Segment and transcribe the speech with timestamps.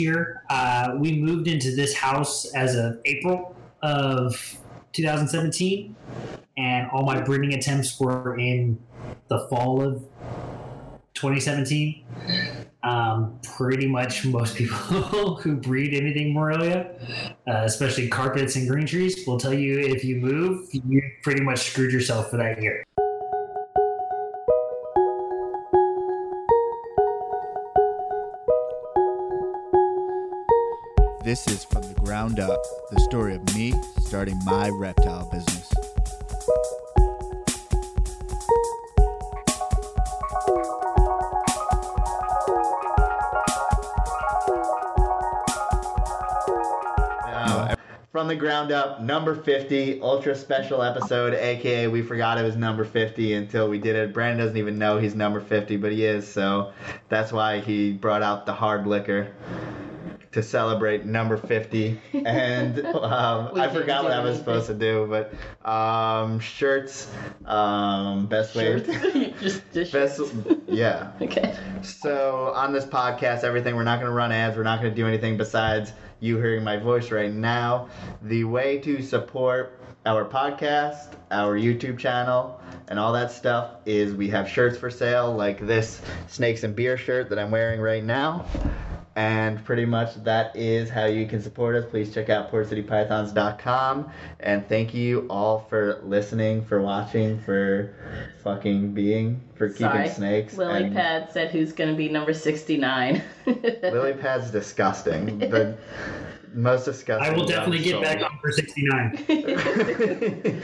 [0.00, 0.44] year.
[0.48, 4.56] Uh, we moved into this house as of April of
[4.92, 5.96] 2017,
[6.56, 8.78] and all my breeding attempts were in
[9.26, 10.04] the fall of
[11.14, 12.04] 2017.
[12.84, 14.76] Um, pretty much most people
[15.42, 16.94] who breed anything Morelia,
[17.48, 21.70] uh, especially carpets and green trees, will tell you if you move, you pretty much
[21.70, 22.84] screwed yourself for that year.
[31.28, 32.58] This is From the Ground Up,
[32.90, 35.70] the story of me starting my reptile business.
[48.10, 52.86] From the ground up, number 50, ultra special episode, aka we forgot it was number
[52.86, 54.14] 50 until we did it.
[54.14, 56.72] Brandon doesn't even know he's number 50, but he is, so
[57.10, 59.28] that's why he brought out the hard liquor
[60.38, 62.00] to celebrate number 50.
[62.24, 64.38] And um, I forgot what I was anything.
[64.38, 67.10] supposed to do, but um, shirts,
[67.44, 68.80] um, best way.
[69.40, 70.20] just, just Best,
[70.68, 71.10] yeah.
[71.20, 71.56] Okay.
[71.82, 74.56] So on this podcast, everything we're not going to run ads.
[74.56, 77.88] We're not going to do anything besides you hearing my voice right now.
[78.22, 84.28] The way to support our podcast, our YouTube channel, and all that stuff is we
[84.28, 88.46] have shirts for sale, like this snakes and beer shirt that I'm wearing right now.
[89.18, 91.84] And pretty much that is how you can support us.
[91.90, 94.12] Please check out portcitypythons.com.
[94.38, 97.96] And thank you all for listening, for watching, for
[98.44, 100.08] fucking being, for keeping Sorry.
[100.08, 100.56] snakes.
[100.56, 103.20] Lily and- Pad said who's going to be number 69.
[103.46, 105.40] Lily pad's disgusting.
[105.40, 105.76] The
[106.54, 107.28] most disgusting.
[107.28, 108.02] I will definitely get soul.
[108.02, 110.62] back on for 69.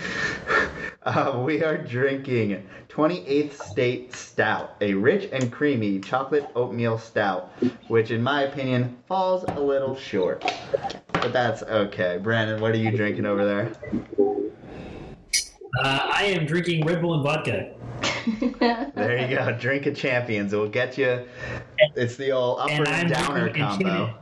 [1.04, 7.52] uh, we are drinking 28th State Stout, a rich and creamy chocolate oatmeal stout,
[7.88, 10.44] which, in my opinion, falls a little short.
[11.12, 12.18] But that's okay.
[12.22, 13.72] Brandon, what are you drinking over there?
[15.82, 17.74] Uh, I am drinking Red Bull and vodka.
[18.94, 19.56] There you go.
[19.58, 20.52] Drink of champions.
[20.52, 21.26] It will get you.
[21.94, 24.14] It's the old upper And and downer combo.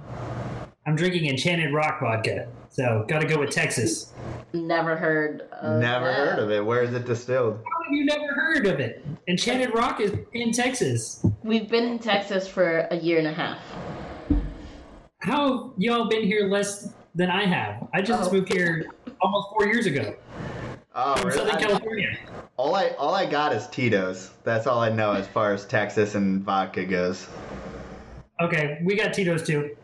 [0.87, 2.49] Enchanted, I'm drinking Enchanted Rock vodka.
[2.71, 4.13] So, gotta go with Texas.
[4.53, 6.15] Never heard of Never that.
[6.17, 6.65] heard of it.
[6.65, 7.57] Where is it distilled?
[7.57, 9.05] How have you never heard of it?
[9.29, 11.25] Enchanted Rock is in Texas.
[11.43, 13.59] We've been in Texas for a year and a half.
[15.19, 17.87] How have y'all been here less than I have?
[17.95, 18.35] I just Oh.
[18.35, 18.87] moved here
[19.21, 20.15] almost four years ago
[20.95, 21.39] Oh, from really?
[21.39, 22.19] Southern I- California.
[22.57, 24.31] All I all I got is Tito's.
[24.45, 27.29] That's all I know as far as Texas and vodka goes.
[28.41, 29.77] Okay, we got Tito's too.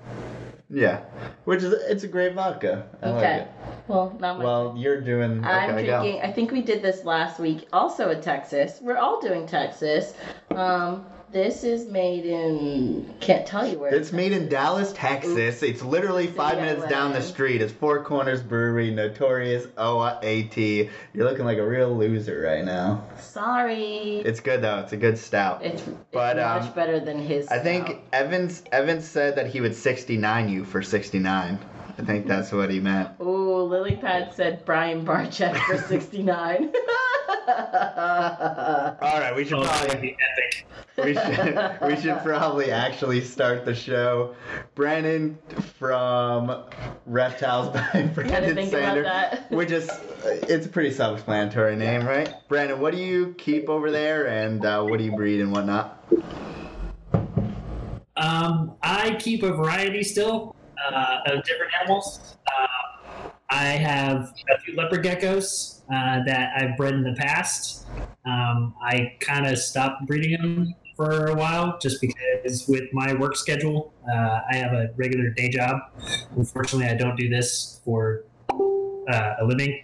[0.70, 1.00] Yeah,
[1.44, 2.86] which is it's a great vodka.
[3.02, 3.36] I like Okay.
[3.38, 3.48] it.
[3.88, 5.42] Well, not Well, you're doing.
[5.42, 6.02] I'm okay, go.
[6.02, 6.20] drinking.
[6.22, 8.78] I think we did this last week, also in Texas.
[8.82, 10.12] We're all doing Texas.
[10.54, 13.14] Um, this is made in.
[13.20, 13.94] Can't tell you where.
[13.94, 15.62] It's made in Dallas, Texas.
[15.62, 17.60] It's literally five minutes down the street.
[17.60, 20.56] It's Four Corners Brewery, notorious OAT.
[20.56, 23.04] You're looking like a real loser right now.
[23.18, 24.22] Sorry.
[24.24, 24.78] It's good though.
[24.78, 25.64] It's a good stout.
[25.64, 27.48] It's, it's But, much um, better than his.
[27.48, 28.00] I think stout.
[28.12, 31.58] Evans Evans said that he would 69 you for 69.
[31.98, 33.10] I think that's what he meant.
[33.20, 36.72] Ooh, Lily Pad said Brian Barchek for 69.
[37.48, 40.66] All right, we should Oh, probably be epic.
[41.04, 44.34] we should we should probably actually start the show.
[44.74, 45.38] Brandon
[45.78, 46.64] from
[47.06, 49.44] Reptiles by Had to Brandon Sander.
[49.50, 49.90] We're just
[50.24, 52.32] it's a pretty self-explanatory name, right?
[52.48, 56.04] Brandon, what do you keep over there, and uh, what do you breed and whatnot?
[58.16, 60.56] Um, I keep a variety still
[60.92, 62.36] uh, of different animals.
[62.46, 62.66] Uh,
[63.50, 67.86] I have a few leopard geckos uh, that I've bred in the past.
[68.26, 73.36] Um, I kind of stopped breeding them for a while just because with my work
[73.36, 75.80] schedule, uh, I have a regular day job.
[76.36, 79.82] Unfortunately, I don't do this for uh, a living.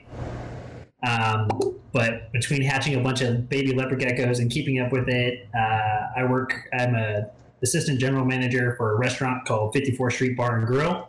[1.06, 1.48] Um,
[1.92, 6.08] but between hatching a bunch of baby leopard geckos and keeping up with it, uh,
[6.16, 6.54] I work.
[6.78, 7.30] I'm a
[7.62, 11.08] assistant general manager for a restaurant called 54th Street Bar and Grill.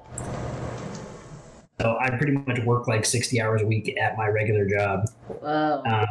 [1.80, 5.84] So I pretty much work like 60 hours a week at my regular job, Whoa.
[5.86, 6.06] uh,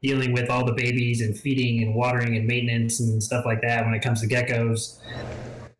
[0.00, 3.84] dealing with all the babies and feeding and watering and maintenance and stuff like that.
[3.84, 5.00] When it comes to geckos,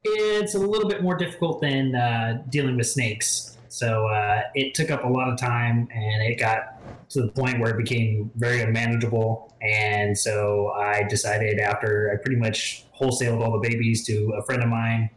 [0.03, 3.57] it's a little bit more difficult than uh, dealing with snakes.
[3.69, 7.61] So uh, it took up a lot of time, and it got to the point
[7.61, 9.55] where it became very unmanageable.
[9.63, 14.63] And so I decided after I pretty much wholesaled all the babies to a friend
[14.63, 15.11] of mine,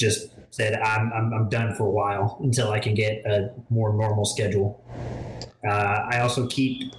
[0.00, 3.92] just said I'm, I'm, I'm done for a while until I can get a more
[3.92, 4.82] normal schedule.
[5.64, 6.94] Uh, I also keep,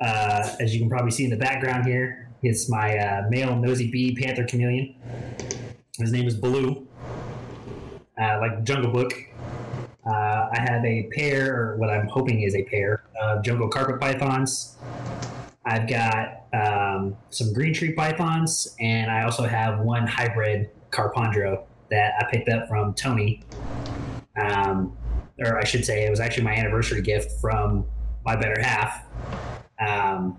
[0.00, 3.90] uh, as you can probably see in the background here, It's my uh, male Nosy
[3.90, 4.96] Be panther chameleon.
[5.98, 6.86] His name is Blue,
[8.20, 9.14] uh, like Jungle Book.
[10.06, 13.98] Uh, I have a pair, or what I'm hoping is a pair, of jungle carpet
[13.98, 14.76] pythons.
[15.64, 22.14] I've got um, some green tree pythons, and I also have one hybrid carpondro that
[22.20, 23.42] I picked up from Tony.
[24.40, 24.96] Um,
[25.38, 27.86] or I should say, it was actually my anniversary gift from
[28.24, 29.04] my better half.
[29.80, 30.38] Um,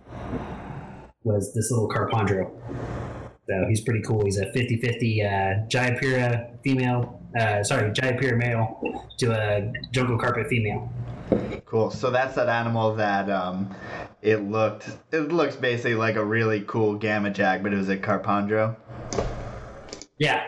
[1.23, 2.51] was this little carpondro.
[3.47, 4.23] So he's pretty cool.
[4.23, 5.27] He's a 50 50 uh,
[5.67, 10.91] Jayapura female, uh, sorry, Jayapura male to a jungle carpet female.
[11.65, 11.91] Cool.
[11.91, 13.75] So that's that animal that um,
[14.21, 14.89] it looked.
[15.11, 18.75] It looks basically like a really cool gamma jack, but it was a carpondro.
[20.17, 20.43] Yeah.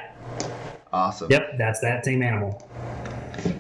[0.92, 1.30] Awesome.
[1.32, 1.58] Yep.
[1.58, 2.68] That's that same animal.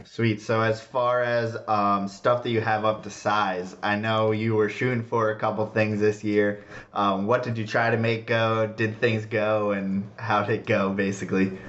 [0.06, 0.42] Sweet.
[0.42, 4.56] So as far as um, stuff that you have up to size, I know you
[4.56, 6.64] were shooting for a couple things this year.
[6.94, 8.66] Um, what did you try to make go?
[8.66, 11.60] Did things go, and how did it go, basically?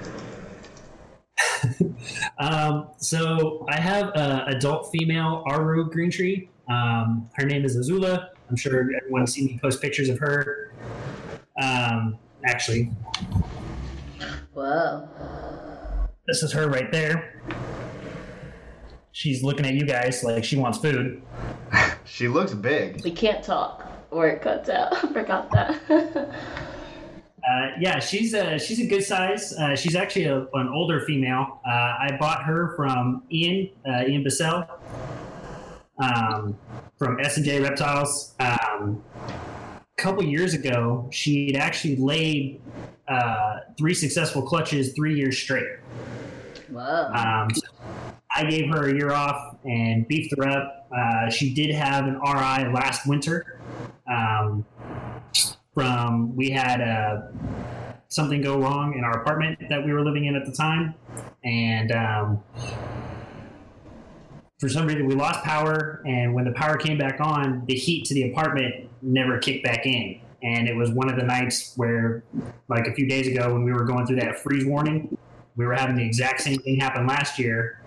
[2.39, 6.49] um, so I have an adult female Aru green tree.
[6.71, 8.29] Um, her name is Azula.
[8.49, 10.73] I'm sure everyone's seen me post pictures of her.
[11.63, 12.91] Um, actually,
[14.53, 15.09] Whoa.
[16.27, 17.43] this is her right there.
[19.13, 21.23] She's looking at you guys like she wants food.
[22.11, 23.05] She looks big.
[23.05, 24.93] We can't talk or it cuts out.
[25.05, 26.35] I forgot that.
[27.49, 29.55] Uh, yeah, she's a she's a good size.
[29.55, 31.61] Uh, she's actually a, an older female.
[31.67, 34.69] Uh, I bought her from Ian uh, Ian Bissell
[35.99, 36.59] um,
[36.99, 38.35] from S and J Reptiles.
[38.39, 39.33] Um, a
[39.99, 42.61] couple years ago, she'd actually laid
[43.09, 45.69] uh, three successful clutches three years straight.
[46.71, 47.11] Whoa.
[47.13, 47.67] Um, so
[48.31, 50.89] I gave her a year off and beefed her up.
[50.97, 53.61] Uh, she did have an RI last winter.
[54.11, 54.65] Um,
[55.75, 57.21] from we had uh,
[58.09, 60.95] something go wrong in our apartment that we were living in at the time,
[61.45, 62.43] and um,
[64.59, 66.03] for some reason we lost power.
[66.05, 69.87] And when the power came back on, the heat to the apartment never kicked back
[69.87, 70.21] in.
[70.43, 72.23] And it was one of the nights where,
[72.69, 75.17] like a few days ago, when we were going through that freeze warning,
[75.57, 77.83] we were having the exact same thing happen last year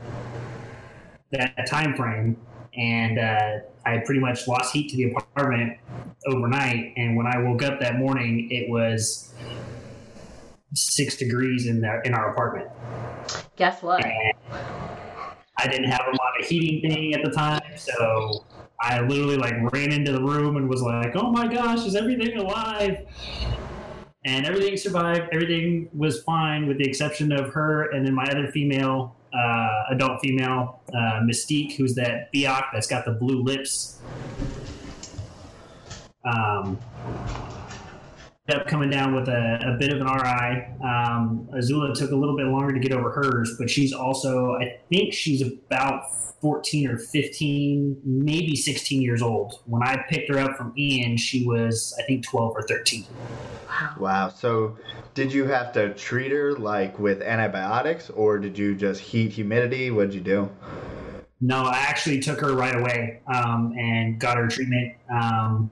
[1.31, 2.37] that time frame
[2.75, 5.77] and uh, i pretty much lost heat to the apartment
[6.27, 9.33] overnight and when i woke up that morning it was
[10.73, 12.69] six degrees in the, in our apartment
[13.55, 14.05] Guess what?
[14.05, 14.33] and
[15.57, 18.45] i didn't have a lot of heating thing at the time so
[18.81, 22.37] i literally like ran into the room and was like oh my gosh is everything
[22.37, 23.05] alive
[24.25, 25.29] and everything survived.
[25.31, 30.21] Everything was fine, with the exception of her and then my other female, uh, adult
[30.21, 33.99] female, uh, Mystique, who's that Biak that's got the blue lips.
[36.23, 36.77] Um,
[38.47, 40.65] ended up coming down with a, a bit of an RI.
[40.83, 44.79] Um, Azula took a little bit longer to get over hers, but she's also, I
[44.89, 46.11] think she's about
[46.41, 49.61] 14 or 15, maybe 16 years old.
[49.65, 53.05] When I picked her up from Ian, she was, I think, 12 or 13.
[53.99, 54.29] Wow.
[54.29, 54.77] So,
[55.13, 59.91] did you have to treat her like with antibiotics, or did you just heat humidity?
[59.91, 60.49] What'd you do?
[61.41, 64.95] No, I actually took her right away um, and got her treatment.
[65.11, 65.71] Um,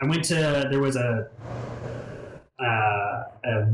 [0.00, 1.28] I went to there was a,
[2.58, 3.66] uh, a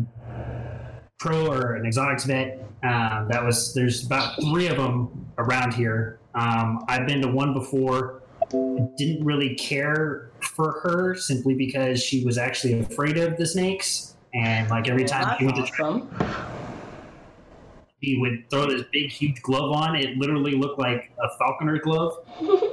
[1.18, 6.18] pro or an exotics vet um, that was there's about three of them around here.
[6.34, 8.22] Um, I've been to one before.
[8.50, 14.68] Didn't really care for her simply because she was actually afraid of the snakes, and
[14.68, 16.02] like every Well, time she went to try
[18.02, 19.94] he would throw this big, huge glove on.
[19.94, 22.12] It literally looked like a falconer glove.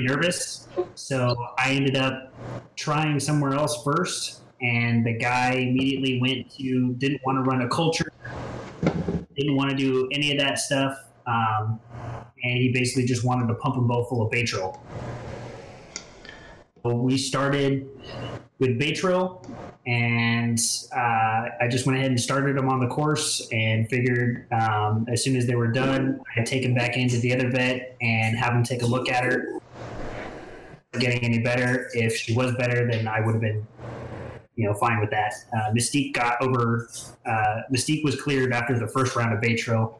[0.00, 2.32] Nervous, so I ended up
[2.76, 7.68] trying somewhere else first, and the guy immediately went to didn't want to run a
[7.68, 8.12] culture,
[9.36, 11.78] didn't want to do any of that stuff, um,
[12.42, 14.80] and he basically just wanted to pump them both full of Baytril.
[16.82, 17.86] So we started
[18.58, 19.46] with Baytril,
[19.86, 20.58] and
[20.94, 25.22] uh, I just went ahead and started them on the course and figured um, as
[25.24, 28.52] soon as they were done, I'd take them back into the other vet and have
[28.52, 29.60] them take a look at her.
[30.98, 31.88] Getting any better?
[31.94, 33.64] If she was better, then I would have been,
[34.56, 35.32] you know, fine with that.
[35.54, 36.88] Uh, Mystique got over.
[37.24, 39.94] Uh, Mystique was cleared after the first round of Baytril.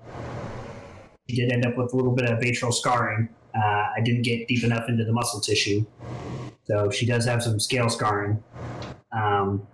[1.29, 3.29] She did end up with a little bit of Baytril scarring.
[3.55, 3.61] Uh,
[3.97, 5.87] I didn't get deep enough into the muscle tissue,
[6.65, 8.43] so she does have some scale scarring.
[9.13, 9.67] Um,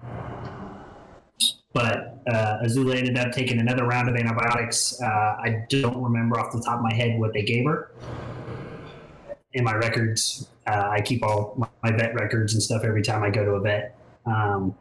[1.73, 5.01] but uh, Azula ended up taking another round of antibiotics.
[5.01, 7.93] Uh, I don't remember off the top of my head what they gave her.
[9.57, 13.31] In my records, uh, I keep all my, vet records and stuff every time I
[13.31, 13.99] go to a vet.
[14.27, 14.75] Um,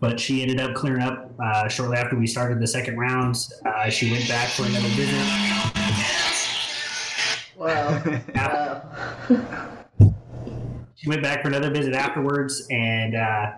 [0.00, 3.36] but she ended up clearing up uh, shortly after we started the second round.
[3.64, 5.16] Uh, she went back for another visit.
[7.56, 8.02] Wow.
[8.34, 9.68] wow.
[10.94, 13.54] She went back for another visit afterwards and uh,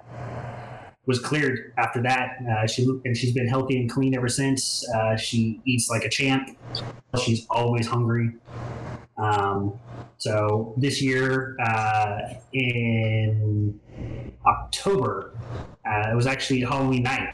[1.04, 2.38] was cleared after that.
[2.50, 4.88] Uh, she and she's been healthy and clean ever since.
[4.88, 6.57] Uh, she eats like a champ.
[7.23, 8.33] She's always hungry.
[9.16, 9.78] Um,
[10.18, 13.78] so this year uh, in
[14.47, 15.33] October,
[15.87, 17.28] uh, it was actually Halloween night.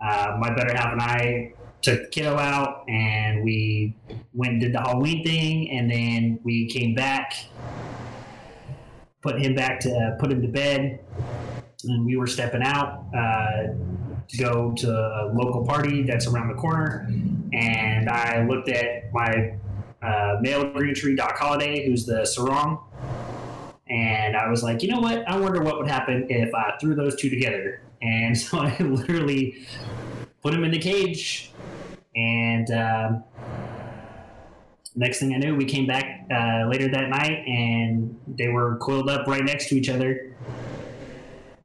[0.00, 3.96] Uh, my better half and I took the kiddo out and we
[4.34, 7.34] went and did the Halloween thing, and then we came back,
[9.22, 11.00] put him back to put him to bed,
[11.84, 13.72] and we were stepping out uh,
[14.28, 17.06] to go to a local party that's around the corner,
[17.52, 19.54] and I looked at my
[20.02, 22.80] uh, male green tree Doc Holiday, who's the Sorong.
[23.88, 25.26] And I was like, you know what?
[25.28, 27.80] I wonder what would happen if I threw those two together.
[28.02, 29.66] And so I literally
[30.42, 31.52] put him in the cage.
[32.14, 33.24] And um,
[34.94, 39.10] next thing I knew, we came back uh, later that night and they were coiled
[39.10, 40.34] up right next to each other.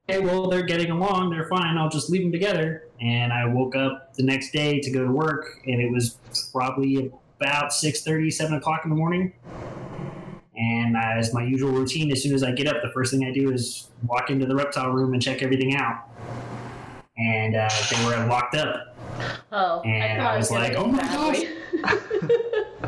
[0.10, 1.30] Okay, well, they're getting along.
[1.30, 1.78] They're fine.
[1.78, 2.90] I'll just leave them together.
[3.00, 6.18] And I woke up the next day to go to work, and it was
[6.52, 7.12] probably
[7.42, 9.34] about 6.30, 7 o'clock in the morning.
[10.56, 13.32] And as my usual routine, as soon as I get up, the first thing I
[13.32, 16.10] do is walk into the reptile room and check everything out.
[17.18, 18.96] And uh, they were locked up.
[19.52, 21.50] Oh, And I I thought was like, "Oh my badly.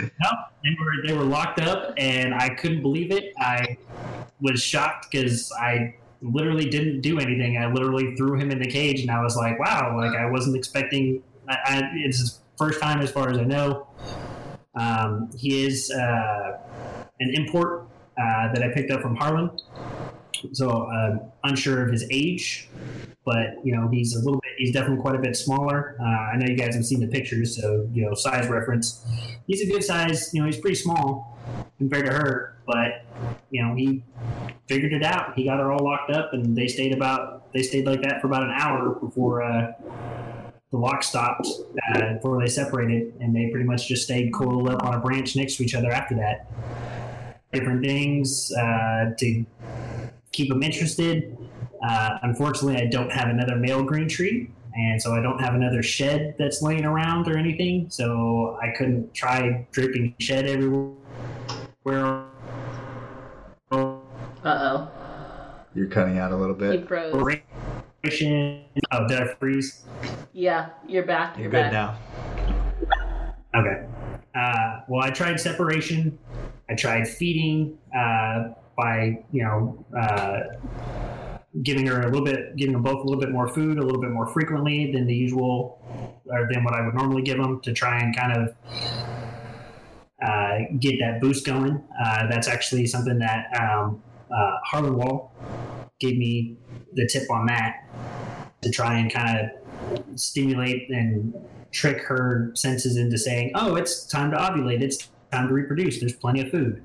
[0.00, 0.30] No,
[0.62, 3.34] they were they were locked up, and I couldn't believe it.
[3.38, 3.76] I
[4.40, 7.58] was shocked because I literally didn't do anything.
[7.58, 10.56] I literally threw him in the cage, and I was like, "Wow!" Like I wasn't
[10.56, 11.22] expecting.
[11.48, 13.86] I, I, it's first time, as far as I know.
[14.74, 16.58] Um, he is uh,
[17.20, 17.88] an import
[18.20, 19.50] uh, that I picked up from Harlan,
[20.52, 22.68] so uh, unsure of his age,
[23.24, 24.52] but you know he's a little bit.
[24.58, 25.96] He's definitely quite a bit smaller.
[26.00, 29.04] Uh, I know you guys have seen the pictures, so you know size reference.
[29.46, 30.32] He's a good size.
[30.32, 31.38] You know he's pretty small
[31.78, 33.04] compared to her, but
[33.50, 34.04] you know he
[34.68, 35.34] figured it out.
[35.34, 38.26] He got her all locked up, and they stayed about they stayed like that for
[38.26, 39.72] about an hour before uh,
[40.70, 41.46] the lock stopped.
[41.94, 45.36] Uh, before they separated, and they pretty much just stayed coiled up on a branch
[45.36, 46.50] next to each other after that.
[47.52, 49.44] Different things uh, to
[50.32, 51.36] keep them interested.
[51.82, 55.82] Uh, unfortunately, I don't have another male green tree, and so I don't have another
[55.82, 57.86] shed that's laying around or anything.
[57.88, 60.92] So I couldn't try dripping shed everywhere.
[63.70, 63.96] Uh
[64.44, 64.88] oh.
[65.74, 66.54] You're cutting out a little.
[66.54, 66.88] He bit.
[66.88, 67.40] froze.
[68.90, 69.84] Oh, did I freeze?
[70.32, 71.36] Yeah, you're back.
[71.36, 71.72] You're You're, good back.
[71.72, 71.98] now.
[73.54, 73.86] Okay.
[74.34, 76.18] Uh, well, I tried separation.
[76.70, 80.40] I tried feeding uh, by, you know, uh,
[81.62, 84.00] giving her a little bit, giving them both a little bit more food, a little
[84.00, 85.82] bit more frequently than the usual,
[86.26, 88.54] or than what I would normally give them to try and kind of
[90.22, 91.82] uh, get that boost going.
[92.04, 95.32] Uh, that's actually something that um, uh, Harlan Wall
[96.00, 96.56] gave me
[96.94, 97.84] the tip on that
[98.62, 101.34] to try and kind of stimulate and
[101.70, 104.80] trick her senses into saying, "Oh, it's time to ovulate.
[104.80, 106.00] It's time to reproduce.
[106.00, 106.82] There's plenty of food."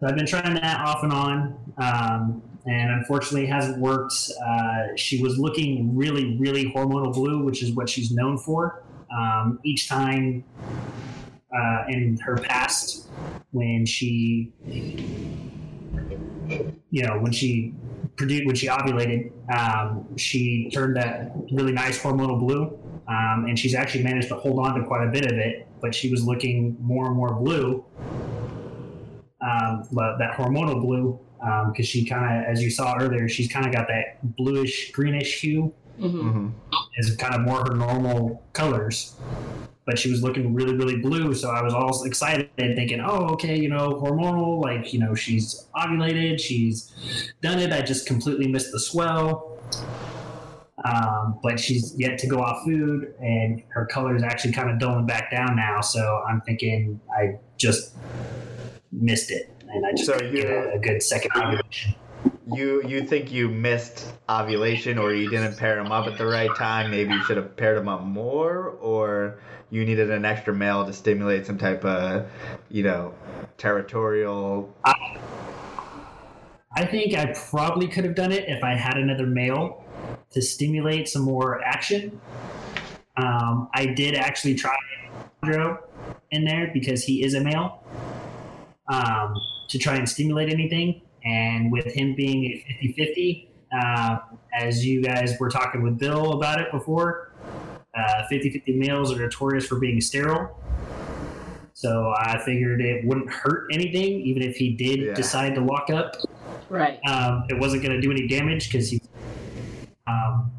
[0.00, 4.14] So I've been trying that off and on, um, and unfortunately, it hasn't worked.
[4.44, 8.82] Uh, she was looking really, really hormonal blue, which is what she's known for.
[9.16, 10.44] Um, each time
[11.56, 13.08] uh, in her past,
[13.50, 14.52] when she,
[16.90, 17.74] you know, when she
[18.16, 23.74] produced, when she ovulated, um, she turned that really nice hormonal blue um, and she's
[23.74, 25.68] actually managed to hold on to quite a bit of it.
[25.80, 27.84] But she was looking more and more blue,
[29.40, 31.18] um, but that hormonal blue,
[31.68, 35.40] because she kind of, as you saw earlier, she's kind of got that bluish greenish
[35.40, 36.48] hue, hmm hmm
[36.98, 39.16] is kind of more her normal colors.
[39.84, 43.30] But she was looking really, really blue, so I was all excited and thinking, "Oh,
[43.34, 46.92] okay, you know, hormonal, like you know, she's ovulated, she's
[47.42, 47.72] done it.
[47.72, 49.48] I just completely missed the swell."
[50.84, 54.78] um, but she's yet to go off food, and her color is actually kind of
[54.80, 55.80] dulling back down now.
[55.80, 57.94] So I'm thinking I just
[58.90, 61.94] missed it, and I just So didn't get you- a, a good second ovulation.
[62.52, 66.54] You you think you missed ovulation, or you didn't pair them up at the right
[66.56, 66.90] time?
[66.90, 69.38] Maybe you should have paired them up more, or
[69.70, 72.28] you needed an extra male to stimulate some type of,
[72.68, 73.14] you know,
[73.56, 74.74] territorial.
[76.74, 79.84] I think I probably could have done it if I had another male
[80.30, 82.20] to stimulate some more action.
[83.16, 84.74] Um, I did actually try
[86.30, 87.82] in there because he is a male
[88.88, 89.34] um,
[89.68, 93.50] to try and stimulate anything, And with him being a 50 50,
[93.80, 94.16] uh,
[94.58, 97.32] as you guys were talking with Bill about it before,
[98.28, 100.58] 50 uh, 50 males are notorious for being sterile.
[101.74, 105.14] So I figured it wouldn't hurt anything, even if he did yeah.
[105.14, 106.16] decide to lock up.
[106.68, 107.00] Right.
[107.08, 109.00] Um, it wasn't going to do any damage because he.
[110.06, 110.52] Um,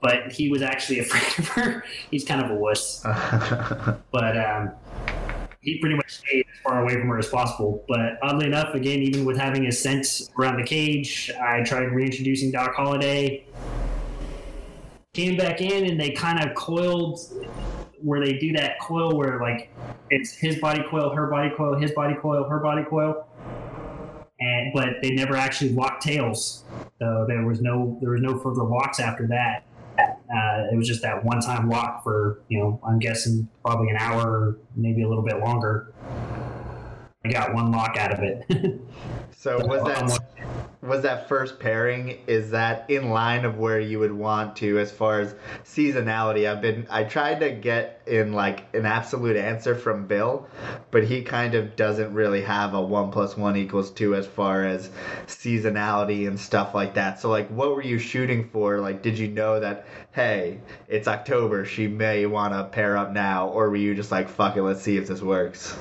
[0.00, 1.84] but he was actually afraid of her.
[2.10, 3.00] He's kind of a wuss.
[4.12, 4.72] but um,
[5.60, 7.84] he pretty much stayed as far away from her as possible.
[7.88, 12.52] But oddly enough, again, even with having his scent around the cage, I tried reintroducing
[12.52, 13.46] Doc Holliday.
[15.14, 17.18] Came back in and they kind of coiled
[18.00, 19.70] where they do that coil where like
[20.10, 23.26] it's his body coil, her body coil, his body coil, her body coil.
[24.40, 26.64] And but they never actually locked tails.
[27.00, 29.64] So there was no there was no further locks after that.
[30.32, 33.96] Uh, it was just that one time walk for, you know, I'm guessing probably an
[33.96, 35.92] hour, maybe a little bit longer.
[37.24, 38.80] I got one lock out of it.
[39.36, 40.20] so was um, that
[40.80, 44.92] was that first pairing is that in line of where you would want to as
[44.92, 45.34] far as
[45.64, 46.48] seasonality?
[46.48, 50.48] I've been i tried to get in like an absolute answer from bill
[50.92, 54.64] but he kind of doesn't really have a one plus one equals two as far
[54.64, 54.88] as
[55.26, 57.20] seasonality and stuff like that.
[57.20, 58.80] So like what were you shooting for?
[58.80, 63.48] Like did you know that hey it's october she may want to pair up now
[63.48, 65.76] or were you just like fuck it let's see if this works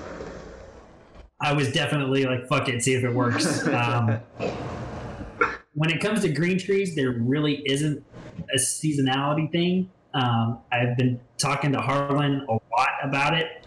[1.39, 3.67] I was definitely like, fuck it, see if it works.
[3.77, 4.19] Um,
[5.73, 8.03] when it comes to green trees, there really isn't
[8.51, 9.91] a seasonality thing.
[10.15, 13.63] Um, I've been talking to Harlan a lot about it.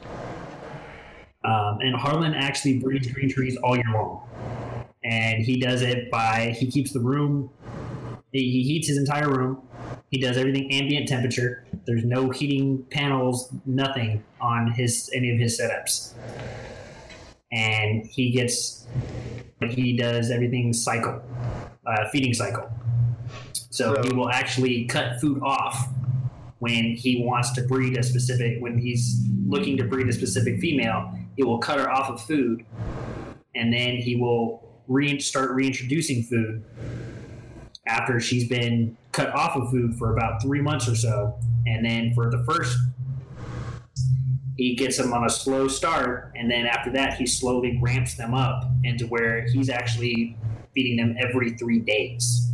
[1.44, 4.28] Um, and Harlan actually breeds green trees all year long.
[5.04, 7.48] And he does it by, he keeps the room,
[8.32, 9.62] he heats his entire room.
[10.10, 11.64] He does everything ambient temperature.
[11.84, 16.12] There's no heating panels, nothing on his any of his setups.
[17.52, 18.86] And he gets,
[19.60, 21.22] he does everything cycle
[21.86, 22.70] uh, feeding cycle.
[23.70, 25.88] So, so he will actually cut food off
[26.58, 31.12] when he wants to breed a specific when he's looking to breed a specific female
[31.36, 32.64] he will cut her off of food
[33.54, 36.62] and then he will re- start reintroducing food
[37.86, 41.34] after she's been cut off of food for about three months or so
[41.66, 42.76] and then for the first
[44.60, 48.34] he gets them on a slow start and then after that he slowly ramps them
[48.34, 50.36] up into where he's actually
[50.74, 52.52] feeding them every three days.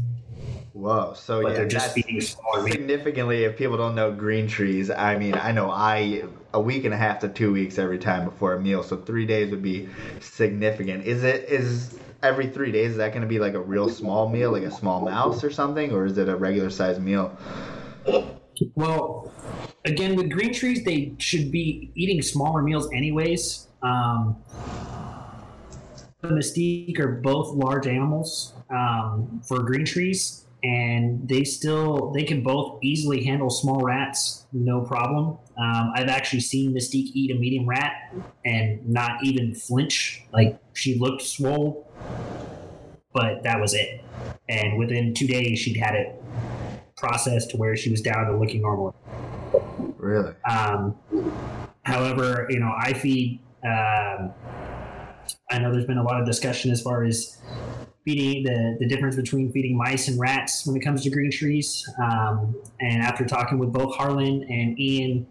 [0.72, 1.14] Whoa!
[1.16, 3.42] So but yeah, they're just feeding smaller significantly.
[3.42, 6.22] If people don't know green trees, I mean, I know I
[6.54, 8.84] a week and a half to two weeks every time before a meal.
[8.84, 9.88] So three days would be
[10.20, 11.06] significant.
[11.06, 12.92] Is it is every three days?
[12.92, 15.50] Is that going to be like a real small meal, like a small mouse or
[15.50, 17.36] something, or is it a regular sized meal?
[18.74, 19.32] Well,
[19.84, 23.68] again, with green trees, they should be eating smaller meals anyways.
[23.82, 24.36] Um,
[26.24, 32.78] Mystique are both large animals um, for green trees, and they still they can both
[32.82, 35.38] easily handle small rats, no problem.
[35.56, 38.12] Um, I've actually seen Mystique eat a medium rat
[38.44, 40.24] and not even flinch.
[40.32, 41.90] Like she looked swole,
[43.12, 44.02] but that was it.
[44.48, 46.22] And within two days, she'd had it
[46.96, 48.94] processed to where she was down to looking normal.
[49.96, 50.32] Really?
[50.48, 50.96] Um,
[51.82, 53.40] however, you know, I feed.
[53.64, 54.32] Um,
[55.50, 57.38] I know there's been a lot of discussion as far as
[58.04, 61.88] feeding the, the difference between feeding mice and rats when it comes to green trees.
[62.02, 65.26] Um, and after talking with both Harlan and Ian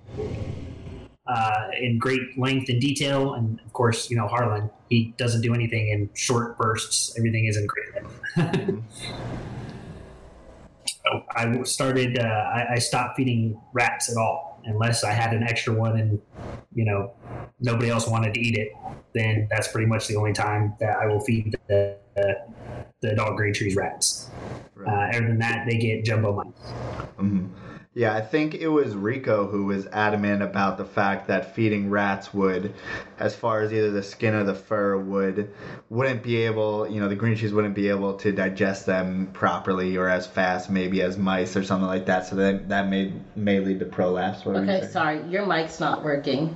[1.28, 5.54] uh, in great length and detail, and of course, you know, Harlan, he doesn't do
[5.54, 7.17] anything in short bursts.
[7.17, 7.86] Everything is in great
[8.36, 8.43] so
[11.36, 15.74] I started, uh, I, I stopped feeding rats at all unless I had an extra
[15.74, 16.20] one and
[16.74, 17.13] you know
[17.60, 18.72] nobody else wanted to eat it,
[19.13, 22.36] then that's pretty much the only time that I will feed the the,
[23.02, 24.30] the dog green trees rats.
[24.74, 24.88] Right.
[24.88, 26.48] Uh, other than that, they get jumbo mice.
[27.20, 27.48] Mm-hmm.
[27.98, 32.34] Yeah, I think it was Rico who was adamant about the fact that feeding rats
[32.34, 32.74] would,
[33.18, 35.50] as far as either the skin or the fur, would
[35.90, 39.96] wouldn't be able, you know, the green trees wouldn't be able to digest them properly
[39.96, 42.26] or as fast, maybe as mice or something like that.
[42.26, 44.46] So that that may may lead to prolapse.
[44.46, 46.54] Or Okay, sorry, your mic's not working.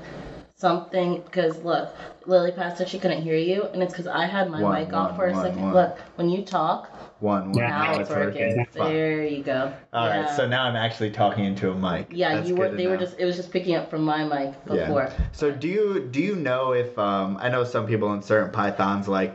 [0.60, 1.96] Something because look,
[2.26, 4.92] Lily Pad said she couldn't hear you, and it's because I had my one, mic
[4.92, 5.62] off for a one, second.
[5.62, 5.74] One.
[5.74, 6.90] Look, when you talk,
[7.22, 7.54] one.
[7.54, 8.68] Yeah, now it's working.
[8.74, 9.74] There you go.
[9.94, 10.24] All yeah.
[10.24, 12.08] right, so now I'm actually talking into a mic.
[12.12, 12.76] Yeah, That's you were.
[12.76, 12.90] They know.
[12.90, 13.18] were just.
[13.18, 15.04] It was just picking up from my mic before.
[15.04, 15.28] Yeah.
[15.32, 19.08] So do you do you know if um I know some people in certain pythons
[19.08, 19.34] like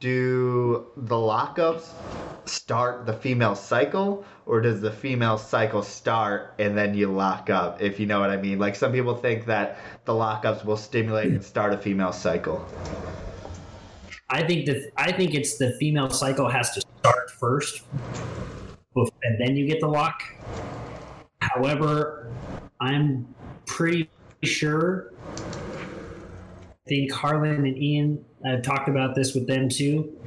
[0.00, 1.88] do the lockups
[2.44, 7.80] start the female cycle or does the female cycle start and then you lock up
[7.80, 11.26] if you know what i mean like some people think that the lockups will stimulate
[11.26, 12.66] and start a female cycle
[14.32, 17.82] I think that I think it's the female cycle has to start first,
[18.96, 20.22] and then you get the lock.
[21.42, 22.32] However,
[22.80, 23.26] I'm
[23.66, 24.08] pretty
[24.42, 25.12] sure.
[25.36, 30.18] I think Harlan and Ian I've talked about this with them too.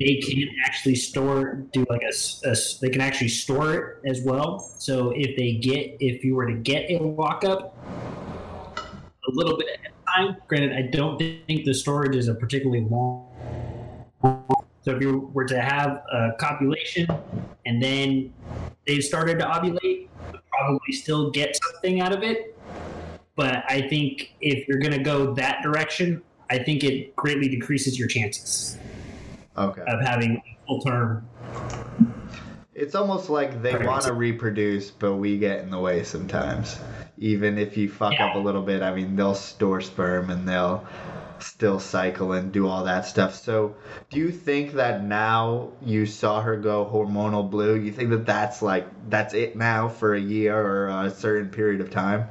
[0.00, 4.60] They can actually store, do like a, a, they can actually store it as well.
[4.78, 7.76] So if they get, if you were to get a lockup,
[9.28, 10.36] a little bit of time.
[10.46, 13.26] Granted, I don't think the storage is a particularly long.
[14.82, 17.06] So if you were to have a copulation
[17.66, 18.32] and then
[18.86, 20.08] they've started to ovulate,
[20.50, 22.56] probably still get something out of it.
[23.36, 27.98] But I think if you're going to go that direction, I think it greatly decreases
[27.98, 28.78] your chances
[29.56, 29.82] okay.
[29.86, 31.28] of having full term.
[32.74, 36.78] It's almost like they want to reproduce, but we get in the way sometimes.
[37.18, 38.28] Even if you fuck Yeah.
[38.28, 40.86] up a little bit, I mean, they'll store sperm and they'll
[41.40, 43.34] still cycle and do all that stuff.
[43.34, 43.74] So,
[44.10, 47.74] do you think that now you saw her go hormonal blue?
[47.74, 51.80] You think that that's like that's it now for a year or a certain period
[51.80, 52.28] of time?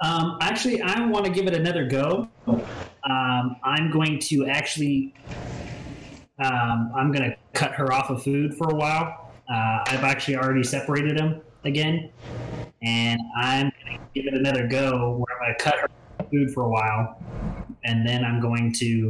[0.00, 2.28] Um, actually, I want to give it another go.
[2.46, 5.14] Um, I'm going to actually,
[6.42, 9.32] um, I'm going to cut her off of food for a while.
[9.48, 12.10] Uh, I've actually already separated them again,
[12.82, 15.88] and I'm going to give it another go where I'm going to cut her
[16.30, 17.22] food for a while,
[17.84, 19.06] and then I'm going to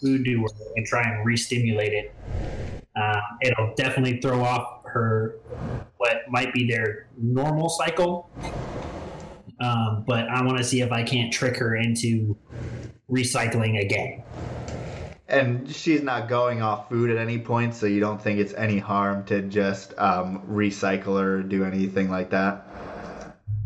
[0.00, 0.44] food do
[0.76, 2.14] and try and re-stimulate it.
[2.96, 5.36] Uh, it'll definitely throw off her
[5.96, 8.30] what might be their normal cycle
[9.64, 12.36] um, but I want to see if I can't trick her into
[13.10, 14.22] recycling again.
[15.26, 18.78] And she's not going off food at any point, so you don't think it's any
[18.78, 22.66] harm to just um, recycle her or do anything like that?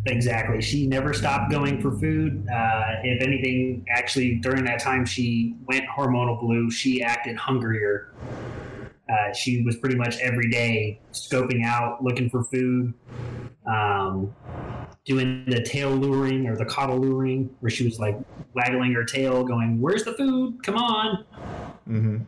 [0.06, 0.62] Exactly.
[0.62, 2.46] She never stopped going for food.
[2.48, 8.14] Uh, if anything, actually, during that time she went hormonal blue, she acted hungrier.
[9.10, 12.94] Uh, she was pretty much every day scoping out, looking for food,
[13.66, 14.34] um,
[15.08, 18.16] doing the tail luring or the caudal luring, where she was like
[18.54, 20.62] waggling her tail, going, Where's the food?
[20.62, 21.24] Come on.
[21.88, 22.18] Mm-hmm.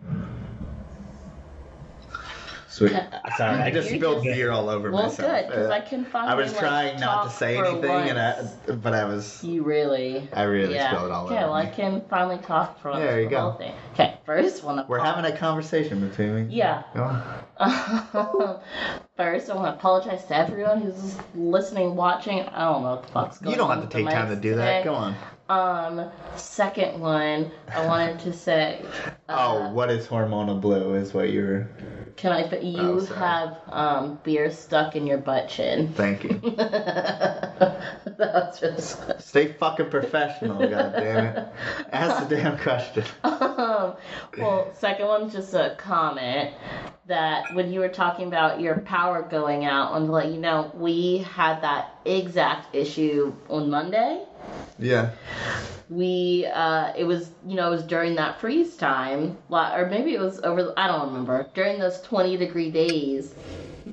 [2.68, 2.92] Sweet.
[3.36, 5.30] Sorry, I just spilled beer all over Well, myself.
[5.30, 6.32] good because Uh, I can finally.
[6.32, 9.44] I was like, trying not to talk say for anything, and I, but I was.
[9.44, 10.26] You really.
[10.32, 10.90] I really yeah.
[10.90, 13.02] spilled it all okay, over Okay, well, I can finally talk for once.
[13.02, 13.52] There you go.
[13.58, 13.74] Thing.
[13.92, 14.82] Okay, first one.
[14.88, 16.54] We're having a conversation between me.
[16.56, 16.84] Yeah.
[16.94, 17.02] Go
[17.58, 18.60] on.
[19.20, 22.40] First, I want to apologize to everyone who's listening, watching.
[22.40, 23.52] I don't know what the fuck's going on.
[23.52, 24.78] You don't on have to take time to do that.
[24.78, 24.84] today.
[24.84, 25.14] Go on.
[25.50, 28.82] Um, second one, I wanted to say.
[29.28, 30.94] Uh, oh, what is hormonal blue?
[30.94, 31.68] Is what you're.
[32.20, 32.46] Can I?
[32.46, 35.94] But you Oh, have um beer stuck in your butt chin.
[35.94, 36.38] Thank you.
[38.18, 39.20] That's just.
[39.22, 41.48] Stay fucking professional, god damn it.
[41.92, 43.04] Ask the damn question.
[43.60, 43.94] Um,
[44.38, 46.54] well, second one's just a comment
[47.06, 51.18] that when you were talking about your power going out, and like you know, we
[51.18, 54.24] had that exact issue on Monday.
[54.78, 55.10] Yeah.
[55.88, 60.20] We, uh, it was you know, it was during that freeze time, or maybe it
[60.20, 60.72] was over.
[60.76, 61.48] I don't remember.
[61.54, 63.34] During those twenty degree days,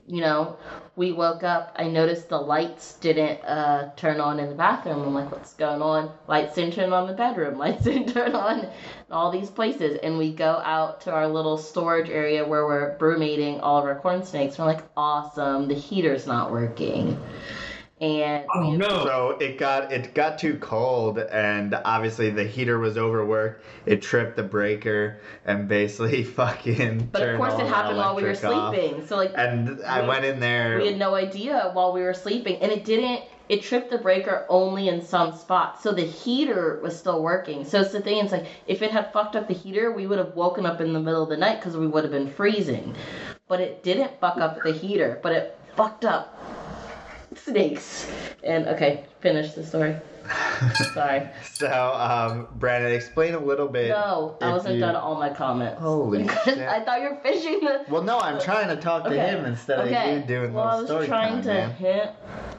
[0.08, 0.58] you know,
[0.98, 1.76] we woke up.
[1.76, 5.04] I noticed the lights didn't uh, turn on in the bathroom.
[5.04, 6.12] I'm like, what's going on?
[6.28, 7.58] Lights didn't turn on in the bedroom.
[7.60, 8.68] Lights didn't turn on
[9.12, 10.00] all these places.
[10.02, 14.00] And we go out to our little storage area where we're brumating all of our
[14.00, 14.58] corn snakes.
[14.58, 17.20] We're like, awesome, the heater's not working.
[18.00, 18.88] And Oh, we- no.
[18.88, 23.64] So it got it got too cold, and obviously the heater was overworked.
[23.88, 27.10] It tripped the breaker, and basically fucking.
[27.12, 28.76] But of course, it happened while we were electric off.
[28.76, 29.08] sleeping.
[29.08, 30.78] So like, And I went in there.
[30.78, 33.24] we had no idea while we were sleeping, and it didn't.
[33.50, 37.64] It tripped the breaker only in some spots, so the heater was still working.
[37.64, 38.18] So it's the thing.
[38.24, 40.92] It's like if it had fucked up the heater, we would have woken up in
[40.94, 42.94] the middle of the night because we would have been freezing.
[43.48, 46.38] But it didn't fuck up the heater, but it fucked up
[47.48, 48.08] snakes.
[48.44, 49.96] And okay, finish the story.
[50.94, 51.30] Sorry.
[51.54, 53.90] So, um, Brandon, explain a little bit.
[53.90, 55.80] No, I if wasn't you- done all my comments.
[55.82, 56.58] Holy shit.
[56.60, 57.86] I thought you were fishing the.
[57.90, 59.20] Well, no, I'm trying to talk to Okay.
[59.20, 60.16] him instead okay.
[60.18, 61.72] of you doing well, I was trying to man.
[61.76, 62.12] hint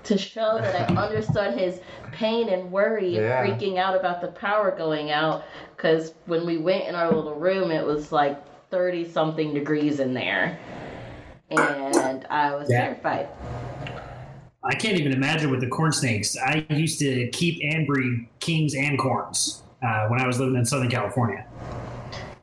[0.04, 1.80] to show that I understood his
[2.12, 3.42] pain and worry Yeah.
[3.44, 5.44] and freaking out about the power going out.
[5.76, 8.38] Because when we went in our little room, it was like
[8.70, 10.58] thirty something degrees in there,
[11.50, 12.80] and I was Yeah.
[12.94, 13.28] terrified.
[14.68, 16.36] I can't even imagine with the corn snakes.
[16.36, 20.64] I used to keep and breed kings and corns uh, when I was living in
[20.66, 21.46] Southern California.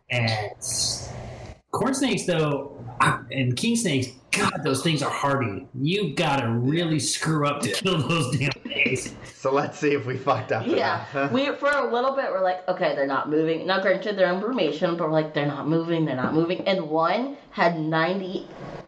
[0.10, 0.52] And
[1.72, 2.84] corn snakes, though,
[3.32, 5.66] and king snakes God, those things are hardy.
[5.74, 9.14] You've gotta really screw up to kill those damn things.
[9.46, 10.66] So let's see if we fucked up.
[10.66, 13.68] Yeah, we for a little bit we're like, okay, they're not moving.
[13.68, 16.62] Now, granted, they're in brumation, but we're like, they're not moving, they're not moving.
[16.68, 18.48] And one had ninety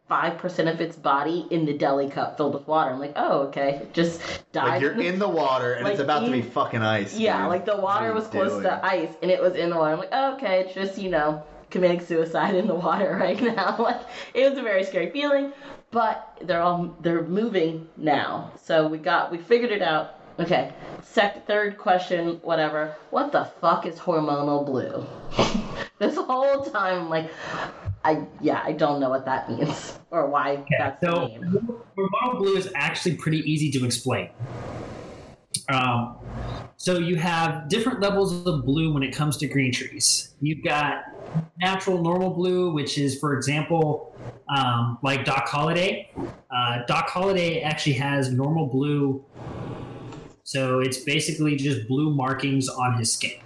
[0.10, 2.90] five percent of its body in the deli cup filled with water.
[2.90, 4.20] I'm like, oh, okay, it just
[4.52, 4.68] died.
[4.68, 7.16] like you're in the water and it's Like about to be fucking ice.
[7.16, 7.50] Yeah, dude.
[7.50, 8.64] like the water was you close doing?
[8.64, 9.94] to ice, and it was in the water.
[9.94, 13.76] I'm like, oh, okay, it's just you know committing suicide in the water right now.
[13.80, 14.02] like
[14.34, 15.54] it was a very scary feeling,
[15.92, 18.54] but they're all they're moving now.
[18.64, 20.16] So we got we figured it out.
[20.40, 20.72] Okay,
[21.02, 22.96] second, third question, whatever.
[23.10, 25.06] What the fuck is hormonal blue?
[26.00, 27.32] this whole time, I'm like,
[28.06, 31.82] I yeah, I don't know what that means or why that's the So, name.
[31.98, 34.30] hormonal blue is actually pretty easy to explain.
[35.70, 36.18] Um,
[36.78, 40.36] so you have different levels of blue when it comes to green trees.
[40.40, 41.04] You've got
[41.60, 44.16] natural normal blue, which is, for example,
[44.56, 46.12] um, like Doc Holiday.
[46.56, 49.26] Uh, Doc Holiday actually has normal blue,
[50.48, 53.38] so it's basically just blue markings on his skin.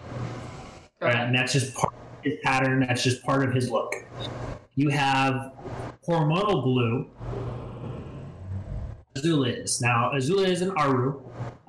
[1.00, 1.16] Right?
[1.16, 2.82] And that's just part of his pattern.
[2.82, 3.96] That's just part of his look.
[4.76, 5.52] You have
[6.08, 7.10] hormonal blue.
[9.18, 11.20] Azula is now Azula is an Aru.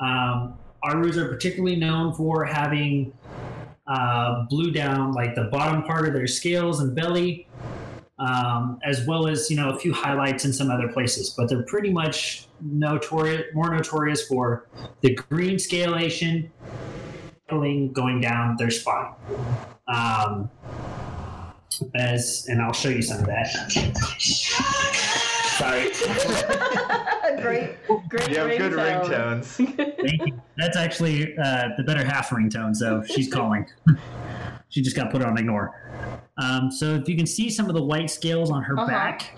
[0.00, 3.14] Um, Arus are particularly known for having
[3.86, 7.48] uh, blue down like the bottom part of their scales and belly,
[8.22, 11.30] um, as well as you know a few highlights in some other places.
[11.30, 14.68] But they're pretty much notorious, more notorious for
[15.00, 16.48] the green scalation
[17.48, 19.12] going down their spine.
[19.88, 20.50] Um,
[21.94, 23.48] as and I'll show you some of that.
[25.58, 25.90] Sorry.
[27.40, 27.76] great,
[28.08, 28.28] great.
[28.30, 29.44] You have good ringtone.
[29.44, 30.42] ringtones.
[30.56, 33.66] That's actually uh, the better half ringtone, so she's calling.
[34.68, 35.74] she just got put on ignore.
[36.38, 38.86] Um, so if you can see some of the white scales on her Uh-huh.
[38.88, 39.36] back,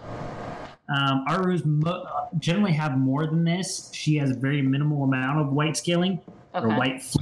[0.89, 2.07] um, Arus mo-
[2.39, 3.91] generally have more than this.
[3.93, 6.21] She has a very minimal amount of white scaling
[6.55, 7.03] or white.
[7.03, 7.19] fl-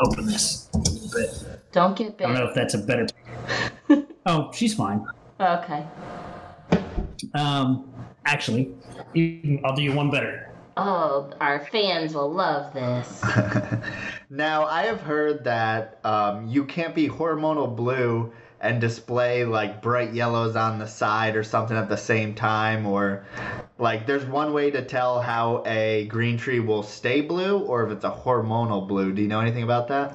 [0.00, 2.26] Open this, but Don't get bit.
[2.26, 3.06] I don't know if that's a better.
[4.26, 5.02] oh, she's fine.
[5.40, 5.86] Okay.
[7.34, 7.90] Um,
[8.26, 8.74] actually,
[9.14, 10.52] you- I'll do you one better.
[10.76, 13.30] Oh, our fans will love this.
[14.30, 20.12] now I have heard that um, you can't be hormonal blue and display like bright
[20.12, 23.26] yellows on the side or something at the same time or
[23.78, 27.92] like there's one way to tell how a green tree will stay blue or if
[27.92, 30.12] it's a hormonal blue do you know anything about that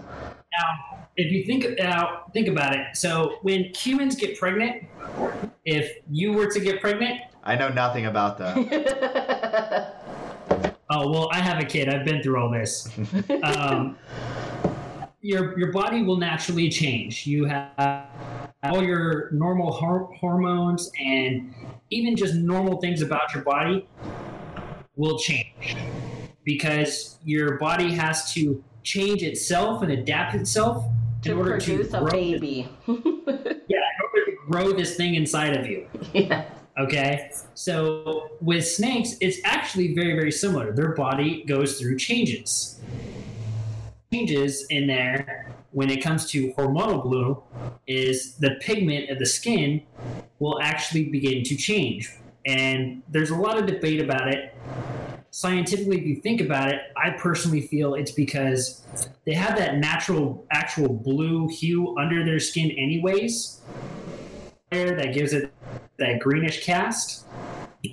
[0.51, 4.83] Now, if you think about think about it, so when humans get pregnant,
[5.65, 9.97] if you were to get pregnant, i know nothing about that
[10.91, 11.89] oh well, I have a kid.
[11.89, 12.89] I've been through all this.
[13.43, 13.97] Um,
[15.23, 17.27] your your body will naturally change.
[17.27, 18.07] You have
[18.63, 21.53] all your normal hor- hormones and
[21.91, 23.87] even just normal things about your body
[24.95, 25.75] will change
[26.43, 30.85] because your body has to change itself and adapt itself
[31.23, 32.67] in to order produce to a grow baby.
[32.87, 35.87] yeah, in order to grow this thing inside of you.
[36.13, 36.45] yeah.
[36.79, 37.31] Okay.
[37.53, 40.71] So with snakes, it's actually very, very similar.
[40.71, 42.79] Their body goes through changes.
[44.11, 47.41] Changes in there when it comes to hormonal blue
[47.87, 49.81] is the pigment of the skin
[50.39, 52.13] will actually begin to change.
[52.45, 54.55] And there's a lot of debate about it.
[55.29, 58.83] Scientifically, if you think about it, I personally feel it's because
[59.25, 63.61] they have that natural, actual blue hue under their skin, anyways.
[64.71, 65.53] There, that gives it
[66.01, 67.25] that greenish cast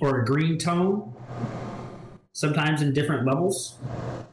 [0.01, 1.13] or a green tone,
[2.33, 3.77] sometimes in different levels.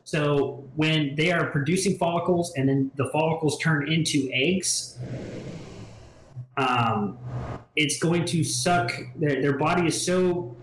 [0.04, 4.98] So when they are producing follicles and then the follicles turn into eggs,
[6.56, 7.18] um,
[7.76, 8.92] it's going to suck.
[9.16, 10.56] Their, their body is so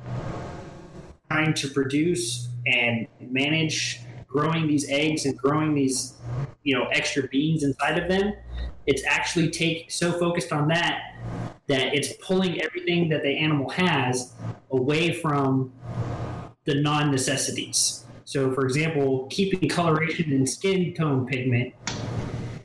[1.29, 6.15] trying to produce and manage growing these eggs and growing these,
[6.63, 8.33] you know, extra beings inside of them.
[8.87, 11.12] It's actually take so focused on that
[11.67, 14.33] that it's pulling everything that the animal has
[14.71, 15.71] away from
[16.65, 18.05] the non necessities.
[18.25, 21.73] So, for example, keeping coloration and skin tone pigment.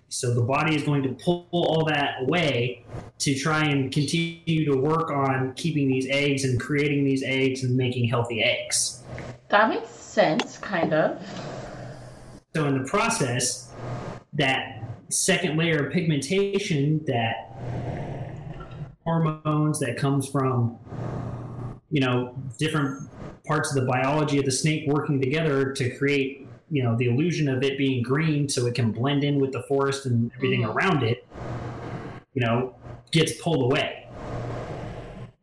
[0.09, 2.85] So, the body is going to pull all that away
[3.19, 7.77] to try and continue to work on keeping these eggs and creating these eggs and
[7.77, 9.03] making healthy eggs.
[9.49, 11.21] That makes sense, kind of.
[12.55, 13.73] So, in the process,
[14.33, 17.98] that second layer of pigmentation that
[19.13, 20.79] hormones that comes from
[21.91, 23.09] you know different
[23.47, 27.49] parts of the biology of the snake working together to create you know the illusion
[27.49, 30.75] of it being green so it can blend in with the forest and everything Mhm.
[30.75, 31.27] around it
[32.35, 32.75] you know
[33.11, 34.05] gets pulled away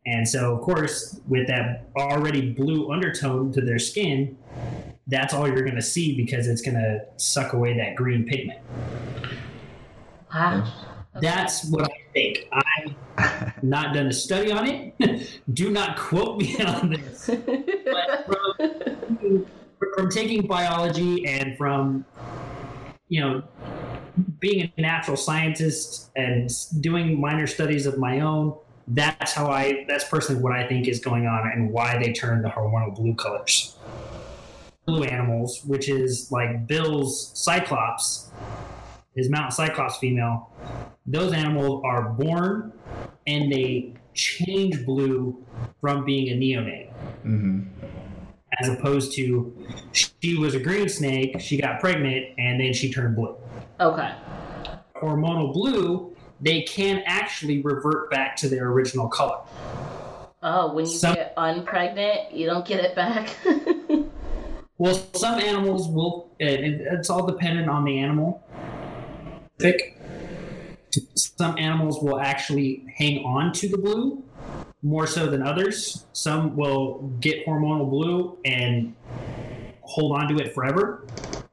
[0.08, 4.38] And so, of course, with that already blue undertone to their skin,
[5.08, 8.60] that's all you're going to see because it's going to suck away that green pigment.
[10.32, 10.72] Wow.
[11.20, 12.46] That's what I think.
[12.52, 12.94] I've
[13.62, 15.40] not done a study on it.
[15.52, 17.26] Do not quote me on this.
[17.28, 19.46] But from,
[19.94, 22.04] from taking biology and from,
[23.08, 23.42] you know,
[24.40, 26.50] being a natural scientist and
[26.80, 28.54] doing minor studies of my own,
[28.88, 32.42] that's how I, that's personally what I think is going on and why they turn
[32.42, 33.76] the hormonal blue colors.
[34.86, 38.30] Blue animals, which is like Bill's Cyclops,
[39.16, 40.50] his mountain Cyclops female,
[41.06, 42.72] those animals are born
[43.26, 45.44] and they change blue
[45.80, 46.90] from being a neonate
[47.22, 47.62] hmm
[48.60, 49.52] as opposed to
[49.92, 53.36] she was a green snake, she got pregnant, and then she turned blue.
[53.80, 54.14] Okay.
[55.02, 59.40] Hormonal blue, they can actually revert back to their original color.
[60.42, 63.28] Oh, when you Some- get unpregnant, you don't get it back.
[64.78, 68.45] Well, some animals will, it, it- it's all dependent on the animal.
[69.58, 69.98] Pick.
[71.14, 74.22] Some animals will actually hang on to the blue
[74.82, 76.06] more so than others.
[76.12, 78.94] Some will get hormonal blue and
[79.82, 81.06] hold on to it forever.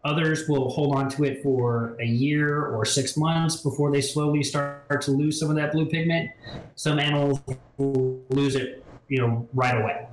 [0.05, 4.43] Others will hold on to it for a year or six months before they slowly
[4.43, 6.29] start to lose some of that blue pigment.
[6.75, 7.39] Some animals
[7.77, 10.07] will lose it, you know, right away.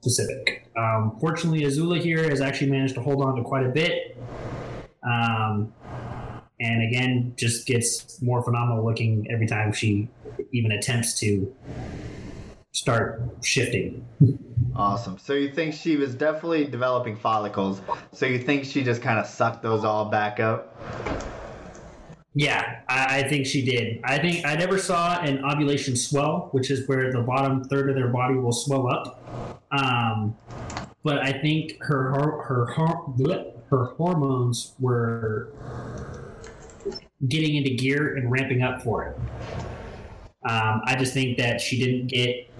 [0.00, 0.70] Specific.
[0.76, 4.16] Um, fortunately, Azula here has actually managed to hold on to quite a bit.
[5.02, 5.72] Um,
[6.62, 10.08] and again, just gets more phenomenal looking every time she
[10.52, 11.54] even attempts to
[12.72, 14.06] start shifting.
[14.74, 15.18] Awesome.
[15.18, 17.82] So you think she was definitely developing follicles.
[18.12, 20.78] So you think she just kind of sucked those all back up?
[22.34, 24.00] Yeah, I, I think she did.
[24.04, 27.96] I think I never saw an ovulation swell, which is where the bottom third of
[27.96, 29.60] their body will swell up.
[29.70, 30.36] Um,
[31.02, 35.52] but I think her her her her, her hormones were
[37.28, 39.16] getting into gear and ramping up for it.
[40.50, 42.50] Um, I just think that she didn't get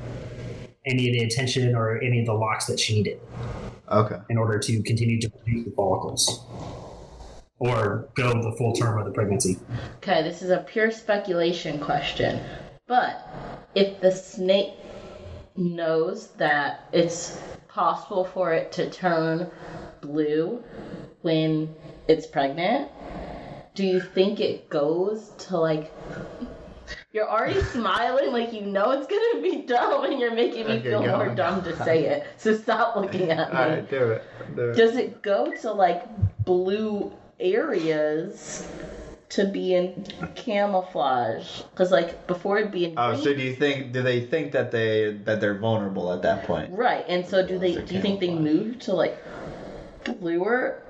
[0.87, 3.21] any of the attention or any of the locks that she needed
[3.91, 4.17] Okay.
[4.31, 6.45] in order to continue to produce the follicles
[7.59, 9.57] or go the full term of the pregnancy.
[9.97, 12.41] okay, this is a pure speculation question.
[12.87, 13.27] But
[13.75, 14.75] if the snake
[15.57, 19.51] knows that it's possible for it to turn
[20.01, 20.63] blue
[21.23, 21.75] when
[22.09, 22.91] it's pregnant,
[23.75, 25.93] do you think it goes to like
[27.13, 30.83] you're already smiling like you know it's gonna be dumb and you're making me Okay,
[30.91, 31.35] feel more on.
[31.37, 32.27] dumb to say it.
[32.39, 33.59] So stop looking at me.
[33.59, 34.25] All right, do it.
[34.57, 34.77] Do it.
[34.77, 36.05] Does it go to like
[36.45, 38.67] blue areas
[39.31, 41.63] to be in camouflage?
[41.71, 43.25] Because like before it'd be in Oh, green.
[43.25, 43.93] so do you think?
[43.93, 46.71] Do they think that they that they're vulnerable at that point?
[46.73, 47.05] right?
[47.09, 47.75] And so do they?
[47.75, 49.17] Do you think they move to like
[50.05, 50.83] bluer?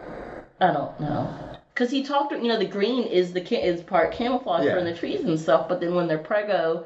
[0.61, 1.51] I don't know.
[1.74, 4.74] Because he talked, you know, the green is the is part camouflage Yeah.
[4.74, 6.85] for the trees and stuff, but then when they're prego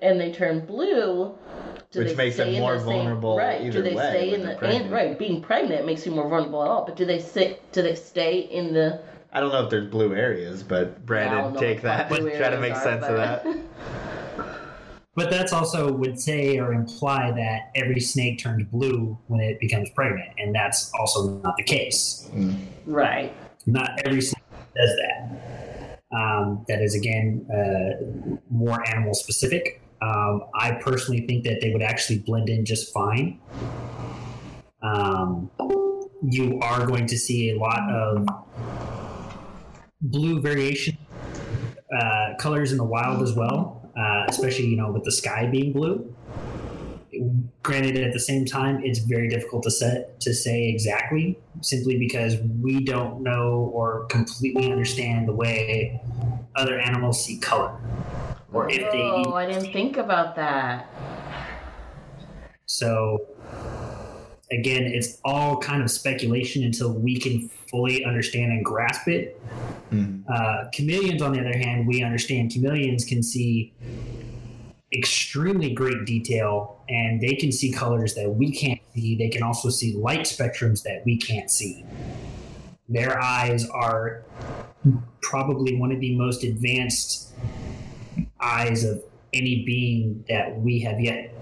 [0.00, 1.34] and they turn blue,
[1.90, 3.60] do Which they makes them stay in more the same- vulnerable Right?
[3.60, 4.84] either do they way stay in the the pregnant.
[4.84, 5.18] and right?
[5.18, 7.60] Being pregnant makes you more vulnerable at all, but do they sit?
[7.72, 9.00] Do they stay in the?
[9.32, 12.08] I don't know if there's blue areas, but Brandon, know take that.
[12.08, 13.46] blue Try to make sense of that.
[15.16, 19.88] But that's also would say or imply that every snake turns blue when it becomes
[19.90, 22.28] pregnant, and that's also not the case.
[22.34, 22.56] Mm.
[22.86, 23.32] right.
[23.66, 24.42] Not every snake
[24.76, 26.00] does that.
[26.14, 29.80] Um, that is again uh, more animal specific.
[30.00, 33.40] Um, I personally think that they would actually blend in just fine.
[34.82, 35.50] Um,
[36.22, 38.26] you are going to see a lot of
[40.02, 40.98] blue variation
[41.98, 45.72] uh, colors in the wild as well, uh, especially you know with the sky being
[45.72, 46.14] blue.
[47.62, 52.36] Granted, at the same time, it's very difficult to set to say exactly, simply because
[52.60, 56.00] we don't know or completely understand the way
[56.56, 57.76] other animals see color,
[58.52, 59.00] or if they.
[59.00, 60.90] Oh, I didn't think about that.
[62.66, 63.26] So
[64.50, 69.40] again, it's all kind of speculation until we can fully understand and grasp it.
[69.90, 70.22] Mhm.
[70.28, 73.72] Uh, chameleons, on the other hand, we understand chameleons can see
[74.94, 79.16] extremely great detail and they can see colors that we can't see.
[79.16, 81.84] They can also see light spectrums that we can't see.
[82.88, 84.22] Their eyes are
[85.22, 87.32] probably one of the most advanced
[88.40, 91.34] eyes of any being that we have yet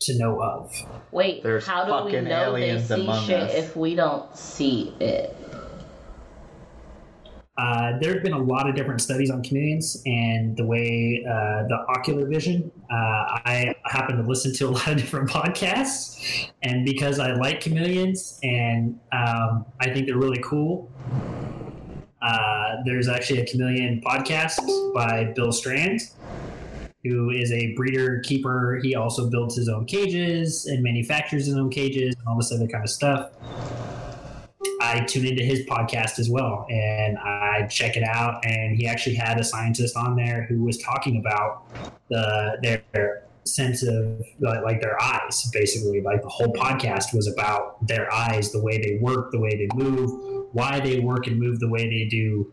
[0.00, 0.74] to know of.
[1.12, 3.54] Wait, There's how do we fucking know they see shit us.
[3.54, 5.34] if we don't see it?
[7.58, 11.66] Uh, there have been a lot of different studies on chameleons and the way uh,
[11.68, 12.70] the ocular vision.
[12.90, 17.60] Uh, I happen to listen to a lot of different podcasts, and because I like
[17.60, 20.90] chameleons and um, I think they're really cool,
[22.20, 24.58] uh, there's actually a chameleon podcast
[24.94, 26.00] by Bill Strand,
[27.04, 28.80] who is a breeder keeper.
[28.82, 32.66] He also builds his own cages and manufactures his own cages and all this other
[32.66, 33.30] kind of stuff.
[34.80, 38.44] I tune into his podcast as well and I check it out.
[38.44, 41.64] And he actually had a scientist on there who was talking about
[42.08, 46.00] the their sense of like their eyes, basically.
[46.00, 49.68] Like the whole podcast was about their eyes, the way they work, the way they
[49.74, 52.52] move, why they work and move the way they do.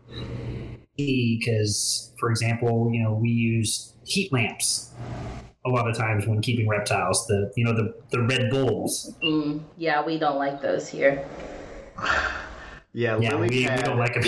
[0.96, 4.92] Because, for example, you know, we use heat lamps
[5.66, 7.26] a lot of times when keeping reptiles.
[7.26, 9.14] The you know the the red bulbs.
[9.22, 11.26] Mm, yeah, we don't like those here.
[12.96, 14.24] Yeah, Yeah, Lily we, we had- don't like them.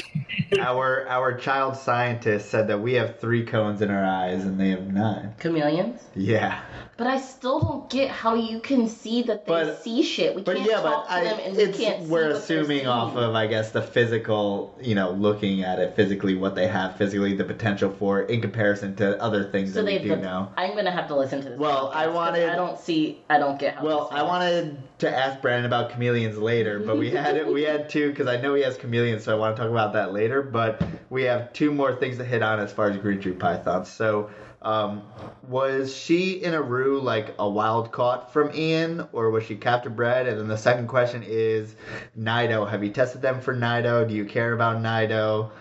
[0.61, 4.71] our our child scientist said that we have three cones in our eyes and they
[4.71, 5.35] have nine.
[5.41, 6.03] Chameleons.
[6.15, 6.61] Yeah,
[6.99, 10.35] But I still don't get how you can see that they But- see shit.
[10.35, 12.29] We but can't yeah, but talk to I, them and we it's can't see we're
[12.31, 16.67] assuming off of I guess the physical, you know, looking at it physically, what they
[16.69, 20.17] have physically, the potential for in comparison to other things So that we they do
[20.17, 20.49] know.
[20.57, 21.59] I'm gonna have to listen to this.
[21.59, 23.21] Well, I wanted- I don't see.
[23.29, 23.85] I don't get how.
[23.85, 28.09] Well, I wanted to ask Brandon about chameleons later, but we had we had two
[28.09, 30.41] because I know he has chameleons, so I want to talk about that later.
[30.41, 30.81] But
[31.11, 33.91] we have two more things to hit on as far as green tree pythons.
[33.91, 34.31] So,
[34.67, 35.05] um,
[35.47, 39.95] was she in a rue like a wild caught from Ian, or was she captive
[39.95, 40.27] bred?
[40.27, 41.77] And then the second question is,
[42.17, 42.65] Nido.
[42.65, 44.05] Have you tested them for Nido?
[44.05, 45.53] Do you care about Nido?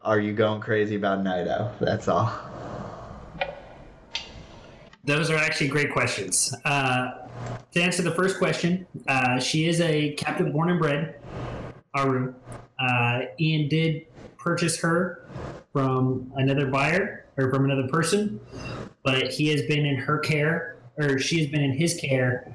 [0.00, 1.72] Are you going crazy about Nido?
[1.78, 2.32] That's all.
[5.04, 6.54] Those are actually great questions.
[6.64, 7.10] Uh,
[7.72, 11.20] to answer the first question, uh, she is a captive born and bred
[11.92, 12.34] Aru.
[12.78, 14.06] Uh, Ian did
[14.38, 15.28] purchase her
[15.74, 18.40] from another buyer or from another person,
[19.02, 22.52] but he has been in her care, or she has been in his care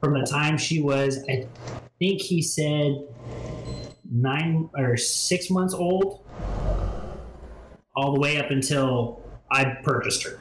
[0.00, 1.46] from the time she was, I
[1.98, 3.06] think he said,
[4.10, 6.26] nine or six months old,
[7.94, 10.38] all the way up until I purchased her.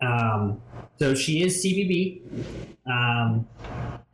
[0.00, 0.60] Um,
[0.98, 2.22] so she is CBB,
[2.86, 3.46] um,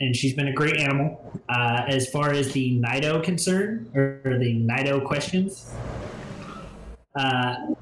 [0.00, 1.40] and she's been a great animal.
[1.48, 5.72] Uh, as far as the Nido concern or the Nido questions,
[7.18, 7.74] uh,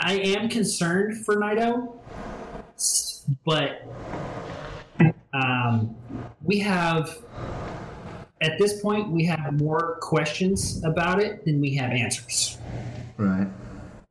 [0.00, 2.00] I am concerned for Nido,
[3.44, 3.86] but
[5.32, 5.94] um,
[6.42, 7.18] we have
[8.40, 12.58] at this point we have more questions about it than we have answers.
[13.16, 13.46] Right.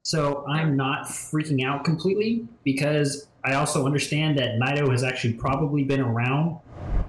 [0.04, 5.84] So I'm not freaking out completely because I also understand that Nido has actually probably
[5.84, 6.60] been around.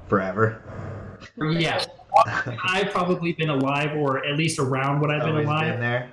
[0.09, 0.61] Forever.
[1.39, 1.85] Yeah,
[2.69, 5.73] I've probably been alive or at least around what I've been alive.
[5.73, 6.11] been there.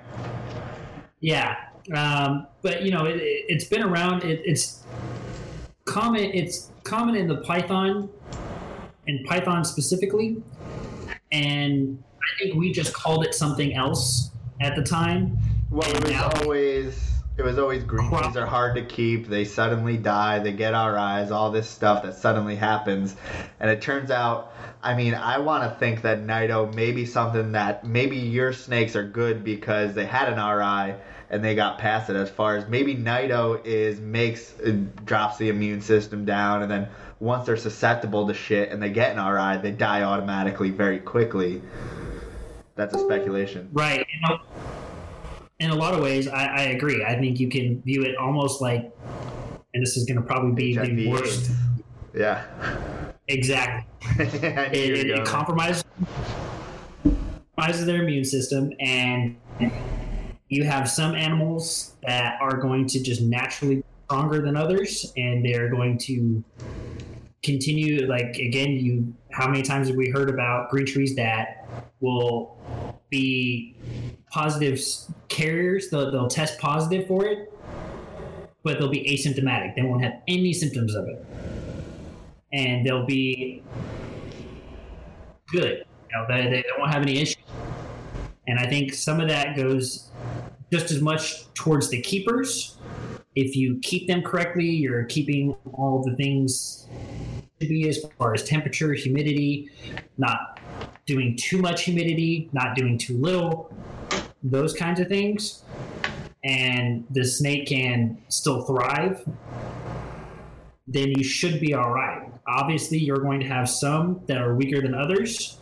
[1.22, 1.56] Yeah,
[1.94, 4.24] um, but you know, it, it, it's been around.
[4.24, 4.82] It, it's
[5.84, 6.24] common.
[6.24, 8.10] It's common in the Python
[9.06, 10.42] and Python specifically,
[11.30, 15.38] and I think we just called it something else at the time.
[15.70, 19.26] Well, it was now- always it was always green trees are hard to keep.
[19.26, 20.38] They suddenly die.
[20.40, 21.30] They get RIs.
[21.30, 23.16] All this stuff that suddenly happens,
[23.58, 24.52] and it turns out.
[24.82, 28.96] I mean, I want to think that Nido may be something that maybe your snakes
[28.96, 30.96] are good because they had an RI
[31.30, 32.16] and they got past it.
[32.16, 36.88] As far as maybe Nido is makes uh, drops the immune system down, and then
[37.20, 41.62] once they're susceptible to shit and they get an RI, they die automatically very quickly.
[42.74, 43.68] That's a speculation.
[43.72, 44.00] Right.
[44.00, 44.71] In a,
[45.62, 47.04] in a lot of ways, I, I agree.
[47.04, 48.92] I think you can view it almost like,
[49.72, 51.50] and this is going to probably be the worst.
[52.14, 52.44] Yeah.
[53.28, 53.88] Exactly.
[54.18, 55.84] It, it, it compromises,
[57.56, 59.36] compromises their immune system, and
[60.48, 65.44] you have some animals that are going to just naturally be stronger than others, and
[65.44, 66.42] they're going to
[67.42, 68.06] continue.
[68.06, 71.66] Like again, you how many times have we heard about green trees that
[72.00, 72.58] will
[73.10, 73.76] be
[74.30, 74.80] positive
[75.28, 75.88] carriers?
[75.90, 77.52] They'll, they'll test positive for it,
[78.62, 79.74] but they'll be asymptomatic.
[79.74, 81.24] They won't have any symptoms of it,
[82.52, 83.62] and they'll be
[85.50, 85.84] good.
[86.10, 87.42] You know, they, they won't have any issues.
[88.46, 90.10] And I think some of that goes
[90.72, 92.76] just as much towards the keepers.
[93.34, 96.86] If you keep them correctly, you're keeping all the things
[97.60, 99.70] to be as far as temperature, humidity,
[100.18, 100.60] not
[101.06, 103.74] doing too much humidity, not doing too little,
[104.42, 105.62] those kinds of things.
[106.44, 109.24] And the snake can still thrive,
[110.86, 112.28] then you should be all right.
[112.46, 115.58] Obviously, you're going to have some that are weaker than others.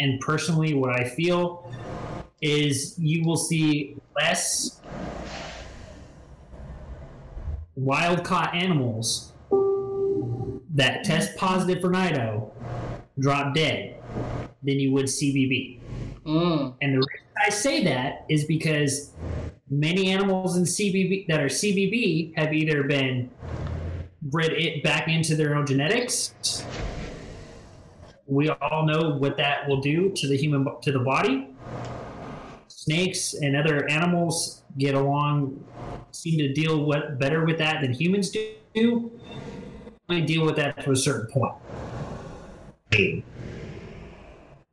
[0.00, 1.70] And personally, what I feel
[2.40, 4.80] is you will see less
[7.74, 9.32] wild caught animals
[10.74, 12.52] that test positive for Nido
[13.18, 14.02] drop dead
[14.62, 15.80] than you would CBB.
[16.24, 16.74] Mm.
[16.80, 19.12] And the reason I say that is because
[19.68, 23.30] many animals in CBB that are CBB have either been
[24.22, 26.64] bred it back into their own genetics.
[28.26, 31.48] We all know what that will do to the human to the body.
[32.68, 35.64] Snakes and other animals get along,
[36.14, 38.30] seem to deal with, better with that than humans
[38.74, 39.10] do.
[40.08, 41.54] I deal with that to a certain point.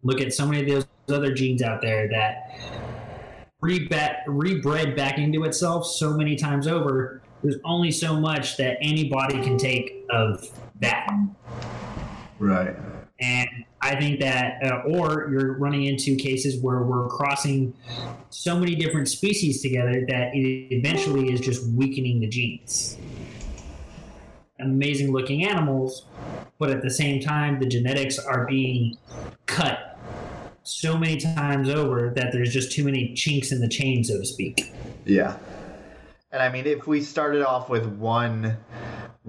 [0.04, 2.60] Look at so many of those other genes out there that
[3.64, 7.22] rebet, rebred back into itself so many times over.
[7.42, 10.46] There's only so much that any body can take of
[10.82, 11.10] that.
[12.38, 12.76] Right.
[13.22, 13.50] And
[13.82, 17.74] I think that, uh, or you're running into cases where we're crossing
[18.30, 22.98] so many different species together that it eventually is just weakening the genes.
[24.60, 26.06] Amazing looking animals,
[26.58, 28.98] but at the same time, the genetics are being
[29.46, 29.98] cut
[30.64, 34.26] so many times over that there's just too many chinks in the chain, so to
[34.26, 34.74] speak.
[35.06, 35.38] Yeah.
[36.32, 38.58] And I mean, if we started off with one,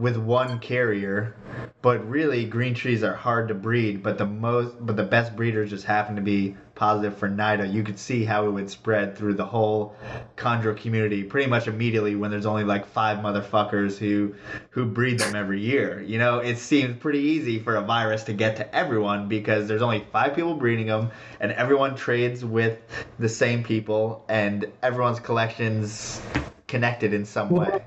[0.01, 1.37] with one carrier,
[1.83, 5.71] but really green trees are hard to breed, but the most, but the best breeders
[5.71, 9.35] just happen to be positive for Nido, you could see how it would spread through
[9.35, 9.95] the whole
[10.37, 14.35] chondro community pretty much immediately when there's only like five motherfuckers who,
[14.71, 16.01] who breed them every year.
[16.01, 19.83] You know, it seems pretty easy for a virus to get to everyone because there's
[19.83, 22.79] only five people breeding them, and everyone trades with
[23.19, 26.23] the same people, and everyone's collections
[26.67, 27.85] connected in some way.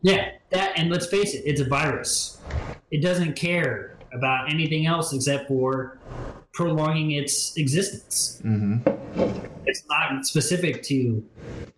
[0.00, 2.38] Yeah, that, and let's face it, it's a virus.
[2.90, 5.98] It doesn't care about anything else except for
[6.52, 8.40] prolonging its existence.
[8.44, 8.88] Mm-hmm.
[9.66, 11.24] It's not specific to.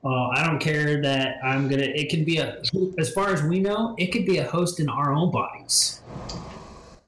[0.04, 1.84] Uh, I don't care that I'm gonna.
[1.84, 2.62] It could be a.
[2.98, 6.02] As far as we know, it could be a host in our own bodies,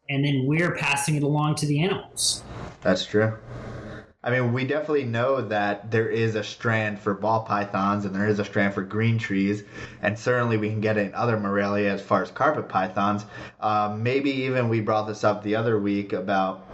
[0.09, 2.43] and then we're passing it along to the animals.
[2.81, 3.37] That's true.
[4.29, 8.29] I mean, we definitely know that there is a strand for ball pythons and there
[8.29, 9.65] is a strand for green trees,
[10.03, 13.25] and certainly we can get it in other Morelia as far as carpet pythons.
[13.59, 16.68] Um, maybe even we brought this up the other week about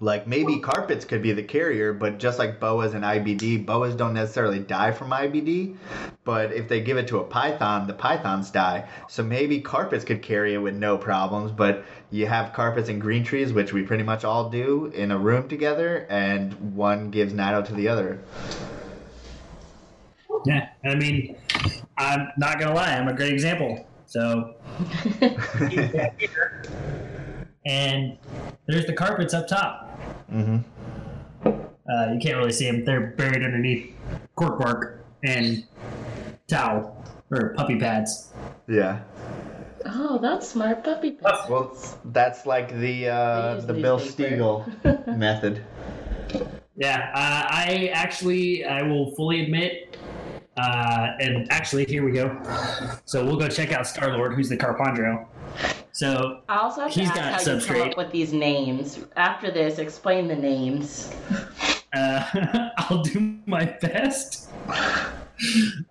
[0.00, 4.14] like maybe carpets could be the carrier, but just like boas and IBD, boas don't
[4.14, 5.76] necessarily die from IBD,
[6.24, 8.88] but if they give it to a python, the pythons die.
[9.08, 13.24] So maybe carpets could carry it with no problems, but you have carpets and green
[13.24, 17.62] trees, which we pretty much all do in a room together, and one gives Nido
[17.62, 18.20] to the other.
[20.46, 21.36] Yeah, I mean,
[21.98, 23.86] I'm not gonna lie, I'm a great example.
[24.06, 24.54] So,
[27.66, 28.18] and
[28.66, 30.00] there's the carpets up top.
[30.32, 30.58] Mm-hmm.
[31.44, 33.94] Uh, you can't really see them; they're buried underneath
[34.36, 35.64] cork bark and
[36.46, 38.32] towel or puppy pads.
[38.68, 39.00] Yeah.
[39.86, 41.12] Oh, that's smart puppy.
[41.12, 41.48] pads.
[41.48, 44.36] Well, that's like the uh, the Bill newspaper.
[44.36, 45.64] Stiegel method.
[46.76, 49.98] Yeah, uh, I actually, I will fully admit,
[50.56, 52.40] uh, and actually, here we go.
[53.04, 55.26] So we'll go check out Star Lord, who's the Carpondro.
[55.92, 57.90] So I also have to He's ask got how you come substrate.
[57.92, 59.00] up with these names.
[59.16, 61.12] After this, explain the names.
[61.94, 64.50] uh, I'll do my best.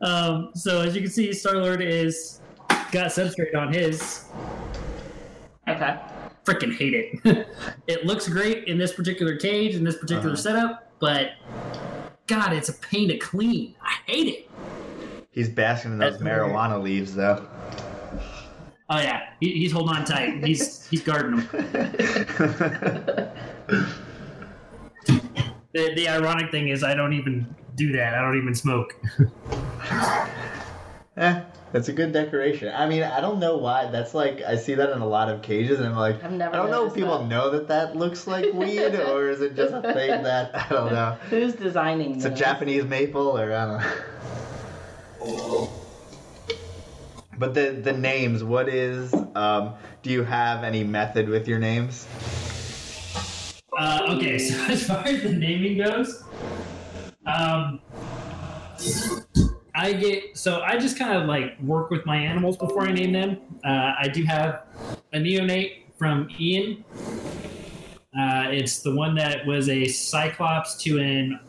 [0.02, 2.40] Um, so as you can see, Star Lord is
[2.92, 4.26] got substrate on his.
[5.68, 5.98] Okay.
[6.46, 7.48] Freaking hate it.
[7.88, 10.36] it looks great in this particular cage in this particular Uh-huh.
[10.42, 11.32] setup, but
[12.28, 13.76] God, it's a pain to clean.
[13.82, 14.50] I hate it.
[15.32, 16.42] He's basking in those That's weird.
[16.42, 17.46] marijuana leaves, though.
[18.92, 20.44] Oh yeah, he, he's holding on tight.
[20.46, 21.48] He's he's guarding them.
[25.72, 28.16] The, the ironic thing is, I don't even do that.
[28.16, 28.96] I don't even smoke.
[31.18, 31.42] Eh,
[31.74, 32.74] that's a good decoration.
[32.74, 33.92] I mean, I don't know why.
[33.92, 36.56] That's like I see that in a lot of cages, and I'm like, I've never
[36.56, 37.28] I don't know if people that.
[37.28, 40.94] know that that looks like weed, or is it just a thing that I don't
[40.94, 41.18] know.
[41.30, 42.30] Who's designing It's a?
[42.30, 43.82] Japanese maple, or I don't
[45.28, 45.70] know.
[47.40, 49.14] But the the names, what is?
[49.34, 52.06] Um, do you have any method with your names?
[53.78, 56.22] Uh, okay, so as far as the naming goes,
[57.26, 57.80] um,
[59.74, 63.14] I get so I just kind of like work with my animals before I name
[63.14, 63.38] them.
[63.64, 64.64] Uh, I do have
[65.14, 66.84] a neonate from Ian.
[68.18, 71.40] Uh, it's the one that was a Cyclops to an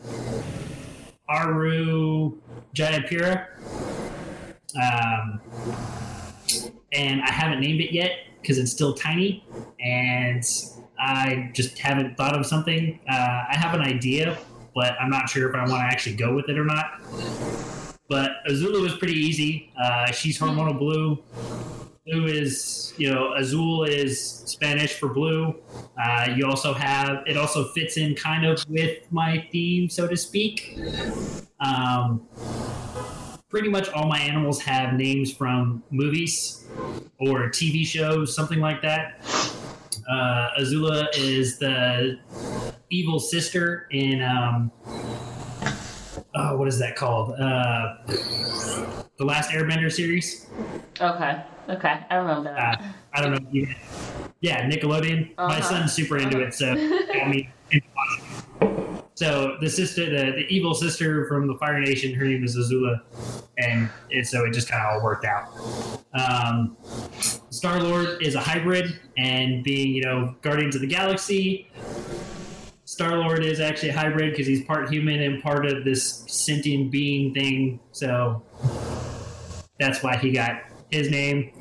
[1.27, 2.39] Aru
[2.73, 3.47] Jayapura.
[4.75, 5.41] Um,
[6.93, 8.11] and I haven't named it yet
[8.41, 9.43] because it's still tiny,
[9.79, 10.43] and
[10.99, 12.99] I just haven't thought of something.
[13.09, 13.13] Uh,
[13.49, 14.37] I have an idea
[14.73, 17.01] but I'm not sure if I want to actually go with it or not.
[18.07, 19.71] But Azula was pretty easy.
[19.81, 21.23] Uh, she's hormonal blue.
[22.05, 25.55] Blue is, you know, Azul is Spanish for blue.
[26.01, 30.17] Uh, you also have, it also fits in kind of with my theme, so to
[30.17, 30.77] speak.
[31.59, 32.27] Um,
[33.51, 36.65] pretty much all my animals have names from movies
[37.19, 39.21] or TV shows, something like that.
[40.09, 42.17] Uh, Azula is the
[42.89, 44.71] evil sister in um,
[46.33, 47.33] oh, what is that called?
[47.39, 50.47] Uh, the last Airbender series.
[50.99, 51.43] Okay.
[51.69, 51.99] Okay.
[52.09, 52.95] I remember Uh, that.
[53.13, 53.49] I don't know.
[53.51, 53.67] You,
[54.39, 55.35] yeah, Nickelodeon.
[55.37, 55.61] My Uh-huh.
[55.61, 56.71] son's super into it, so
[57.23, 57.51] I mean.
[59.21, 63.01] So the sister, the, the evil sister from the Fire Nation, her name is Azula,
[63.59, 65.53] and, and so it just kind of all worked out.
[66.15, 66.75] Um,
[67.51, 71.69] Star Lord is a hybrid, and being you know Guardians of the Galaxy,
[72.85, 76.89] Star Lord is actually a hybrid because he's part human and part of this sentient
[76.89, 77.79] being thing.
[77.91, 78.41] So
[79.79, 81.51] that's why he got his name.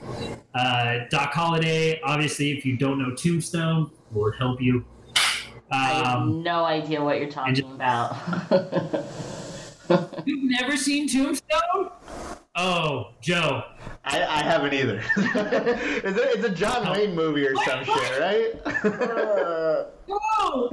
[0.55, 4.87] Uh, Doc Holliday, obviously, if you don't know Tombstone, Lord help you.
[5.71, 8.17] I have Um, no idea what you're talking just- about.
[10.27, 11.91] you've never seen Tombstone?
[12.57, 13.63] Oh, Joe.
[14.05, 15.03] I, I haven't either.
[15.17, 19.87] it's, a, it's a John Wayne movie or some shit, right?
[20.11, 20.69] No,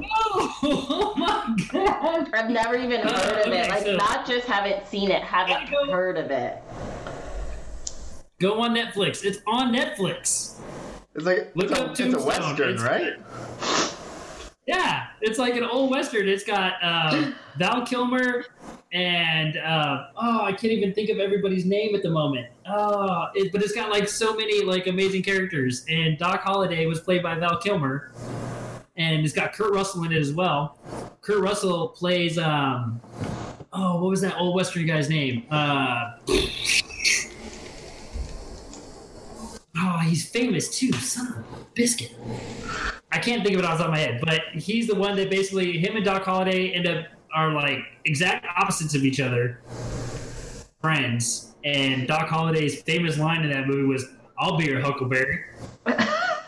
[0.64, 2.28] Oh my god!
[2.34, 3.68] I've never even Uh, heard of it.
[3.70, 6.60] Like, so- not just haven't seen it, haven't go- heard of it.
[8.40, 9.24] Go on Netflix.
[9.24, 10.58] It's on Netflix.
[11.14, 13.14] it's like Look it's, a, up it's a western, It's- right?
[14.68, 16.28] Yeah, it's like an old western.
[16.28, 18.44] It's got um, Val Kilmer
[18.92, 22.48] and uh, oh, I can't even think of everybody's name at the moment.
[22.66, 25.86] Oh, it, but it's got like so many like amazing characters.
[25.88, 28.12] And Doc Holliday was played by Val Kilmer,
[28.98, 30.76] and it's got Kurt Russell in it as well.
[31.22, 33.00] Kurt Russell plays um,
[33.72, 35.46] oh, what was that old western guy's name?
[35.50, 36.12] Uh,
[39.78, 40.92] oh, he's famous too.
[40.92, 42.14] Son of a biscuit.
[43.10, 45.16] I can't think of it off the top of my head, but he's the one
[45.16, 49.60] that basically him and Doc Holliday end up are like exact opposites of each other,
[50.80, 51.54] friends.
[51.64, 54.04] And Doc Holliday's famous line in that movie was,
[54.38, 55.40] "I'll be your Huckleberry."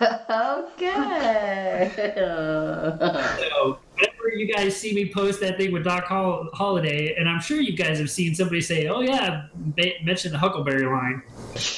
[0.00, 1.90] okay.
[1.96, 7.40] So whenever you guys see me post that thing with Doc Hol- Holliday, and I'm
[7.40, 11.22] sure you guys have seen somebody say, "Oh yeah, ba- mention the Huckleberry line."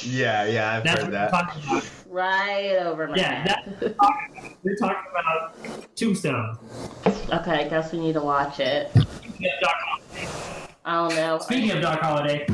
[0.03, 1.83] Yeah, yeah, I've That's heard what I'm that.
[2.13, 2.77] Talking about.
[2.77, 3.95] right over my Yeah, head.
[4.63, 6.57] We're talking about Tombstone.
[7.05, 8.91] okay, I guess we need to watch it.
[8.91, 10.29] Speaking of Doc Holliday,
[10.85, 11.39] I don't know.
[11.39, 12.47] speaking of Doc Holliday.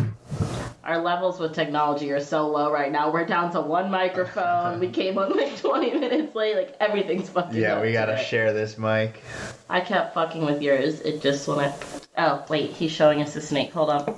[0.83, 3.11] Our levels with technology are so low right now.
[3.11, 4.79] We're down to one microphone.
[4.79, 6.55] we came on like 20 minutes late.
[6.55, 8.23] Like everything's fucking Yeah, up we gotta today.
[8.23, 9.21] share this mic.
[9.69, 11.01] I kept fucking with yours.
[11.01, 11.73] It just when I.
[12.17, 13.71] Oh wait, he's showing us a snake.
[13.73, 14.15] Hold on.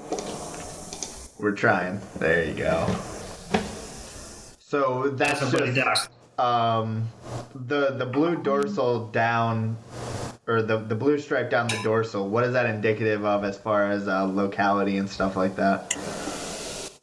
[1.39, 2.00] We're trying.
[2.20, 2.88] There you go.
[4.72, 6.09] So that's that's just
[6.39, 7.05] um,
[7.53, 9.76] the the blue dorsal down,
[10.47, 12.30] or the the blue stripe down the dorsal.
[12.30, 15.93] What is that indicative of as far as uh, locality and stuff like that?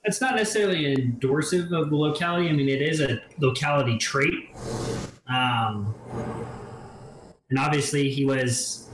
[0.04, 2.48] it's not necessarily endorsive of the locality.
[2.48, 4.32] I mean, it is a locality trait.
[5.28, 5.94] Um,
[7.50, 8.88] and obviously, he was,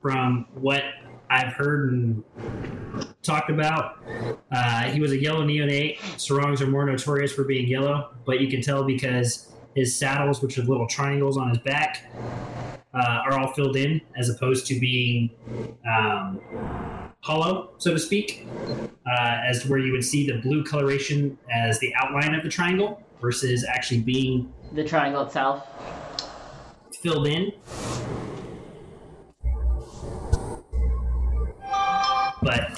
[0.00, 0.82] from what
[1.28, 2.24] I've heard and
[3.22, 3.98] talked about,
[4.52, 5.98] uh, he was a yellow neonate.
[6.16, 10.58] Sorongs are more notorious for being yellow, but you can tell because his saddles, which
[10.58, 12.10] are little triangles on his back,
[12.94, 15.30] uh, are all filled in as opposed to being
[15.86, 16.40] um,
[17.20, 18.46] hollow, so to speak
[19.06, 22.48] uh, as to where you would see the blue coloration as the outline of the
[22.48, 25.66] triangle versus actually being The triangle itself.
[27.02, 27.52] filled in.
[32.46, 32.70] But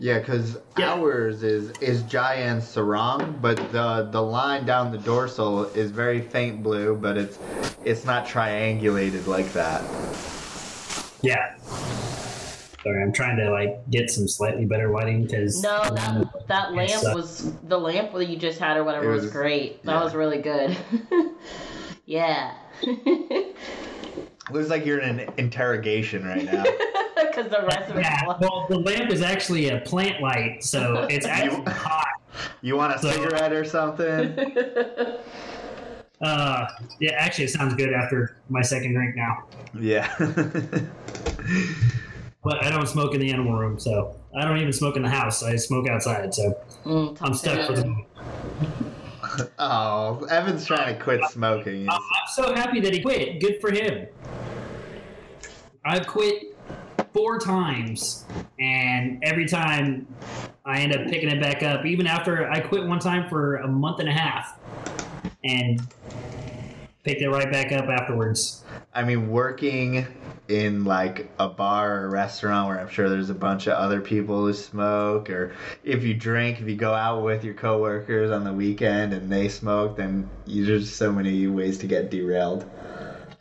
[0.00, 0.92] Yeah, because Yeah.
[0.94, 6.62] ours is is giant Sorong, but the the line down the dorsal is very faint
[6.62, 7.38] blue, but it's
[7.84, 9.82] it's not triangulated like that.
[11.20, 11.56] yeah.
[12.84, 16.90] Sorry, I'm trying to like get some slightly better lighting because No, that, that lamp
[16.90, 17.14] sucks.
[17.14, 19.82] was the lamp that you just had or whatever was, was- great.
[19.84, 20.04] That yeah.
[20.04, 20.76] was really good.
[22.06, 22.52] yeah.
[24.50, 26.64] Looks like you're in an interrogation right now.
[27.18, 28.24] Because the rest of it's yeah.
[28.24, 28.40] black.
[28.40, 32.06] Well, the lamp is actually a plant light, so it's actually hot.
[32.62, 34.36] You want a So- cigarette or something?
[36.20, 36.66] Uh,
[37.00, 39.44] yeah, actually, it sounds good after my second drink now.
[39.78, 40.12] Yeah.
[42.44, 45.10] But I don't smoke in the animal room, so I don't even smoke in the
[45.10, 45.42] house.
[45.42, 48.06] I smoke outside, so Mm, I'm stuck for the moment.
[49.58, 51.88] oh, Evan's trying to quit smoking.
[51.88, 52.00] I'm
[52.32, 53.40] so happy that he quit.
[53.40, 54.06] Good for him.
[55.84, 56.56] I've quit
[57.12, 58.24] four times,
[58.58, 60.06] and every time
[60.68, 61.86] I end up picking it back up.
[61.86, 64.58] Even after I quit one time for a month and a half,
[65.42, 65.80] and
[67.08, 68.62] picked it right back up afterwards.
[68.92, 70.06] I mean, working
[70.48, 74.02] in like a bar or a restaurant where I'm sure there's a bunch of other
[74.02, 75.54] people who smoke, or
[75.84, 79.48] if you drink, if you go out with your coworkers on the weekend and they
[79.48, 82.68] smoke, then you, there's so many ways to get derailed.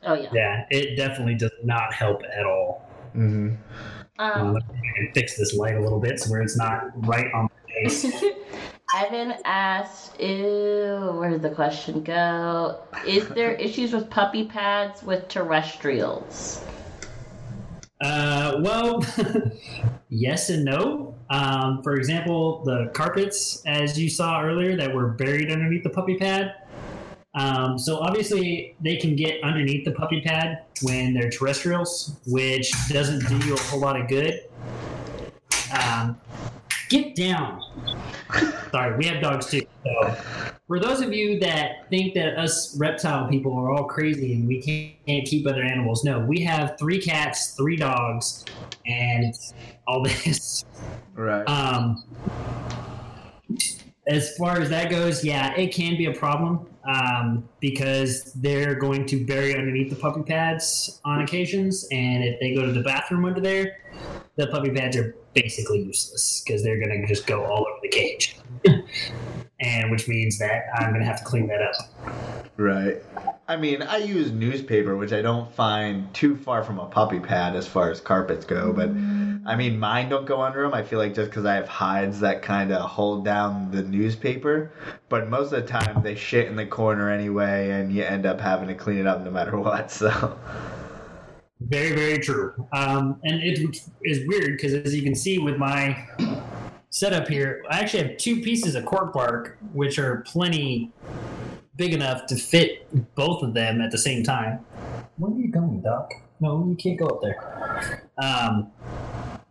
[0.03, 0.30] Oh yeah.
[0.32, 2.89] Yeah, it definitely does not help at all.
[3.15, 3.55] Mm-hmm.
[4.20, 4.63] Um, Um, let
[5.13, 8.05] fix this light a little bit so where it's not right on my face.
[8.96, 12.80] Evan asked, ew, where did the question go?
[13.06, 16.64] Is there issues with puppy pads with terrestrials?
[18.00, 19.04] Uh, well,
[20.10, 21.16] yes and no.
[21.30, 26.16] Um, for example, the carpets, as you saw earlier, that were buried underneath the puppy
[26.16, 26.56] pad.
[27.34, 33.28] Um, so obviously, they can get underneath the puppy pad when they're terrestrials, which doesn't
[33.28, 34.44] do you a whole lot of good.
[35.78, 36.18] Um,
[36.90, 37.62] get down.
[38.72, 39.61] Sorry, we have dogs too.
[39.84, 40.15] So,
[40.68, 44.61] for those of you that think that us reptile people are all crazy and we
[44.61, 48.43] can't, keep other animals, no, we have three cats, three dogs,
[48.86, 49.34] and
[49.88, 50.65] all this.
[51.15, 51.43] Right.
[51.47, 52.03] Um,
[54.07, 59.05] as far as that goes, yeah, it can be a problem um, because they're going
[59.07, 63.26] to bury underneath the puppy pads on occasions, and if they go to the bathroom
[63.26, 63.78] under there,
[64.36, 67.90] the puppy pads are basically useless because they're going to just go all over the
[67.90, 68.38] cage,
[69.60, 71.76] and which means that I'm going to have to clean that up.
[72.58, 73.04] Right.
[73.48, 77.56] I mean, I use newspaper, which I don't find too far from a puppy pad
[77.56, 78.74] as far as carpets go.
[78.74, 80.74] But I mean, mine don't go under them.
[80.74, 84.72] I feel like just because I have hides that kind of hold down the newspaper.
[85.08, 88.42] But most of the time, they shit in the corner anyway, and you end up
[88.42, 89.92] having to clean it up no matter what.
[89.92, 90.38] So.
[91.60, 92.53] Very, very true.
[92.72, 93.60] Um, and it
[94.03, 96.08] is weird because, as you can see with my
[96.89, 100.91] setup here, I actually have two pieces of cork bark, which are plenty
[101.76, 104.60] big enough to fit both of them at the same time.
[105.18, 106.12] Where are you going, Doc?
[106.39, 108.03] No, you can't go up there.
[108.22, 108.72] Um,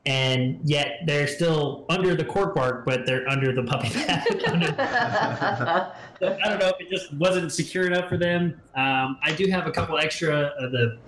[0.07, 4.25] and yet they're still under the cork bark, but they're under the puppy pad.
[4.49, 8.61] under- I don't know if it just wasn't secure enough for them.
[8.77, 10.99] Um, I do have a couple extra of the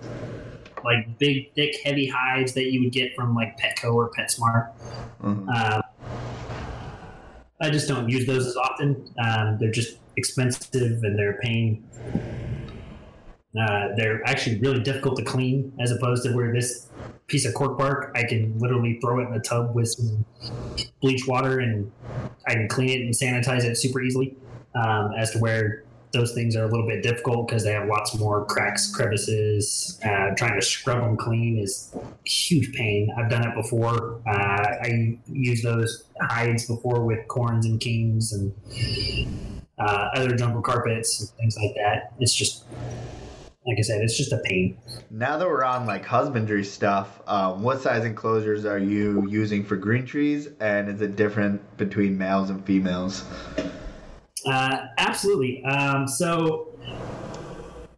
[0.83, 4.71] like big, thick, heavy hides that you would get from like Petco or PetSmart.
[5.21, 5.47] Mhm.
[5.47, 5.83] Um,
[7.61, 9.11] I just don't use those as often.
[9.21, 11.83] Um, they're just expensive and they're a pain.
[13.59, 16.87] Uh, they're actually really difficult to clean, as opposed to where this
[17.27, 20.25] piece of cork bark, I can literally throw it in the tub with some
[21.01, 21.91] bleach water and
[22.47, 24.35] I can clean it and sanitize it super easily.
[24.75, 28.17] Um, as to where those things are a little bit difficult because they have lots
[28.17, 29.99] more cracks, crevices.
[30.03, 31.95] Uh, trying to scrub them clean is
[32.25, 33.13] huge pain.
[33.17, 34.21] I've done it before.
[34.27, 38.53] Uh, I use those hides before with corns and kings and
[39.77, 42.13] uh, other jungle carpets and things like that.
[42.19, 42.65] It's just,
[43.67, 44.77] like I said, it's just a pain.
[45.11, 49.75] Now that we're on like husbandry stuff, um, what size enclosures are you using for
[49.75, 53.23] green trees, and is it different between males and females?
[54.45, 55.63] Uh, absolutely.
[55.63, 56.77] Um, so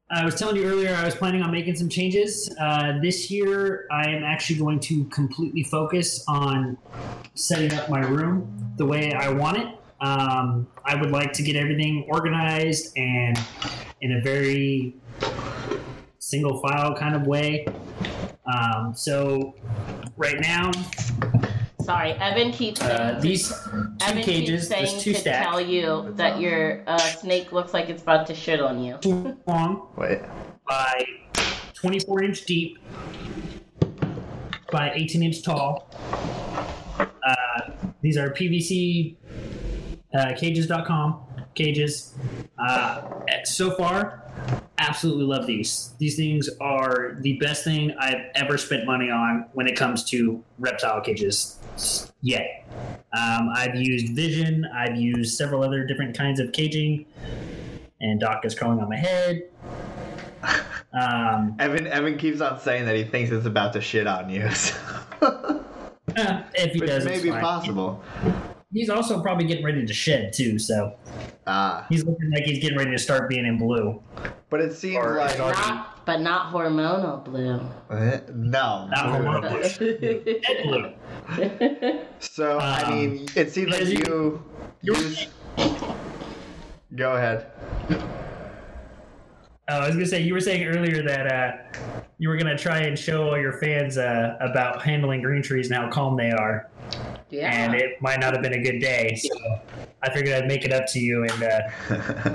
[0.09, 2.53] I was telling you earlier, I was planning on making some changes.
[2.59, 6.77] Uh, this year, I am actually going to completely focus on
[7.35, 9.67] setting up my room the way I want it.
[10.01, 13.39] Um, I would like to get everything organized and
[14.01, 14.95] in a very
[16.19, 17.65] single file kind of way.
[18.51, 19.55] Um, so
[20.17, 20.71] right now,
[21.83, 25.47] Sorry, Evan keeps saying uh, these two Evan cages, keeps there's saying two to stacks,
[25.47, 28.97] tell you that your uh, snake looks like it's about to shit on you.
[29.01, 29.87] two long.
[29.97, 30.21] Wait.
[30.67, 31.03] by
[31.73, 32.77] 24 inch deep
[34.71, 35.89] by 18 inch tall.
[36.99, 37.71] Uh,
[38.01, 39.15] these are PVC
[40.13, 41.21] uh, cages.com
[41.55, 42.13] cages.
[42.57, 43.01] Uh,
[43.43, 44.23] so far,
[44.77, 45.93] absolutely love these.
[45.99, 50.43] These things are the best thing I've ever spent money on when it comes to
[50.59, 51.60] reptile cages
[52.21, 52.67] yet.
[53.17, 57.05] Um, I've used Vision, I've used several other different kinds of caging,
[57.99, 59.43] and Doc is crawling on my head.
[60.93, 64.49] Um, Evan Evan keeps on saying that he thinks it's about to shit on you,
[64.53, 65.63] so-
[66.15, 67.41] eh, if he which does, may it's be fine.
[67.41, 68.03] possible.
[68.73, 70.95] He's also probably getting ready to shed too, so
[71.45, 74.01] Ah, he's looking like he's getting ready to start being in blue.
[74.49, 77.59] but it seems Or- like Not, but not hormonal blue.
[78.33, 78.87] No.
[78.87, 79.77] Not hormonal.
[79.77, 80.39] blue.
[80.41, 81.99] Dead blue.
[82.19, 84.43] So I Um, mean, it seems like as you.
[84.81, 85.27] you- use-
[86.95, 87.45] Go ahead.
[89.69, 91.51] Oh, I was gonna say you were saying earlier that uh,
[92.17, 95.79] you were gonna try and show all your fans uh, about handling green trees and
[95.81, 96.69] how calm they are,
[97.29, 97.49] Yeah.
[97.53, 99.15] and it might not have been a good day.
[99.15, 99.29] So
[100.03, 102.33] I figured I'd make it up to you and uh,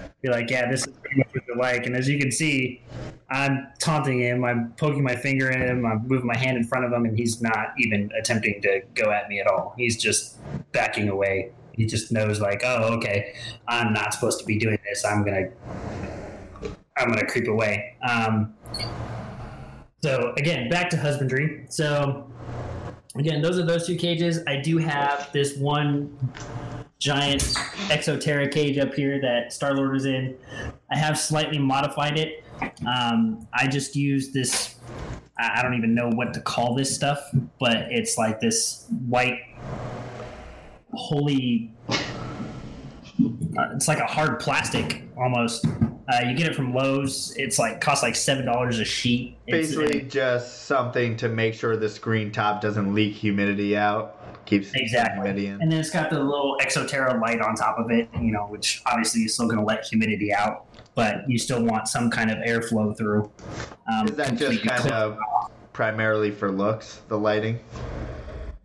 [0.22, 2.82] be like, "Yeah, this is pretty much what you're like." And as you can see,
[3.30, 4.44] I'm taunting him.
[4.44, 5.84] I'm poking my finger at him.
[5.84, 9.10] I'm moving my hand in front of him, and he's not even attempting to go
[9.10, 9.74] at me at all.
[9.76, 10.38] He's just
[10.72, 11.52] backing away.
[11.72, 13.34] He just knows, like, "Oh, okay,
[13.68, 15.04] I'm not supposed to be doing this.
[15.04, 15.48] I'm gonna."
[16.96, 17.96] I'm gonna creep away.
[18.06, 18.54] Um,
[20.02, 21.64] so again, back to husbandry.
[21.68, 22.30] So
[23.16, 24.40] again, those are those two cages.
[24.46, 26.16] I do have this one
[27.06, 27.42] giant
[27.90, 30.36] Exo Terra cage up here that Star Lord is in.
[30.88, 32.44] I have slightly modified it.
[32.86, 34.76] Um, I just use this.
[35.36, 37.18] I don't even know what to call this stuff,
[37.58, 39.40] but it's like this white,
[40.94, 41.72] holy.
[41.98, 45.66] Uh, it's like a hard plastic almost.
[45.66, 47.34] Uh, you get it from Lowe's.
[47.36, 49.36] It's like costs like seven dollars a sheet.
[49.48, 54.18] It's- Basically, just something to make sure the screen top doesn't leak humidity out.
[54.44, 55.14] Keeps Exactly.
[55.22, 55.62] humidity in.
[55.62, 58.46] And then it's got the little Exo Terra light on top of it, you know,
[58.46, 62.30] which obviously is still going to let humidity out, but you still want some kind
[62.30, 63.30] of airflow through.
[63.92, 65.18] Um, Is that just kind of
[65.72, 67.60] primarily for looks, the lighting?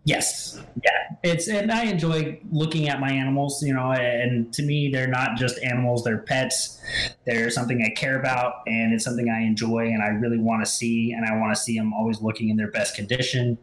[0.08, 1.16] Yes, yeah.
[1.22, 5.36] It's and I enjoy looking at my animals, you know, and to me they're not
[5.36, 6.80] just animals; they're pets.
[7.26, 10.70] They're something I care about, and it's something I enjoy, and I really want to
[10.70, 13.58] see, and I want to see them always looking in their best condition.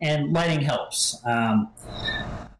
[0.00, 1.20] And lighting helps.
[1.26, 1.68] Um,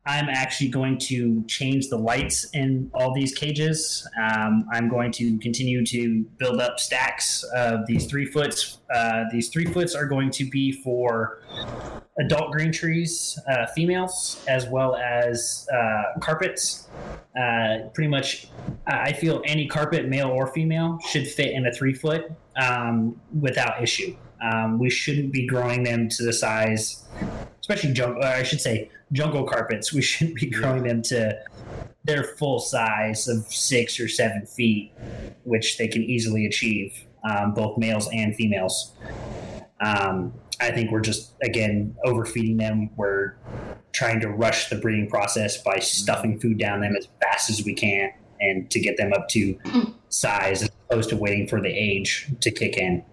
[0.06, 4.08] I'm actually going to change the lights in all these cages.
[4.18, 8.78] Um, I'm going to continue to build up stacks of these three foots.
[8.92, 11.42] Uh, these three foots are going to be for
[12.18, 16.88] adult green trees, uh, females, as well as uh, carpets.
[17.38, 18.48] Uh, pretty much,
[18.86, 23.82] I feel any carpet, male or female, should fit in a three foot um, without
[23.82, 24.16] issue.
[24.42, 27.04] Um, we shouldn't be growing them to the size,
[27.60, 28.22] especially jungle.
[28.22, 29.92] I should say jungle carpets.
[29.92, 31.38] We shouldn't be growing them to
[32.04, 34.92] their full size of six or seven feet,
[35.44, 38.94] which they can easily achieve, um, both males and females.
[39.80, 42.90] Um, I think we're just again overfeeding them.
[42.96, 43.34] We're
[43.92, 47.74] trying to rush the breeding process by stuffing food down them as fast as we
[47.74, 49.58] can, and to get them up to
[50.08, 53.04] size, as opposed to waiting for the age to kick in.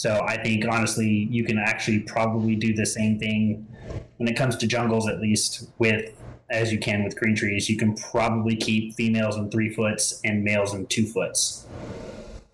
[0.00, 3.66] So I think honestly, you can actually probably do the same thing
[4.16, 6.14] when it comes to jungles, at least with
[6.48, 7.68] as you can with green trees.
[7.68, 11.66] You can probably keep females in three foots and males in two foots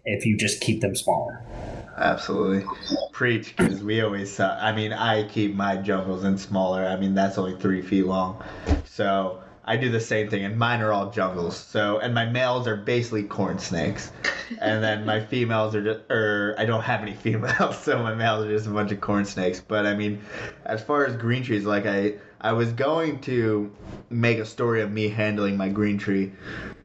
[0.04, 1.40] if you just keep them smaller.
[1.96, 2.66] Absolutely.
[3.12, 4.58] Preach, because we always saw.
[4.58, 6.84] I mean, I keep my jungles in smaller.
[6.84, 8.42] I mean, that's only three feet long.
[8.86, 11.56] So I do the same thing, and mine are all jungles.
[11.56, 14.12] So, and my males are basically corn snakes.
[14.60, 18.46] And then my females are just, or I don't have any females, so my males
[18.46, 19.60] are just a bunch of corn snakes.
[19.60, 20.22] But I mean,
[20.64, 23.72] as far as green trees, like I, I was going to
[24.08, 26.32] make a story of me handling my green tree,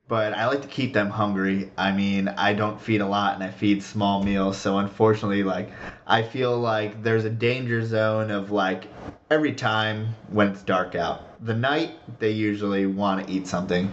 [0.07, 1.69] but I like to keep them hungry.
[1.77, 5.69] I mean, I don't feed a lot and I feed small meals, so unfortunately, like,
[6.07, 8.87] I feel like there's a danger zone of like
[9.31, 11.43] every time when it's dark out.
[11.45, 13.89] The night, they usually want to eat something,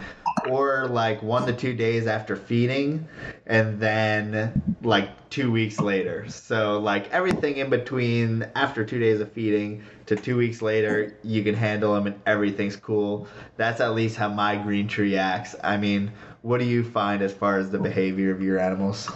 [0.49, 3.07] or like one to two days after feeding,
[3.47, 6.29] and then like two weeks later.
[6.29, 11.45] So, like, everything in between after two days of feeding to two weeks later, you
[11.45, 13.29] can handle them and everything's cool.
[13.57, 15.55] That's at least how my green tree acts.
[15.63, 16.11] I mean,
[16.43, 19.09] what do you find as far as the behavior of your animals?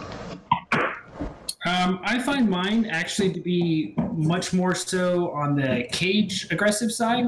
[1.65, 7.25] Um, I find mine actually to be much more so on the cage aggressive side.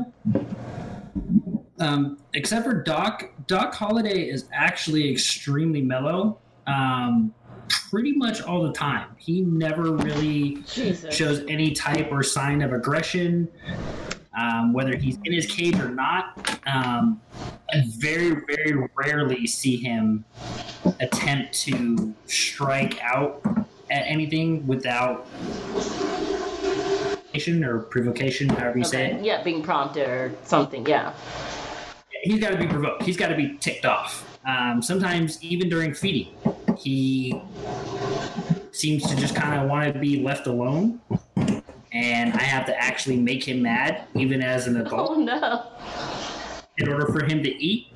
[1.80, 6.40] Um, except for Doc, Doc Holliday is actually extremely mellow.
[6.68, 7.34] Um,
[7.70, 9.10] pretty much all the time.
[9.18, 11.14] He never really Jesus.
[11.16, 13.48] shows any type or sign of aggression,
[14.38, 16.60] um, whether he's in his cage or not.
[16.68, 17.22] Um,
[17.74, 20.26] I very, very rarely see him
[21.00, 23.42] attempt to strike out
[23.96, 25.26] at anything without
[27.64, 29.24] or provocation, however you say it.
[29.24, 30.86] Yeah, being prompted or something.
[30.86, 31.14] Yeah.
[32.24, 33.04] He's got to be provoked.
[33.04, 34.40] He's got to be ticked off.
[34.48, 36.34] Um, sometimes, even during feeding,
[36.78, 37.40] he
[38.72, 41.02] seems to just kind of want to be left alone.
[41.92, 45.12] And I have to actually make him mad, even as an adult.
[45.12, 45.64] Oh no.
[46.78, 47.88] in order for him to eat.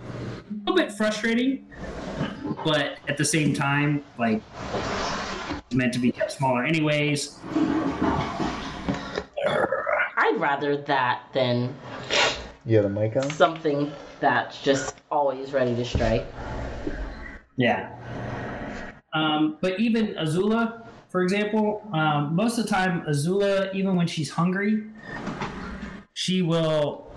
[0.49, 1.67] A little bit frustrating,
[2.63, 4.41] but at the same time, like
[5.69, 7.37] it's meant to be kept smaller anyways.
[9.45, 11.75] I'd rather that than
[12.65, 13.29] You have the mic on?
[13.29, 16.25] something that's just always ready to strike.
[17.55, 17.95] Yeah.
[19.13, 24.31] Um, but even Azula, for example, um, most of the time, Azula, even when she's
[24.31, 24.85] hungry,
[26.15, 27.13] she will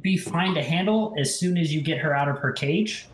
[0.00, 3.06] be fine to handle as soon as you get her out of her cage.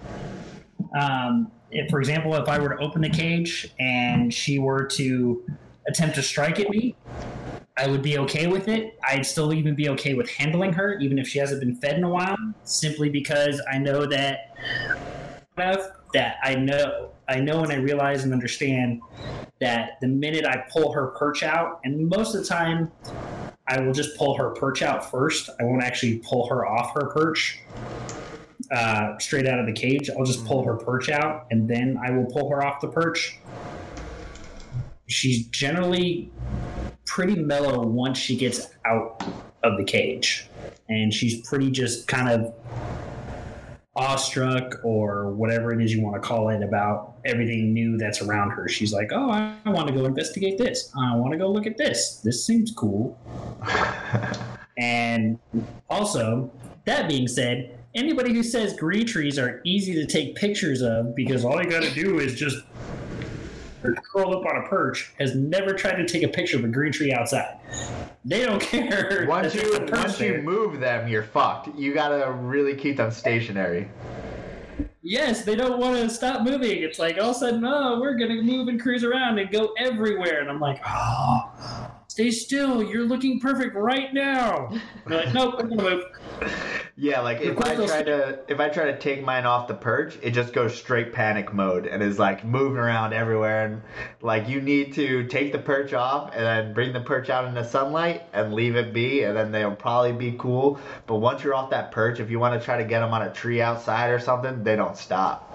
[1.01, 5.45] Um, if, for example, if I were to open the cage and she were to
[5.89, 6.95] attempt to strike at me,
[7.77, 8.97] I would be okay with it.
[9.07, 12.05] I'd still even be okay with handling her, even if she hasn't been fed in
[12.05, 14.57] a while, simply because I know that
[15.57, 19.01] that I know I know and I realize and understand
[19.61, 22.93] that the minute I pull her perch out, and most of the time
[23.67, 25.51] I will just pull her perch out first.
[25.59, 27.61] I won't actually pull her off her perch
[28.71, 30.11] uh, straight out of the cage.
[30.11, 33.39] I'll just pull her perch out and then I will pull her off the perch.
[35.07, 36.31] She's generally
[37.05, 39.23] pretty mellow once she gets out
[39.63, 40.49] of the cage.
[40.89, 42.55] And she's pretty just kind of
[43.97, 48.51] awestruck or whatever it is you want to call it about everything new that's around
[48.51, 48.69] her.
[48.69, 50.93] She's like, oh, I, I want to go investigate this.
[50.97, 52.21] I want to go look at this.
[52.25, 53.19] This seems cool.
[54.79, 55.39] and
[55.89, 56.51] also,
[56.85, 61.45] that being said, anybody who says green trees are easy to take pictures of because
[61.45, 62.65] all you got to do is just
[64.15, 66.93] curl up on a perch has never tried to take a picture of a green
[66.93, 67.59] tree outside.
[68.25, 69.27] They don't care.
[69.29, 71.75] Once you once you move them, you're fucked.
[71.77, 73.89] You gotta really keep them stationary.
[75.03, 76.83] Yes, they don't want to stop moving.
[76.83, 79.73] It's like all of a sudden, oh, we're gonna move and cruise around and go
[79.79, 82.81] everywhere, and I'm like, oh, stay still.
[82.81, 84.71] You're looking perfect right now.
[85.07, 86.05] They're like, nope, we're gonna move.
[86.95, 90.17] Yeah, like if I try to if I try to take mine off the perch,
[90.23, 93.83] it just goes straight panic mode and is like moving around everywhere and
[94.23, 97.55] like you need to take the perch off and then bring the perch out in
[97.55, 100.79] the sunlight and leave it be and then they'll probably be cool.
[101.09, 103.23] But once you're off that perch, if you want to try to get them on
[103.23, 105.51] a tree outside or something, they don't stop.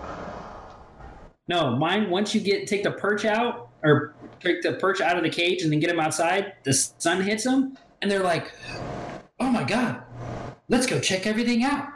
[1.48, 2.10] No, mine.
[2.10, 5.62] Once you get take the perch out or take the perch out of the cage
[5.64, 8.52] and then get them outside, the sun hits them, and they're like,
[9.40, 10.02] "Oh my god,
[10.68, 11.88] let's go check everything out."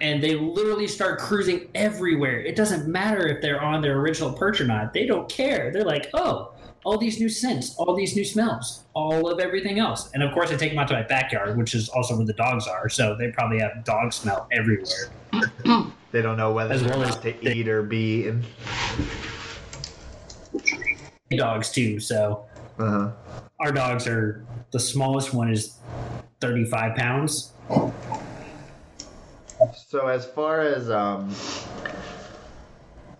[0.00, 2.40] And they literally start cruising everywhere.
[2.40, 4.92] It doesn't matter if they're on their original perch or not.
[4.92, 5.70] They don't care.
[5.72, 6.52] They're like, "Oh,
[6.84, 10.50] all these new scents, all these new smells, all of everything else." And of course,
[10.50, 12.88] I take them out to my backyard, which is also where the dogs are.
[12.90, 15.08] So they probably have dog smell everywhere.
[16.10, 18.44] They don't know whether As well as to they- eat or be eaten.
[21.36, 21.98] Dogs too.
[22.00, 22.46] So
[22.78, 23.10] Uh-huh.
[23.60, 25.76] our dogs are the smallest one is
[26.40, 27.52] 35 pounds
[29.86, 31.32] So as far as um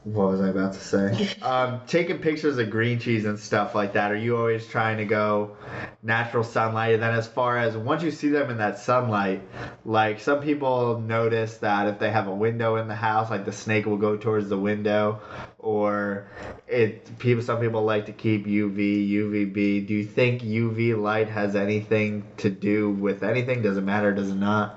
[0.04, 1.28] what was I about to say?
[1.42, 4.10] um, taking pictures of green trees and stuff like that.
[4.10, 5.56] Are you always trying to go
[6.02, 6.94] natural sunlight?
[6.94, 9.42] And then as far as once you see them in that sunlight,
[9.84, 13.52] like some people notice that if they have a window in the house, like the
[13.52, 15.20] snake will go towards the window,
[15.58, 16.26] or
[16.66, 19.86] it people some people like to keep UV, UVB.
[19.86, 23.62] Do you think UV light has anything to do with anything?
[23.62, 24.12] Does it matter?
[24.12, 24.76] Does it not?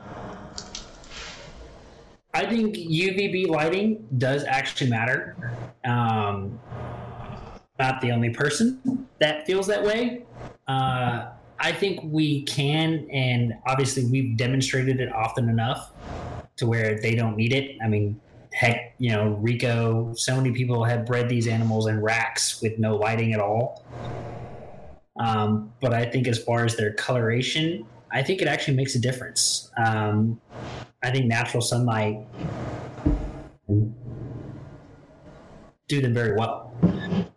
[2.36, 5.36] I think uvb lighting does actually matter.
[5.86, 6.60] Um,
[7.80, 10.26] not the only person that feels that way.
[10.68, 11.28] Uh,
[11.60, 15.94] i think we can and obviously we've demonstrated it often enough
[16.58, 17.78] to where they don't need it.
[17.84, 18.20] I mean
[18.54, 22.96] heck you know rico so many people have bred these animals in racks with no
[22.96, 23.86] lighting at all.
[25.18, 29.00] Um, but I think as far as their coloration, I think it actually makes a
[29.00, 29.72] difference.
[29.78, 30.40] Um,
[31.06, 32.26] I think natural sunlight
[35.88, 36.74] do them very well.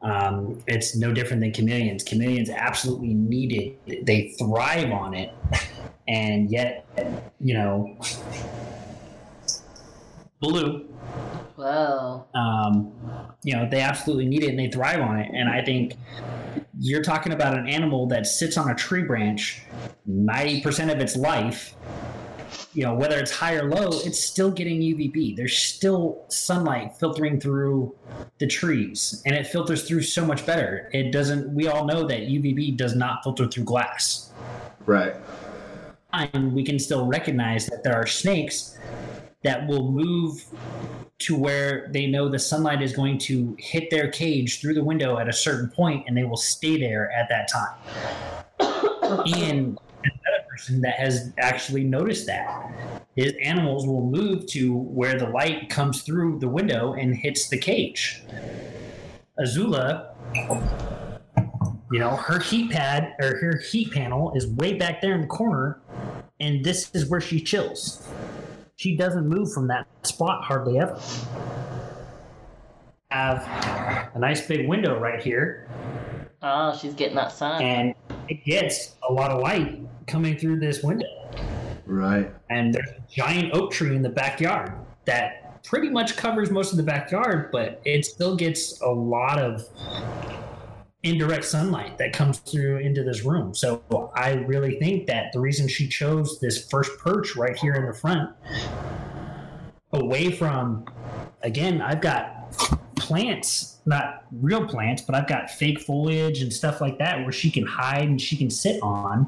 [0.03, 2.03] Um, it's no different than chameleons.
[2.03, 3.53] Chameleons absolutely need
[3.87, 5.35] it; they thrive on it,
[6.09, 6.87] and yet,
[7.41, 7.99] you know,
[10.41, 10.89] blue
[11.59, 12.25] Whoa.
[12.35, 12.93] um,
[13.43, 15.29] you know, they absolutely need it and they thrive on it.
[15.35, 15.95] And I think
[16.79, 19.63] you're talking about an animal that sits on a tree branch
[20.09, 21.75] 90% of its life.
[22.79, 25.35] You know, whether it's high or low, it's still getting UVB.
[25.35, 27.93] There's still sunlight filtering through
[28.39, 30.89] the trees, and it filters through so much better.
[30.93, 34.31] It doesn't, we all know that UVB does not filter through glass
[34.87, 35.17] Right.
[36.13, 38.79] and we can still recognize that there are snakes
[39.43, 40.45] that will move
[41.19, 45.19] to where they know the sunlight is going to hit their cage through the window
[45.19, 47.75] at a certain point and they will stay there at that time.
[50.05, 52.73] Another person that has actually noticed that.
[53.15, 57.59] His animals will move to where the light comes through the window and hits the
[57.59, 58.23] cage.
[59.41, 60.15] Azula,
[61.93, 65.27] you know, her heat pad or her heat panel is way back there in the
[65.29, 65.81] corner,
[66.41, 68.07] and this is where she chills.
[68.77, 71.01] She doesn't move from that spot hardly ever.
[73.11, 73.43] have
[74.15, 75.69] a nice big window right here,
[76.43, 77.63] Oh, she's getting that sun.
[77.63, 77.95] and
[78.29, 81.07] it gets a lot of light coming through this window.
[81.87, 82.33] Right.
[82.51, 84.73] And there's a giant oak tree in the backyard
[85.07, 89.63] that pretty much covers most of the backyard, but it still gets a lot of
[91.03, 93.55] indirect sunlight that comes through into this room.
[93.55, 93.83] So
[94.15, 97.95] I really think that the reason she chose this first perch right here in the
[97.95, 98.31] front,
[99.93, 100.85] away from,
[101.43, 102.53] again, I've got
[102.97, 107.51] plants, not real plants, but I've got fake foliage and stuff like that where she
[107.51, 109.27] can hide and she can sit on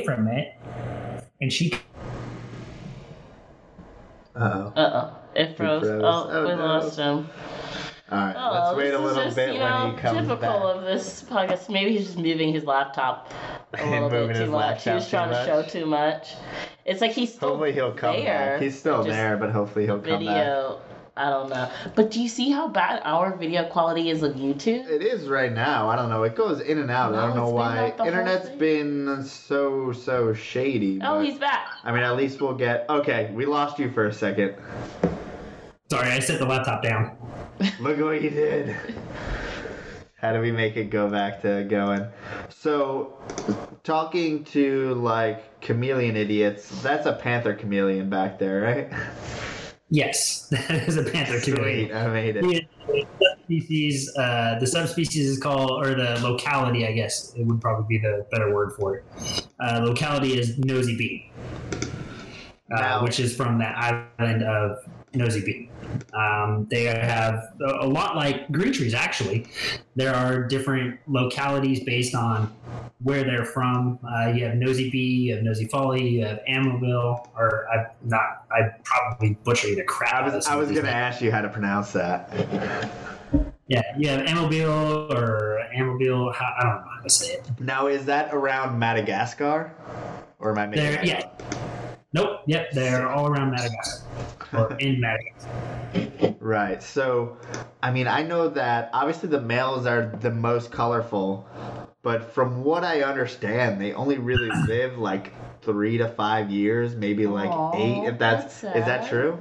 [0.00, 0.54] from it.
[1.40, 1.72] And she
[4.34, 4.38] Uh
[4.74, 4.80] oh.
[4.80, 5.18] Uh oh.
[5.34, 5.82] It froze.
[5.86, 6.02] froze.
[6.04, 6.56] Oh, Oh, we no.
[6.56, 7.28] lost him.
[8.10, 8.34] All right.
[8.36, 10.76] Oh, let's wait this a little just, bit you when know, he comes typical back.
[10.76, 11.70] of this podcast.
[11.70, 13.32] Maybe he's just moving his laptop
[13.74, 14.84] a little bit too much.
[14.84, 15.46] He was too too trying to much.
[15.46, 16.34] show too much.
[16.84, 18.52] It's like he's still Hopefully he'll come there.
[18.54, 18.60] back.
[18.62, 20.76] He's still Just there, but hopefully he'll come back.
[21.14, 21.26] Video.
[21.26, 21.70] I don't know.
[21.94, 24.88] But do you see how bad our video quality is on YouTube?
[24.88, 25.88] It is right now.
[25.88, 26.22] I don't know.
[26.22, 27.14] It goes in and out.
[27.14, 27.80] I don't know why.
[27.82, 28.58] like the whole Internet's thing.
[28.58, 31.00] been so so shady.
[31.02, 31.68] Oh, he's back.
[31.84, 32.86] I mean, at least we'll get.
[32.88, 34.54] Okay, we lost you for a second.
[35.90, 37.16] sorry, I set the laptop down.
[37.80, 38.76] Look what you did.
[40.16, 42.06] How do we make it go back to going?
[42.48, 43.18] So,
[43.82, 48.92] talking to like chameleon idiots, that's a panther chameleon back there, right?
[49.92, 51.38] Yes, that is a panther.
[51.38, 52.66] Sweet, I made it.
[52.86, 57.98] The subspecies, uh, the subspecies is called, or the locality, I guess it would probably
[57.98, 59.04] be the better word for it.
[59.60, 61.30] Uh, locality is Nosy Be,
[62.74, 64.78] uh, Now- which is from that island of
[65.12, 65.70] Nosy Be.
[66.14, 69.46] Um, they have a lot like green trees, actually.
[69.94, 72.50] There are different localities based on
[73.02, 73.98] where they're from.
[74.04, 78.44] Uh, you have Nosy Be, you have Nosy Faly, you have Amabile, or I'm not,
[78.50, 81.40] I probably butchered the crap I out of was I was gonna ask you how
[81.40, 82.30] to pronounce that.
[83.68, 86.34] Yeah, you have Amabile or Amabile.
[86.34, 87.50] I don't know how to say it.
[87.60, 89.72] Now, is that around Madagascar,
[90.38, 91.28] or am I making They're yeah.
[92.12, 92.42] Nope.
[92.46, 92.72] Yep.
[92.72, 94.04] They're all around Madagascar
[94.52, 96.36] or in Madagascar.
[96.40, 96.82] Right.
[96.82, 97.36] So,
[97.82, 101.46] I mean, I know that obviously the males are the most colorful,
[102.02, 105.32] but from what I understand, they only really live like
[105.62, 108.08] three to five years, maybe like Aw, eight.
[108.08, 109.40] If that's, that's is that true?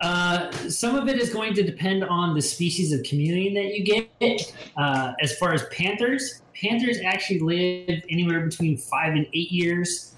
[0.00, 3.84] Uh, some of it is going to depend on the species of chameleon that you
[3.84, 4.54] get.
[4.76, 10.14] Uh, as far as panthers, panthers actually live anywhere between five and eight years.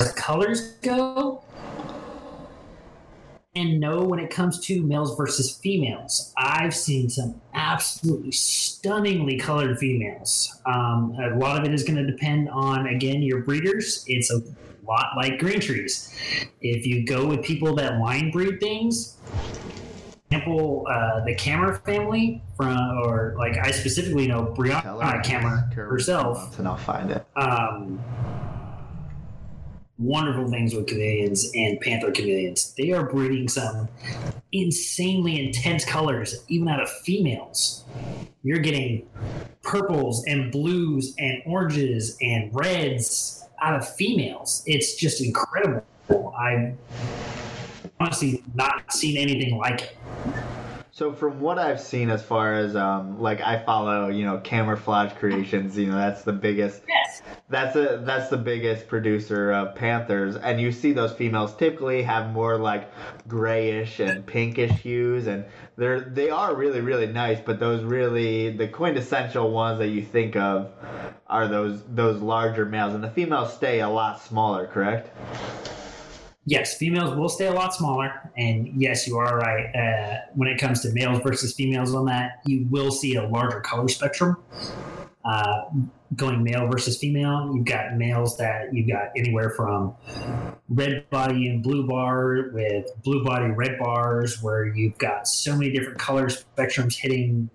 [0.00, 1.44] As colors go,
[3.56, 9.78] and no, when it comes to males versus females, I've seen some absolutely stunningly colored
[9.78, 10.60] females.
[10.66, 14.04] Um, a lot of it is going to depend on again your breeders.
[14.08, 14.42] It's a
[14.86, 16.14] lot like green trees.
[16.60, 19.16] If you go with people that line breed things,
[20.34, 26.58] example, uh, the Camera family from, or like I specifically know Brianna Camera herself.
[26.58, 27.24] and I'll find it.
[27.36, 28.00] Um,
[29.98, 32.74] wonderful things with chameleons and panther chameleons.
[32.76, 33.88] They are breeding some
[34.52, 37.84] insanely intense colors, even out of females.
[38.42, 39.06] You're getting
[39.62, 44.62] purples and blues and oranges and reds out of females.
[44.66, 45.84] It's just incredible.
[46.38, 46.74] I've
[48.00, 49.96] honestly not seen anything like it.
[50.94, 55.18] So from what I've seen, as far as um, like I follow, you know, Kammerflage
[55.18, 55.74] Kreations.
[55.74, 56.82] You know, that's the biggest.
[56.86, 57.20] Yes.
[57.48, 62.30] That's a that's the biggest producer of panthers, and you see those females typically have
[62.30, 62.92] more like
[63.26, 65.44] grayish and pinkish hues, and
[65.76, 67.40] they're they are really really nice.
[67.40, 70.70] But those really the quintessential ones that you think of
[71.26, 74.68] are those those larger males, and the females stay a lot smaller.
[74.68, 75.10] Correct?
[76.46, 79.74] Yes, females will stay a lot smaller, and yes, you are right.
[79.74, 83.60] Uh, when it comes to males versus females on that, you will see a larger
[83.60, 84.36] color spectrum.
[85.24, 85.62] Uh,
[86.16, 89.94] going male versus female, you've got males that you've got anywhere from
[90.68, 95.70] red body and blue bar with blue body red bars, where you've got so many
[95.70, 97.50] different color spectrums hitting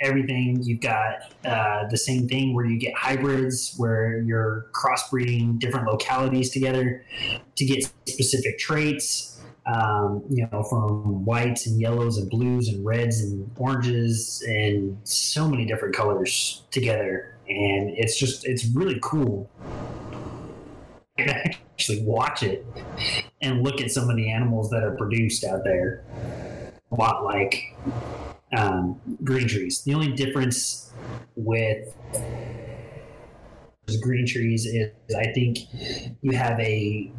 [0.00, 0.58] everything.
[0.62, 1.14] You've got
[1.44, 7.04] uh, the same thing where you get hybrids, where you're crossbreeding different localities together
[7.56, 9.34] to get specific traits.
[9.66, 15.46] Um, you know, from whites and yellows and blues and reds and oranges and so
[15.46, 19.50] many different colors together, and it's just it's really cool.
[21.16, 22.64] You can actually watch it
[23.42, 26.04] and look at some of the animals that are produced out there.
[26.92, 27.76] A lot like
[28.56, 29.82] um, green trees.
[29.82, 30.92] The only difference
[31.36, 31.94] with
[34.00, 35.58] green trees is I think
[36.20, 37.10] you have a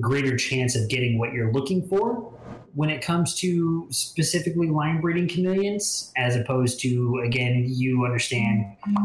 [0.00, 2.32] greater chance of getting what you're looking for
[2.74, 8.64] when it comes to specifically line breeding chameleons, as opposed to again, you understand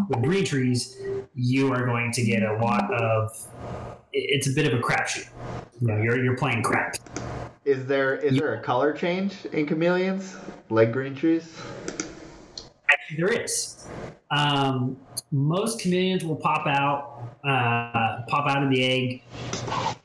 [0.09, 0.97] with green trees,
[1.33, 3.31] you are going to get a lot of.
[4.13, 5.27] It's a bit of a crapshoot.
[5.81, 6.95] You know, you're you're playing crap.
[7.65, 10.35] Is there is there a color change in chameleons
[10.69, 11.49] like green trees?
[12.90, 13.88] Actually, there is.
[14.32, 14.98] Um,
[15.32, 19.24] most chameleons will pop out, uh, pop out of the egg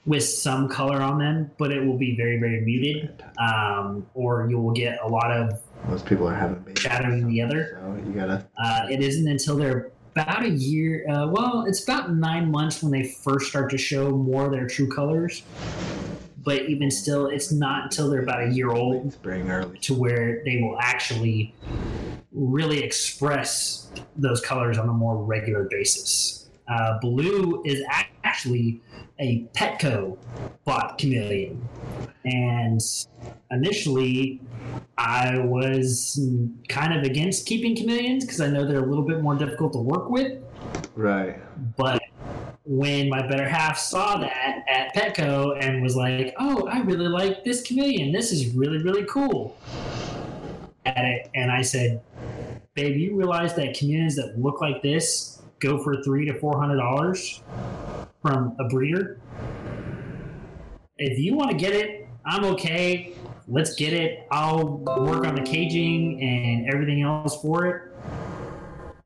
[0.07, 4.59] with some color on them, but it will be very, very muted, um, or you
[4.59, 6.83] will get a lot of Most people are having babies.
[6.83, 7.79] shadowing the other.
[7.81, 8.47] So you gotta.
[8.63, 11.07] Uh, it isn't until they're about a year.
[11.09, 14.67] Uh, well, it's about nine months when they first start to show more of their
[14.67, 15.43] true colors.
[16.43, 19.79] But even still, it's not until they're about a year old spring, early.
[19.81, 21.55] to where they will actually
[22.33, 26.49] really express those colors on a more regular basis.
[26.69, 27.83] Uh, Blue is
[28.23, 28.81] actually
[29.19, 30.17] a Petco
[30.65, 31.69] bought chameleon.
[32.25, 32.81] And
[33.51, 34.41] initially,
[34.97, 36.21] I was
[36.69, 39.79] kind of against keeping chameleons because I know they're a little bit more difficult to
[39.79, 40.39] work with.
[40.95, 41.39] Right.
[41.77, 42.01] But
[42.65, 47.43] when my better half saw that at Petco and was like, "Oh, I really like
[47.45, 48.13] this chameleon.
[48.13, 49.57] This is really really cool,"
[50.85, 52.03] at it, and I said,
[52.75, 56.79] "Babe, you realize that chameleons that look like this go for three to four hundred
[56.79, 57.43] dollars
[58.23, 59.21] from a breeder?
[60.97, 63.15] If you want to get it, I'm okay.
[63.49, 64.27] Let's get it.
[64.31, 67.83] I'll work on the caging and everything else for it."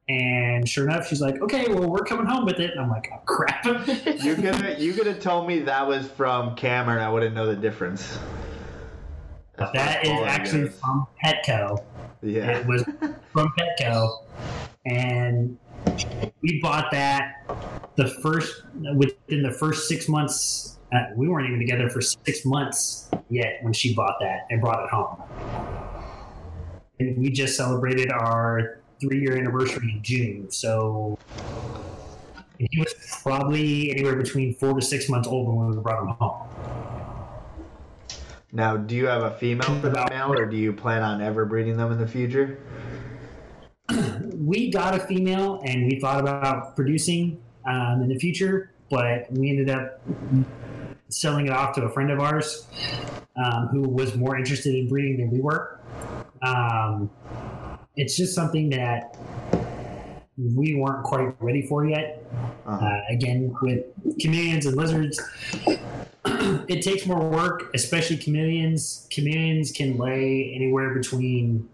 [0.07, 3.09] And sure enough, she's like, "Okay, well, we're coming home with it." And I'm like,
[3.13, 7.03] "Oh crap!" You could you could have told me that was from Cameron.
[7.03, 8.19] I wouldn't know the difference.
[9.57, 11.85] That's that is actually from Petco.
[12.23, 12.59] Yeah.
[12.59, 12.83] It was
[13.33, 14.25] from Petco,
[14.87, 15.59] and
[16.41, 17.47] we bought that
[17.97, 18.65] the first
[18.97, 20.79] within the first six months.
[20.93, 24.85] Uh, we weren't even together for six months yet when she bought that and brought
[24.85, 25.23] it home.
[27.01, 30.51] And we just celebrated our three year anniversary in June.
[30.51, 31.19] So
[32.59, 36.49] he was probably anywhere between four to six months old when we brought him home.
[38.55, 41.45] Now, do you have a female for that male, or do you plan on ever
[41.45, 42.61] breeding them in the future?
[44.39, 49.51] we got a female and we thought about producing um, in the future, but we
[49.51, 50.01] ended up
[51.09, 52.69] selling it off to a friend of ours
[53.37, 55.81] um, who was more interested in breeding than we were.
[56.43, 57.11] Um,
[57.97, 59.19] it's just something that
[60.37, 62.25] we weren't quite ready for yet.
[62.67, 62.85] Uh-huh.
[62.85, 63.85] Uh, again, with
[64.19, 65.21] chameleons and lizards,
[66.27, 69.07] it takes more work, especially chameleons.
[69.11, 71.69] Chameleons can lay anywhere between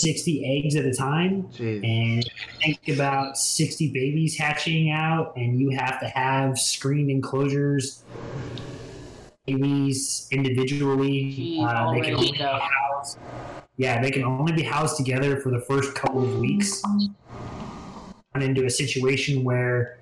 [0.00, 1.44] 60 eggs at a time.
[1.52, 1.84] Jeez.
[1.84, 2.30] And
[2.62, 8.02] think about 60 babies hatching out, and you have to have screened enclosures.
[9.46, 12.58] Babies individually, Gee, uh, they can only be though.
[12.60, 13.18] housed.
[13.80, 16.82] Yeah, they can only be housed together for the first couple of weeks.
[18.34, 19.98] Run into a situation where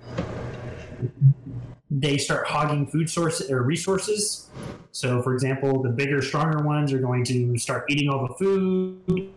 [1.89, 4.49] they start hogging food sources or resources.
[4.91, 9.31] So, for example, the bigger, stronger ones are going to start eating all the food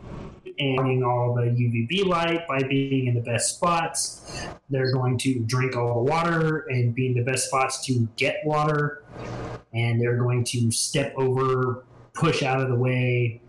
[0.59, 4.45] and all the UVB light by being in the best spots.
[4.71, 8.41] They're going to drink all the water and be in the best spots to get
[8.45, 9.05] water.
[9.73, 13.41] And they're going to step over, push out of the way.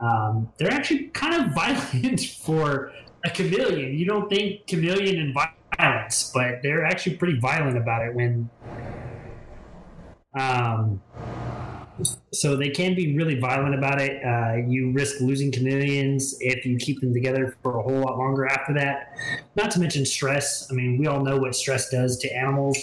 [0.00, 2.92] Um, they're actually kind of violent for
[3.24, 3.94] a chameleon.
[3.94, 5.34] You don't think chameleon and
[5.78, 8.50] violence, but they're actually pretty violent about it when.
[10.38, 11.00] Um,
[12.32, 14.22] so they can be really violent about it.
[14.22, 18.46] Uh, you risk losing chameleons if you keep them together for a whole lot longer
[18.46, 19.16] after that.
[19.54, 20.70] Not to mention stress.
[20.70, 22.76] I mean, we all know what stress does to animals,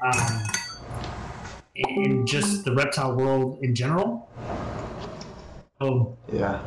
[0.00, 0.42] um,
[1.74, 4.28] and just the reptile world in general.
[5.82, 6.60] So Yeah.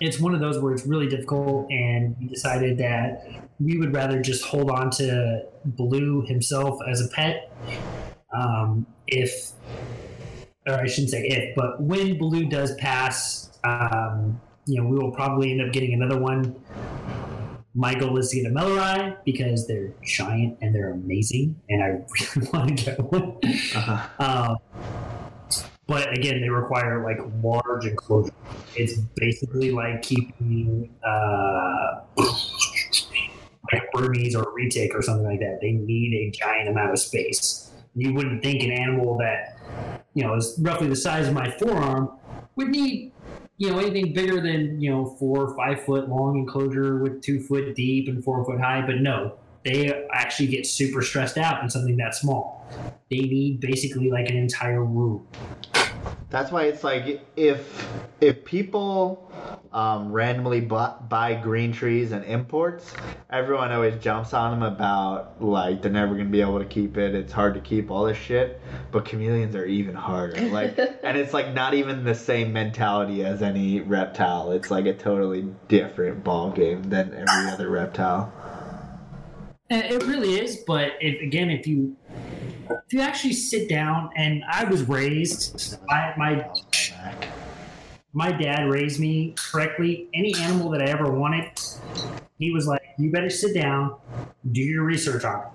[0.00, 3.26] it's one of those where it's really difficult, and we decided that
[3.60, 7.52] we would rather just hold on to Blue himself as a pet.
[8.32, 9.52] Um, if,
[10.66, 15.12] or I shouldn't say if, but when Blue does pass, um, you know, we will
[15.12, 16.54] probably end up getting another one.
[17.74, 21.86] My goal is to get a Melleri because they're giant and they're amazing, and I
[22.36, 23.38] really want to get one.
[23.74, 24.08] Uh-huh.
[24.18, 24.56] Um,
[25.86, 28.32] but again, they require like large enclosure.
[28.74, 32.00] It's basically like keeping uh,
[33.72, 35.58] like Burmese or retic or something like that.
[35.60, 37.70] They need a giant amount of space.
[37.94, 42.10] You wouldn't think an animal that you know is roughly the size of my forearm
[42.56, 43.12] would need
[43.58, 47.40] you know anything bigger than you know four or five foot long enclosure with two
[47.40, 48.84] foot deep and four foot high.
[48.84, 52.64] But no, they actually get super stressed out in something that small.
[53.10, 55.26] They need basically like an entire room.
[56.30, 57.88] That's why it's like if
[58.20, 59.32] if people
[59.72, 62.92] um, randomly bu- buy green trees and imports,
[63.30, 67.14] everyone always jumps on them about like they're never gonna be able to keep it.
[67.14, 68.60] It's hard to keep all this shit.
[68.92, 70.40] But chameleons are even harder.
[70.48, 74.52] Like, and it's like not even the same mentality as any reptile.
[74.52, 78.32] It's like a totally different ball game than every other reptile.
[79.68, 81.96] It really is, but if, again, if you
[82.68, 86.48] if you actually sit down, and I was raised, my my
[88.12, 90.08] my dad raised me correctly.
[90.14, 91.50] Any animal that I ever wanted,
[92.38, 93.96] he was like, "You better sit down,
[94.52, 95.46] do your research on it,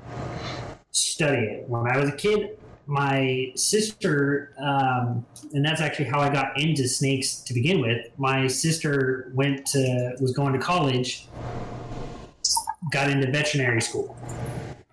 [0.91, 2.57] study it." When I was a kid,
[2.87, 8.07] my sister, um, and that's actually how I got into snakes to begin with.
[8.17, 11.27] My sister went to was going to college,
[12.91, 14.15] got into veterinary school,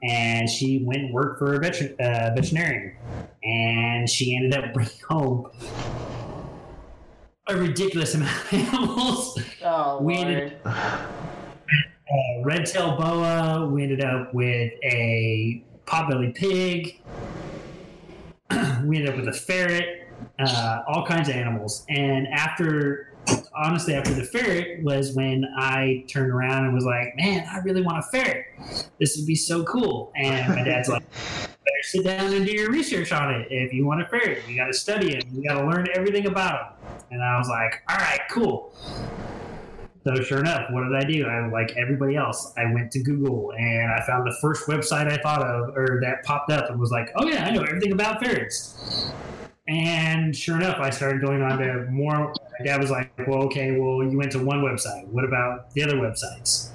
[0.02, 2.96] and she went and worked for a veter- uh, veterinarian,
[3.44, 5.50] and she ended up bringing home
[7.48, 9.38] a ridiculous amount of animals.
[9.64, 10.28] Oh, We Lord.
[10.28, 10.58] ended-
[12.10, 13.66] a red tail boa.
[13.70, 17.02] We ended up with a potbelly pig.
[18.84, 20.08] we ended up with a ferret.
[20.38, 21.84] Uh, all kinds of animals.
[21.90, 23.07] And after,
[23.54, 27.82] honestly, after the ferret was when I turned around and was like, "Man, I really
[27.82, 28.46] want a ferret.
[28.98, 32.70] This would be so cool." And my dad's like, "Better sit down and do your
[32.70, 33.48] research on it.
[33.50, 35.24] If you want a ferret, you got to study it.
[35.32, 38.74] You got to learn everything about them." And I was like, "All right, cool."
[40.04, 41.26] So sure enough, what did I do?
[41.26, 42.54] I like everybody else.
[42.56, 46.24] I went to Google and I found the first website I thought of or that
[46.24, 49.10] popped up and was like, "Oh yeah, I know everything about ferrets."
[49.66, 52.32] And sure enough, I started going on to more.
[52.58, 55.06] My dad was like, "Well, okay, well, you went to one website.
[55.08, 56.70] What about the other websites?"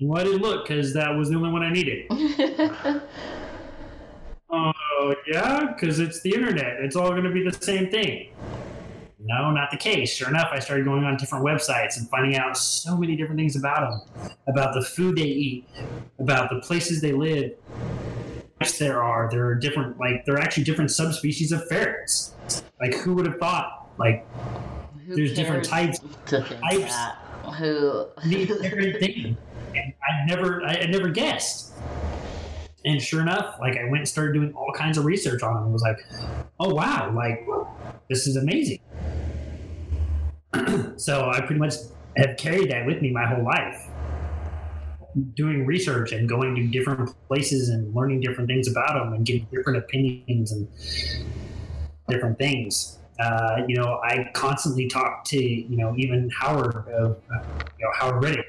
[0.00, 2.06] Well, I didn't look because that was the only one I needed.
[5.00, 6.80] Oh yeah, because it's the internet.
[6.80, 8.30] It's all going to be the same thing.
[9.20, 10.12] No, not the case.
[10.12, 13.56] Sure enough, I started going on different websites and finding out so many different things
[13.56, 15.68] about them, about the food they eat,
[16.18, 17.52] about the places they live.
[18.60, 19.28] Yes, there are.
[19.30, 22.34] There are different, like, there are actually different subspecies of ferrets.
[22.80, 23.77] Like, who would have thought?
[23.98, 24.26] Like,
[25.06, 26.00] Who there's different types.
[26.26, 26.92] to think types.
[26.94, 27.18] that.
[27.58, 28.06] Who?
[28.24, 29.36] these different things.
[29.74, 31.72] And I never, I, I never guessed.
[32.84, 35.64] And sure enough, like I went and started doing all kinds of research on them.
[35.64, 35.98] and was like,
[36.60, 37.46] oh wow, like
[38.08, 38.78] this is amazing.
[40.96, 41.74] so I pretty much
[42.16, 43.88] have carried that with me my whole life,
[45.34, 49.46] doing research and going to different places and learning different things about them and getting
[49.52, 50.68] different opinions and
[52.08, 52.98] different things.
[53.18, 57.42] Uh, you know, I constantly talk to you know even Howard of uh,
[57.78, 58.44] you know Howard Riddick.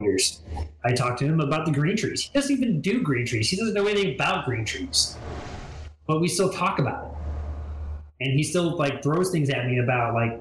[0.00, 0.42] Years.
[0.84, 2.22] I talked to him about the green trees.
[2.22, 3.48] He doesn't even do green trees.
[3.48, 5.16] He doesn't know anything about green trees,
[6.06, 8.26] but we still talk about it.
[8.26, 10.40] And he still like throws things at me about like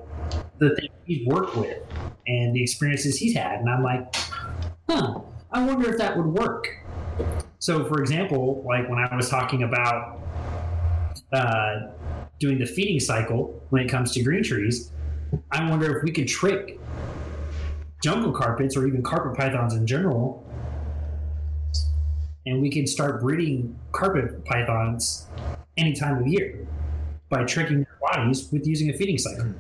[0.58, 1.80] the things he's worked with
[2.28, 3.60] and the experiences he's had.
[3.60, 4.16] And I'm like,
[4.90, 6.68] huh, I wonder if that would work.
[7.60, 10.20] So, for example, like when I was talking about
[11.32, 11.92] uh,
[12.44, 14.92] doing the feeding cycle when it comes to green trees,
[15.50, 16.78] I wonder if we could trick
[18.04, 20.46] jungle carpets or even carpet pythons in general,
[22.46, 25.26] and we can start breeding carpet pythons
[25.78, 26.68] any time of year
[27.30, 29.54] by tricking their bodies with using a feeding cycle.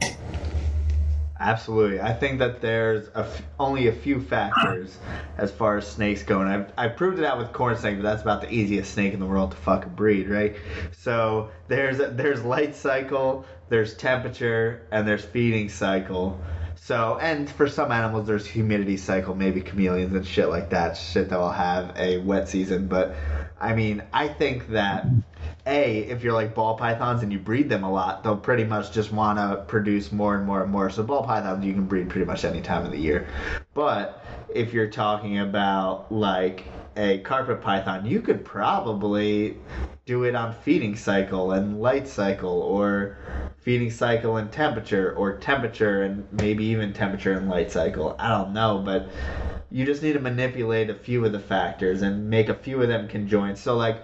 [1.40, 2.00] Absolutely.
[2.00, 4.98] I think that there's a f- only a few factors
[5.38, 8.04] as far as snakes go, and I've, I proved it out with corn snake, but
[8.04, 10.56] that's about the easiest snake in the world to fucking breed, right?
[10.92, 16.40] So there's there's light cycle, there's temperature, and there's feeding cycle.
[16.76, 21.30] So and for some animals there's humidity cycle, maybe chameleons and shit like that, shit
[21.30, 22.88] that will have a wet season.
[22.88, 23.16] But
[23.60, 25.08] I mean, I think that
[25.66, 28.92] a, if you're like ball pythons and you breed them a lot, they'll pretty much
[28.92, 30.90] just want to produce more and more and more.
[30.90, 33.28] So ball pythons you can breed pretty much any time of the year.
[33.74, 34.24] But
[34.54, 36.66] if you're talking about like
[36.96, 39.58] a carpet python, you could probably
[40.06, 43.18] do it on feeding cycle and light cycle or
[43.60, 48.16] feeding cycle and temperature or temperature and maybe even temperature and light cycle.
[48.20, 49.10] I don't know, but
[49.74, 52.88] you just need to manipulate a few of the factors and make a few of
[52.88, 53.56] them conjoin.
[53.56, 54.04] So like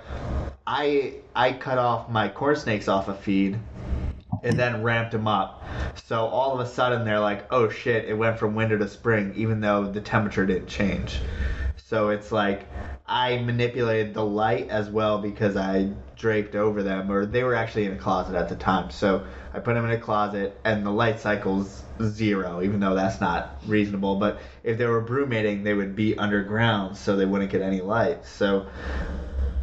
[0.66, 3.60] I I cut off my corn snakes off a feed
[4.44, 5.64] and then ramped them up.
[5.94, 9.32] So all of a sudden they're like, oh shit, it went from winter to spring,
[9.36, 11.20] even though the temperature didn't change.
[11.90, 12.68] So it's like
[13.07, 17.86] I manipulated the light as well because I draped over them, or they were actually
[17.86, 18.91] in a closet at the time.
[18.91, 19.26] So
[19.56, 23.57] I put them in a closet, and the light cycle's zero, even though that's not
[23.66, 24.18] reasonable.
[24.18, 28.24] But if they were brumating, they would be underground, so they wouldn't get any light.
[28.24, 28.68] So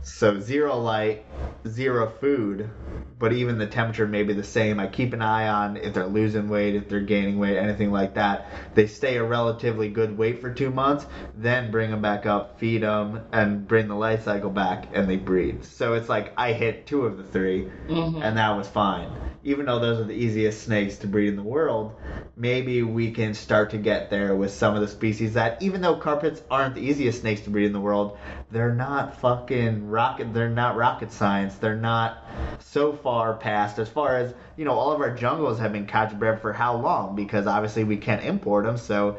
[0.07, 1.25] So zero light,
[1.67, 2.71] zero food,
[3.19, 4.79] but even the temperature may be the same.
[4.79, 8.15] I keep an eye on if they're losing weight, if they're gaining weight, anything like
[8.15, 8.47] that.
[8.75, 11.07] They stay a relatively good weight for two months,
[11.37, 15.17] then bring them back up, feed them, and bring the life cycle back, and they
[15.17, 15.65] breed.
[15.65, 18.23] So it's like I hit two of the 3 Mhm.
[18.23, 19.09] and that was fine.
[19.45, 21.95] Even though those are the easiest snakes to breed in the world,
[22.37, 25.95] maybe we can start to get there with some of the species that, even though
[25.95, 28.19] carpets aren't the easiest snakes to breed in the world,
[28.51, 30.35] they're not fucking rocket.
[30.35, 31.55] They're not rocket science.
[31.57, 32.23] They're not
[32.61, 34.73] so far past as far as you know.
[34.73, 37.17] All of our jungles have been catch bred for how long?
[37.17, 39.17] Because obviously we can't import them, so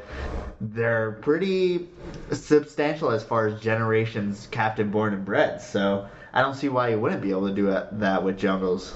[0.61, 1.89] they're pretty
[2.31, 5.59] substantial as far as generations captive born and bred.
[5.59, 8.93] So I don't see why you wouldn't be able to do that with jungles.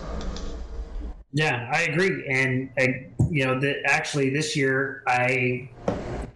[1.33, 2.27] Yeah, I agree.
[2.29, 5.69] And I, you know, that actually this year I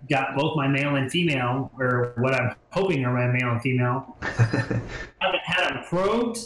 [0.09, 4.17] got both my male and female, or what I'm hoping are my male and female.
[4.21, 4.81] I
[5.19, 6.39] haven't had them probed,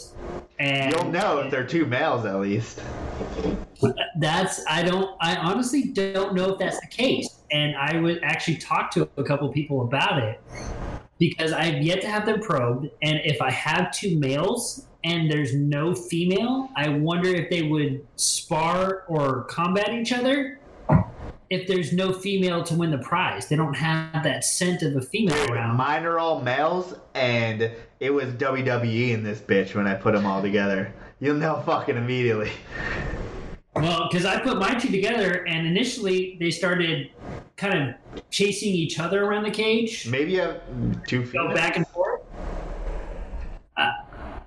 [0.58, 2.80] and You'll know if they're two males at least.
[4.18, 7.28] that's I don't I honestly don't know if that's the case.
[7.50, 10.40] And I would actually talk to a couple people about it
[11.18, 12.88] because I've yet to have them probed.
[13.02, 18.06] And if I have two males and there's no female, I wonder if they would
[18.16, 20.59] spar or combat each other.
[21.50, 25.00] If there's no female to win the prize, they don't have that scent of a
[25.00, 25.76] female around.
[25.76, 30.24] Mine are all males, and it was WWE in this bitch when I put them
[30.24, 30.92] all together.
[31.18, 32.52] You'll know fucking immediately.
[33.74, 37.10] Well, because I put my two together, and initially they started
[37.56, 40.06] kind of chasing each other around the cage.
[40.06, 40.62] Maybe you have
[41.08, 42.20] two go back and forth.
[43.76, 43.90] Uh,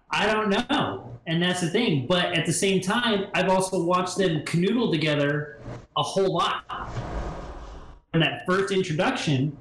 [0.09, 2.07] I don't know, and that's the thing.
[2.07, 5.59] But at the same time, I've also watched them canoodle together
[5.97, 6.63] a whole lot.
[8.13, 9.57] In that first introduction,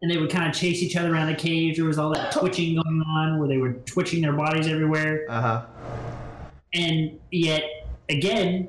[0.00, 1.76] and they would kind of chase each other around the cage.
[1.76, 5.40] There was all that twitching going on, where they were twitching their bodies everywhere, Uh
[5.40, 5.66] huh.
[6.72, 7.62] and yet
[8.08, 8.68] again,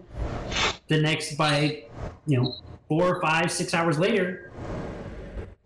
[0.89, 1.83] the next by
[2.27, 2.53] you know
[2.89, 4.51] four, five, six hours later,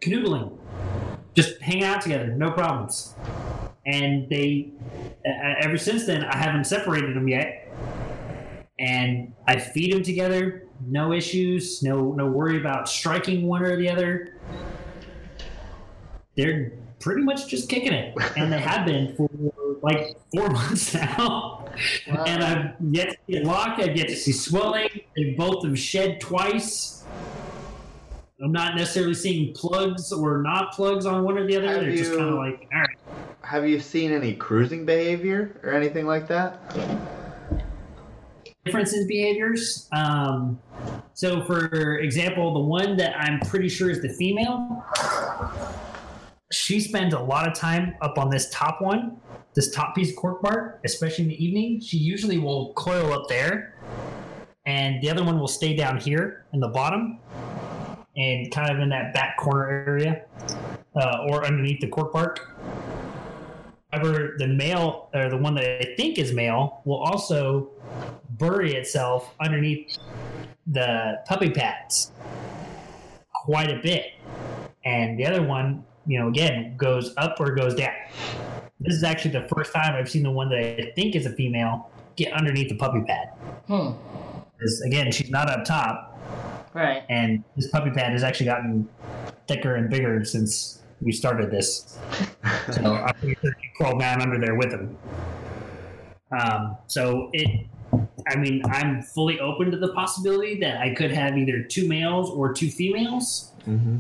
[0.02, 0.56] canoodling,
[1.34, 3.16] just hanging out together, no problems.
[3.88, 4.70] And they,
[5.62, 7.74] ever since then, I haven't separated them yet,
[8.80, 13.90] and I feed them together, no issues, no no worry about striking one or the
[13.90, 14.34] other.
[16.36, 19.30] They're pretty much just kicking it, and they have been for
[19.82, 21.66] like four months now.
[22.08, 22.24] Wow.
[22.26, 23.80] And I've yet to see a lock.
[23.80, 24.90] I've yet to see swelling.
[25.16, 27.04] They both have shed twice.
[28.42, 31.68] I'm not necessarily seeing plugs or not plugs on one or the other.
[31.68, 32.98] Have They're just kind of like, all right.
[33.42, 36.60] Have you seen any cruising behavior or anything like that?
[38.68, 39.88] Difference in behaviors.
[39.92, 40.60] Um,
[41.14, 44.86] so, for example, the one that I'm pretty sure is the female,
[46.52, 49.18] she spends a lot of time up on this top one,
[49.56, 51.82] this top piece of cork bark, especially in the evening.
[51.82, 53.74] She usually will coil up there,
[54.66, 57.20] and the other one will stay down here in the bottom
[58.16, 60.26] and kind of in that back corner area
[60.96, 62.52] uh, or underneath the cork bark.
[63.98, 67.70] However, the male, or the one that I think is male, will also
[68.32, 69.98] bury itself underneath
[70.68, 72.12] the puppy pads
[73.34, 74.14] quite a bit.
[74.86, 77.94] And the other one, you know, again, goes up or goes down.
[78.80, 81.32] This is actually the first time I've seen the one that I think is a
[81.32, 83.30] female get underneath the puppy pad.
[83.68, 83.92] Hmm.
[84.58, 86.20] Because, again, she's not up top,
[86.74, 87.04] Right.
[87.10, 88.88] and this puppy pad has actually gotten
[89.48, 91.98] thicker and bigger since we started this.
[92.72, 94.98] So I'm pretty sure she crawled down under there with him.
[96.32, 97.68] Um, so it,
[98.28, 102.30] I mean, I'm fully open to the possibility that I could have either two males
[102.30, 103.54] or two females.
[103.68, 104.00] Mm-hmm.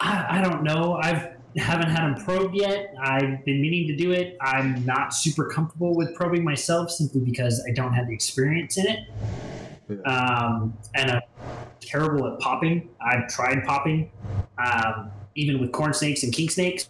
[0.00, 0.94] I, I don't know.
[1.02, 2.94] I've haven't had them probed yet.
[3.02, 4.36] I've been meaning to do it.
[4.40, 8.86] I'm not super comfortable with probing myself simply because I don't have the experience in
[8.86, 9.00] it.
[10.06, 11.20] Um, and I'm
[11.80, 12.88] terrible at popping.
[13.00, 14.10] I've tried popping,
[14.58, 16.88] um, even with corn snakes and king snakes,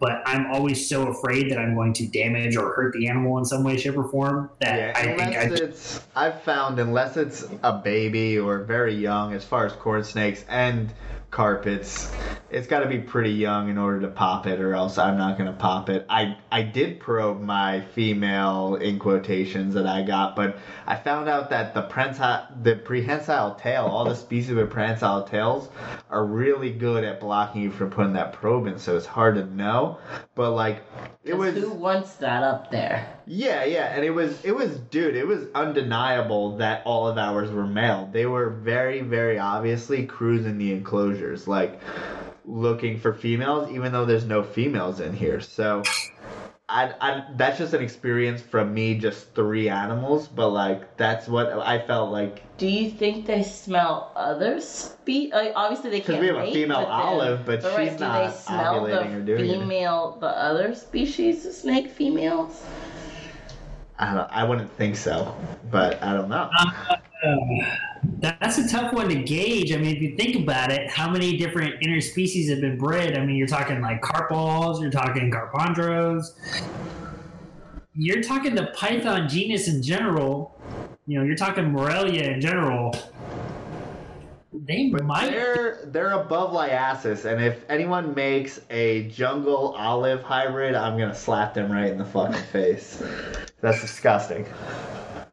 [0.00, 3.44] but I'm always so afraid that I'm going to damage or hurt the animal in
[3.44, 7.46] some way, shape, or form that Yeah, I think I it's I've found unless it's
[7.62, 10.92] a baby or very young, as far as corn snakes and
[11.34, 12.12] carpets,
[12.48, 15.36] it's got to be pretty young in order to pop it, or else I'm not
[15.36, 16.06] gonna pop it.
[16.08, 20.56] I I did probe my female in quotations that I got, but
[20.86, 25.68] I found out that the prehensile the prehensile tail, all the species with prehensile tails,
[26.08, 29.44] are really good at blocking you from putting that probe in, so it's hard to
[29.44, 29.98] know.
[30.36, 30.84] But like
[31.24, 33.08] it was Who wants that up there?
[33.26, 37.50] Yeah, yeah, and it was it was dude, it was undeniable that all of ours
[37.50, 38.08] were male.
[38.12, 41.80] They were very very obviously cruising the enclosures like
[42.44, 45.40] looking for females even though there's no females in here.
[45.40, 45.82] So
[46.68, 51.52] I, I that's just an experience from me, just three animals, but like that's what
[51.52, 55.30] I felt like Do you think they smell other spe?
[55.32, 56.20] Like, uh, obviously, they because can't.
[56.20, 59.18] we have a female with olive, but, right, she's do not they smell ovulating or
[59.20, 59.60] the doing anything.
[59.60, 62.64] female, the other species of snake females?
[63.98, 64.28] I don't.
[64.30, 65.36] I wouldn't think so,
[65.70, 66.50] but I don't know.
[66.58, 66.96] Uh,
[68.18, 69.72] that's a tough one to gauge.
[69.72, 73.16] I mean, if you think about it, how many different interspecies have been bred?
[73.16, 76.32] I mean, you're talking like carp balls, you're talking carpondros,
[77.94, 80.60] you're talking the python genus in general.
[81.06, 82.94] You know, you're talking Morelia in general.
[84.56, 85.30] They But might.
[85.30, 91.54] they're they're above Liasis, and if anyone makes a jungle olive hybrid, I'm gonna slap
[91.54, 93.02] them right in the fucking face.
[93.60, 94.46] That's disgusting.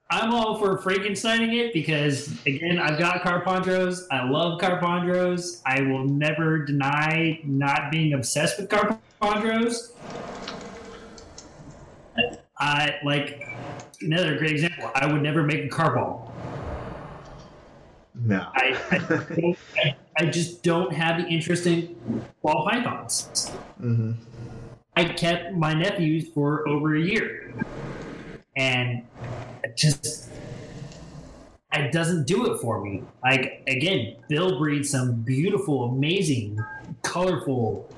[0.10, 4.02] I'm all for Frankensteining it because, again, I've got carpondros.
[4.12, 5.62] I love carpondros.
[5.66, 9.92] I will never deny not being obsessed with carpondros.
[12.60, 13.48] I like
[14.02, 14.92] another great example.
[14.96, 16.31] I would never make a car ball.
[18.24, 18.48] No.
[18.54, 21.96] I, I, don't- I, I just don't have the interest in
[22.42, 23.50] ball pythons.
[23.80, 24.12] hmm
[24.96, 27.54] I kept my nephews for over a year,
[28.58, 29.04] and
[29.64, 30.30] it just
[31.72, 33.02] it doesn't do it for me.
[33.24, 36.60] Like again, Bill breeds some beautiful, amazing,
[37.04, 37.90] colorful.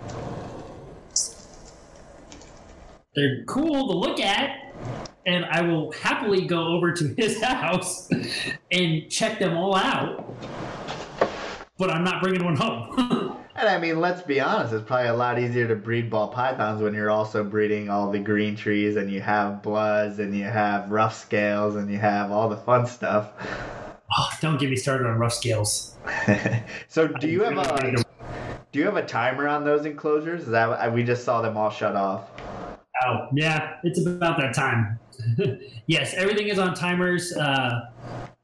[3.16, 4.74] They're cool to look at,
[5.26, 8.10] and I will happily go over to his house
[8.72, 10.36] and check them all out.
[11.78, 13.40] But I'm not bringing one home.
[13.56, 16.82] And I mean, let's be honest, it's probably a lot easier to breed ball pythons
[16.82, 20.90] when you're also breeding all the green trees and you have bloods and you have
[20.90, 23.32] rough scales and you have all the fun stuff.
[24.18, 25.96] oh, don't get me started on rough scales.
[26.88, 28.04] so do you have a
[28.72, 30.42] do you have a timer on those enclosures?
[30.44, 32.32] Is that we just saw them all shut off?
[33.06, 35.00] Oh, yeah, it's about that time.
[35.88, 37.36] yes, everything is on timers.
[37.36, 37.90] Uh,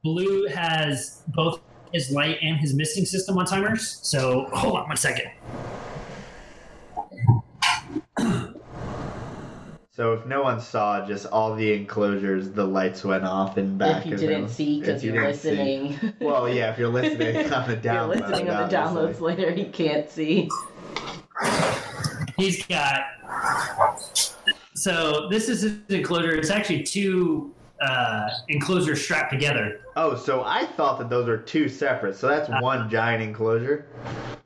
[0.02, 1.60] Blue has both
[1.92, 3.98] his light and his misting system on timers.
[4.02, 5.30] So hold on one second.
[9.92, 14.06] So if no one saw, just all the enclosures, the lights went off in back.
[14.06, 14.48] if you of didn't them.
[14.48, 15.50] see, because you you're didn't see.
[15.50, 16.14] listening.
[16.20, 19.66] Well, yeah, if you're listening on the download, you're listening on the downloads later, you
[19.66, 20.48] can't see.
[22.38, 23.02] He's got.
[24.80, 26.34] So this is an enclosure.
[26.34, 29.82] It's actually two uh, enclosures strapped together.
[29.94, 32.16] Oh, so I thought that those are two separate.
[32.16, 33.84] So that's one giant enclosure.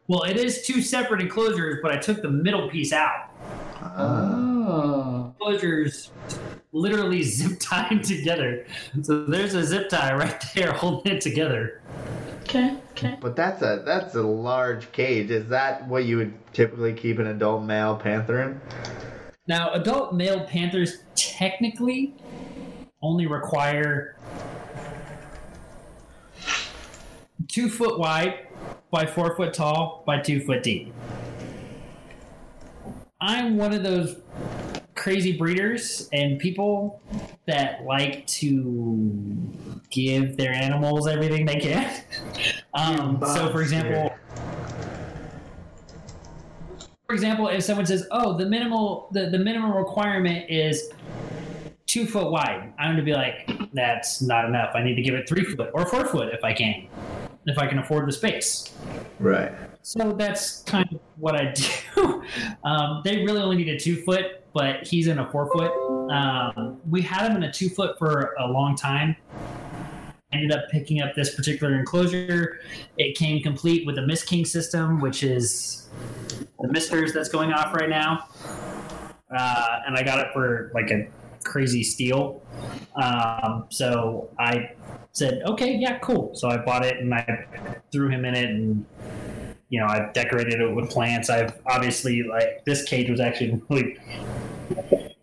[0.09, 3.31] Well, it is two separate enclosures, but I took the middle piece out.
[3.81, 5.33] Oh.
[5.39, 6.11] Enclosures
[6.73, 8.67] literally zip tied together.
[9.03, 11.81] So there's a zip tie right there holding it together.
[12.43, 13.17] Okay, okay.
[13.21, 15.31] But that's a that's a large cage.
[15.31, 18.61] Is that what you would typically keep an adult male panther in?
[19.47, 22.15] Now, adult male panthers technically
[23.03, 24.17] only require
[27.49, 28.47] two foot wide
[28.91, 30.95] by four foot tall by two foot deep.
[33.21, 34.17] I'm one of those
[34.95, 37.03] crazy breeders and people
[37.47, 39.37] that like to
[39.91, 42.03] give their animals everything they can.
[42.77, 44.13] Um, so, for example,
[47.15, 50.91] example, if someone says, "Oh, the minimal the, the minimum requirement is
[51.87, 54.73] two foot wide," I'm going to be like, "That's not enough.
[54.75, 56.89] I need to give it three foot or four foot if I can,
[57.47, 58.75] if I can afford the space."
[59.19, 59.53] Right.
[59.83, 61.53] So that's kind of what I
[61.95, 62.25] do.
[62.65, 65.71] Um, they really only need a two foot, but he's in a four foot.
[66.11, 69.15] Um, we had him in a two foot for a long time.
[70.33, 72.61] Ended up picking up this particular enclosure.
[72.97, 75.89] It came complete with a MistKing system, which is
[76.65, 78.27] the misters that's going off right now.
[79.31, 81.09] Uh, and I got it for like a
[81.45, 82.43] crazy steal.
[82.97, 84.71] Um, so I
[85.13, 86.35] said, okay, yeah, cool.
[86.35, 87.45] So I bought it and I
[87.93, 88.87] threw him in it and
[89.69, 91.29] you know, I've decorated it with plants.
[91.29, 93.99] I've obviously like this cage was actually in really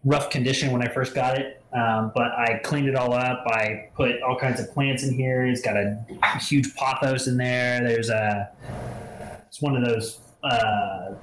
[0.04, 3.44] rough condition when I first got it, um, but I cleaned it all up.
[3.48, 5.46] I put all kinds of plants in here.
[5.46, 6.04] It's got a
[6.40, 7.82] huge pothos in there.
[7.82, 8.52] There's a
[9.48, 11.14] it's one of those uh,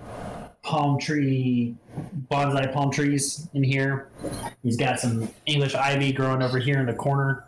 [0.63, 1.75] palm tree
[2.31, 4.09] bonsai palm trees in here.
[4.63, 7.45] He's got some English ivy growing over here in the corner.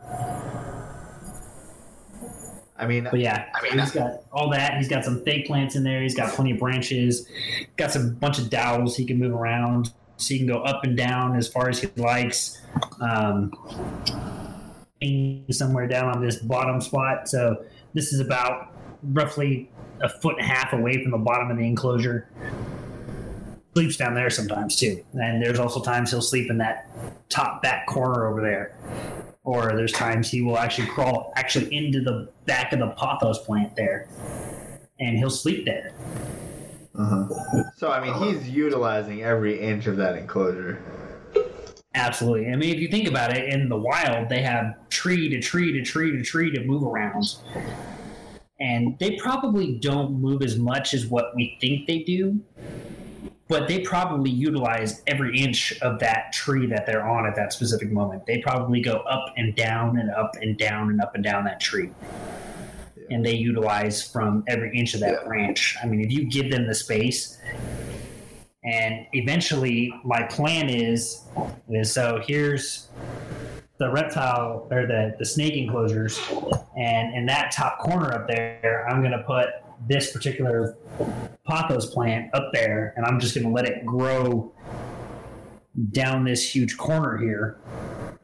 [2.78, 4.78] I mean, But yeah, I mean, he's got all that.
[4.78, 6.00] He's got some fake plants in there.
[6.00, 7.28] He's got plenty of branches.
[7.76, 10.96] Got some bunch of dowels he can move around, so he can go up and
[10.96, 12.62] down as far as he likes.
[13.00, 13.52] Um,
[15.50, 17.28] somewhere down on this bottom spot.
[17.28, 17.64] So
[17.94, 19.70] this is about roughly
[20.02, 22.28] a foot and a half away from the bottom of the enclosure.
[23.74, 25.04] sleeps down there sometimes too.
[25.14, 26.88] And there's also times he'll sleep in that
[27.28, 28.76] top back corner over there.
[29.42, 33.74] Or there's times he will actually crawl actually into the back of the pothos plant
[33.74, 34.08] there,
[34.98, 35.94] and he'll sleep there.
[36.94, 37.62] Uh-huh.
[37.76, 40.82] So I mean, he's utilizing every inch of that enclosure.
[41.94, 42.52] Absolutely.
[42.52, 45.72] I mean, if you think about it, in the wild, they have tree to tree
[45.72, 47.24] to tree to tree to move around.
[48.60, 52.38] And they probably don't move as much as what we think they do,
[53.48, 57.90] but they probably utilize every inch of that tree that they're on at that specific
[57.90, 58.26] moment.
[58.26, 61.58] They probably go up and down and up and down and up and down that
[61.58, 61.90] tree.
[63.10, 65.26] And they utilize from every inch of that Yeah.
[65.26, 65.76] branch.
[65.82, 67.38] I mean, if you give them the space,
[68.62, 71.22] and eventually my plan is
[71.70, 72.88] is so here's
[73.80, 76.20] the reptile or the, the snake enclosures.
[76.76, 79.48] And in that top corner up there i'm going to put
[79.88, 80.76] this particular
[81.48, 84.52] pothos plant up there and i'm just going to let it grow
[85.92, 87.58] down this huge corner here.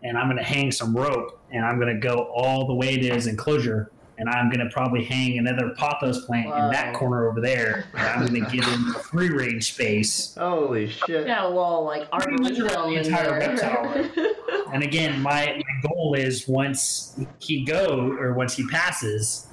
[0.02, 2.98] And i'm going to hang some rope and i'm going to go all the way
[2.98, 7.28] to his enclosure and i'm going to probably hang another pothos plant in that corner
[7.28, 11.26] over there and i'm going to give him free range space Holy shit!
[11.26, 13.48] Yeah, a little like Pretty much around arboretum the entire there.
[13.50, 14.32] reptile.
[14.72, 19.46] And again, my, my goal is once he go or once he passes,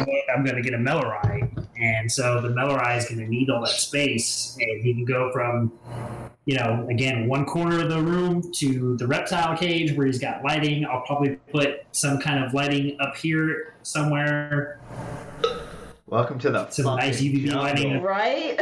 [0.00, 1.48] I'm going to get a Melleri,
[1.80, 5.30] and so the Melleri is going to need all that space, and he can go
[5.32, 5.72] from,
[6.46, 10.44] you know, again one corner of the room to the reptile cage where he's got
[10.44, 10.84] lighting.
[10.86, 14.80] I'll probably put some kind of lighting up here somewhere,
[16.06, 17.62] Welcome to the Some nice UVB jungle.
[17.62, 18.02] lighting.
[18.02, 18.56] right?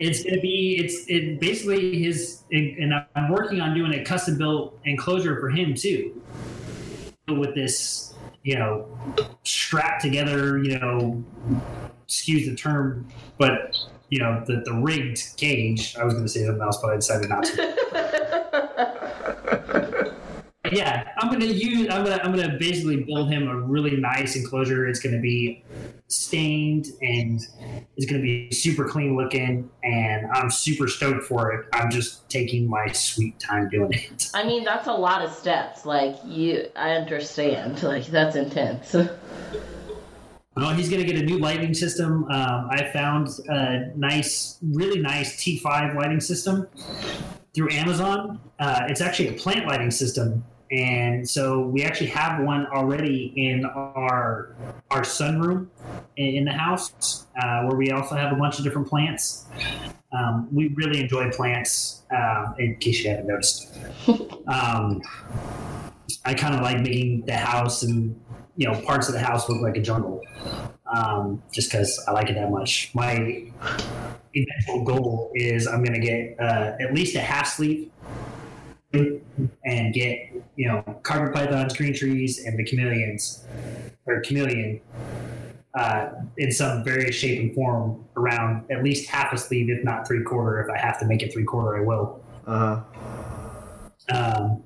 [0.00, 4.36] it's going to be it's it basically his and i'm working on doing a custom
[4.36, 6.20] built enclosure for him too
[7.28, 8.12] with this
[8.42, 8.86] you know
[9.44, 11.22] strapped together you know
[12.04, 13.06] excuse the term
[13.38, 13.76] but
[14.14, 16.94] you know the, the rigged cage i was going to say something mouse, but i
[16.94, 17.74] decided not to
[20.72, 23.56] yeah i'm going to use i'm going to i'm going to basically build him a
[23.56, 25.64] really nice enclosure it's going to be
[26.06, 27.40] stained and
[27.96, 32.28] it's going to be super clean looking and i'm super stoked for it i'm just
[32.28, 35.86] taking my sweet time doing it I mean, that's a lot of steps.
[35.86, 37.82] Like you, I understand.
[37.84, 38.96] Like that's intense.
[40.56, 42.24] well he's going to get a new lighting system.
[42.24, 46.66] Um, i found a nice really nice t5 lighting system
[47.54, 48.40] through amazon.
[48.58, 50.44] Uh, it's actually a plant lighting system.
[50.70, 54.56] And so we actually have one already in our
[54.90, 55.68] our sunroom
[56.16, 59.46] in in the house uh, where we also have a bunch of different plants.
[60.12, 63.72] Um, we really enjoy plants um, in case you haven't noticed.
[64.46, 65.00] Um,
[66.26, 68.14] i kind of like making the house and
[68.56, 70.20] you know parts of the house look like a jungle
[70.94, 73.44] um, just because i like it that much my
[74.34, 77.90] eventual goal is i'm going to get uh, at least a half sleeve
[79.64, 80.18] and get
[80.56, 83.44] you know carpet pythons, green trees, and the chameleons
[84.06, 84.80] or chameleon
[85.74, 90.06] uh, in some various shape and form around at least half a sleeve, if not
[90.06, 90.60] three quarter.
[90.62, 92.22] If I have to make it three quarter, I will.
[92.46, 92.80] Uh
[94.08, 94.62] huh.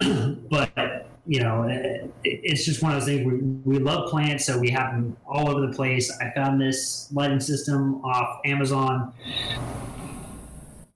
[0.00, 3.26] Um, but you know, uh, it, it's just one of those things.
[3.26, 3.38] We,
[3.74, 6.10] we love plants, so we have them all over the place.
[6.20, 9.12] I found this lighting system off Amazon,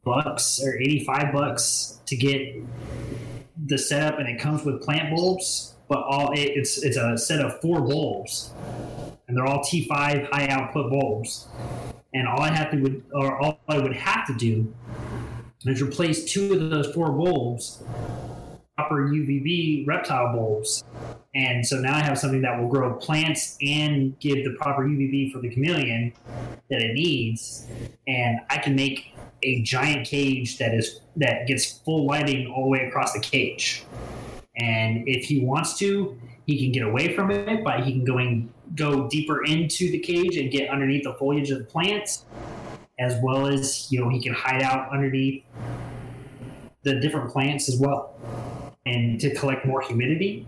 [0.02, 2.54] bucks or eighty-five bucks to get
[3.66, 5.74] the setup, and it comes with plant bulbs.
[5.88, 8.52] But all it, it's it's a set of four bulbs,
[9.28, 9.88] and they're all T5
[10.30, 11.48] high output bulbs.
[12.14, 14.72] And all I have to would or all I would have to do
[15.66, 17.82] is replace two of those four bulbs
[18.76, 20.84] proper UVB reptile bulbs.
[21.34, 25.32] And so now I have something that will grow plants and give the proper UVB
[25.32, 26.12] for the chameleon
[26.70, 27.66] that it needs.
[28.06, 32.70] And I can make a giant cage that is that gets full lighting all the
[32.70, 33.84] way across the cage.
[34.56, 38.52] And if he wants to, he can get away from it but he can going
[38.74, 42.24] go deeper into the cage and get underneath the foliage of the plants,
[42.98, 45.44] as well as you know he can hide out underneath
[46.82, 48.14] the different plants as well
[48.86, 50.46] and to collect more humidity.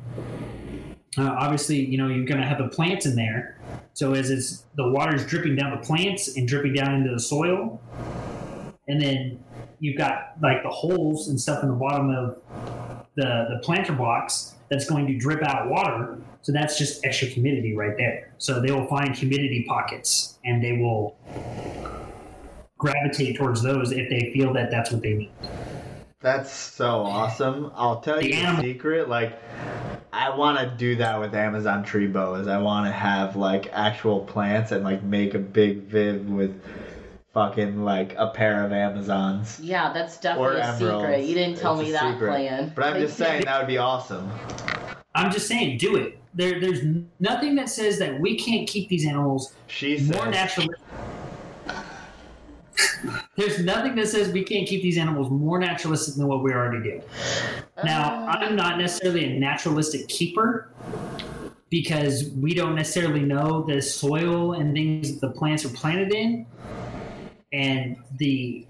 [1.19, 3.59] Uh, obviously, you know, you're going to have the plants in there.
[3.95, 7.81] So as it's the water's dripping down the plants and dripping down into the soil,
[8.89, 9.43] and then
[9.81, 12.43] you've got like the holes and stuff in the bottom of
[13.17, 16.19] the the planter box that's going to drip out water.
[16.43, 18.33] So that's just extra humidity right there.
[18.39, 21.17] So they will find humidity pockets and they will
[22.79, 25.31] gravitate towards those if they feel that that's what they need.
[26.21, 27.71] That's so awesome.
[27.75, 29.09] I'll tell The you animal- a secret.
[29.09, 29.39] Like,
[30.13, 32.49] I want to do that with Amazon tree boas.
[32.49, 36.59] I want to have like actual plants and like make a big viv with
[37.35, 39.61] fucking like a pair of Amazons.
[39.63, 41.25] Yeah, that's definitely a secret.
[41.27, 42.29] You didn't tell It's me that secret.
[42.31, 42.73] plan.
[42.75, 44.31] But I'm just saying that would be awesome.
[45.15, 46.19] I'm just saying, do it.
[46.35, 46.81] There, there's
[47.21, 50.31] nothing that says that we can't keep these animals She more said.
[50.31, 50.69] natural.
[53.37, 56.83] There's nothing that says we can't keep these animals more naturalistic than what we already
[56.83, 57.03] do.
[57.85, 60.71] Now, Uh, I'm not necessarily a naturalistic keeper
[61.69, 66.47] because we don't necessarily know the soil and things that the plants are planted in
[67.53, 68.67] and the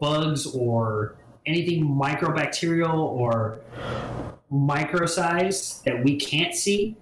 [0.00, 3.60] bugs or anything microbacterial or
[4.50, 6.96] microsize that we can't see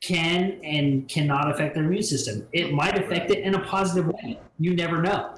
[0.00, 2.46] can and cannot affect their immune system.
[2.52, 4.38] It might affect it in a positive way.
[4.58, 5.34] You never know.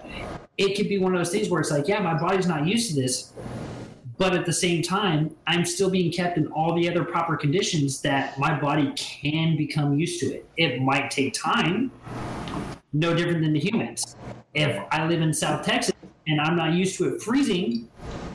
[0.58, 2.90] It could be one of those things where it's like, yeah, my body's not used
[2.90, 3.32] to this,
[4.18, 8.02] but at the same time, I'm still being kept in all the other proper conditions
[8.02, 10.46] that my body can become used to it.
[10.58, 11.90] It might take time,
[12.92, 14.16] no different than the humans.
[14.52, 15.94] If I live in South Texas
[16.26, 17.88] and I'm not used to it freezing,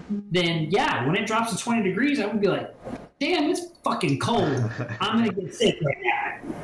[0.09, 2.73] then yeah, when it drops to 20 degrees, I would be like,
[3.19, 4.69] damn, it's fucking cold.
[4.99, 6.55] I'm going to get sick right now.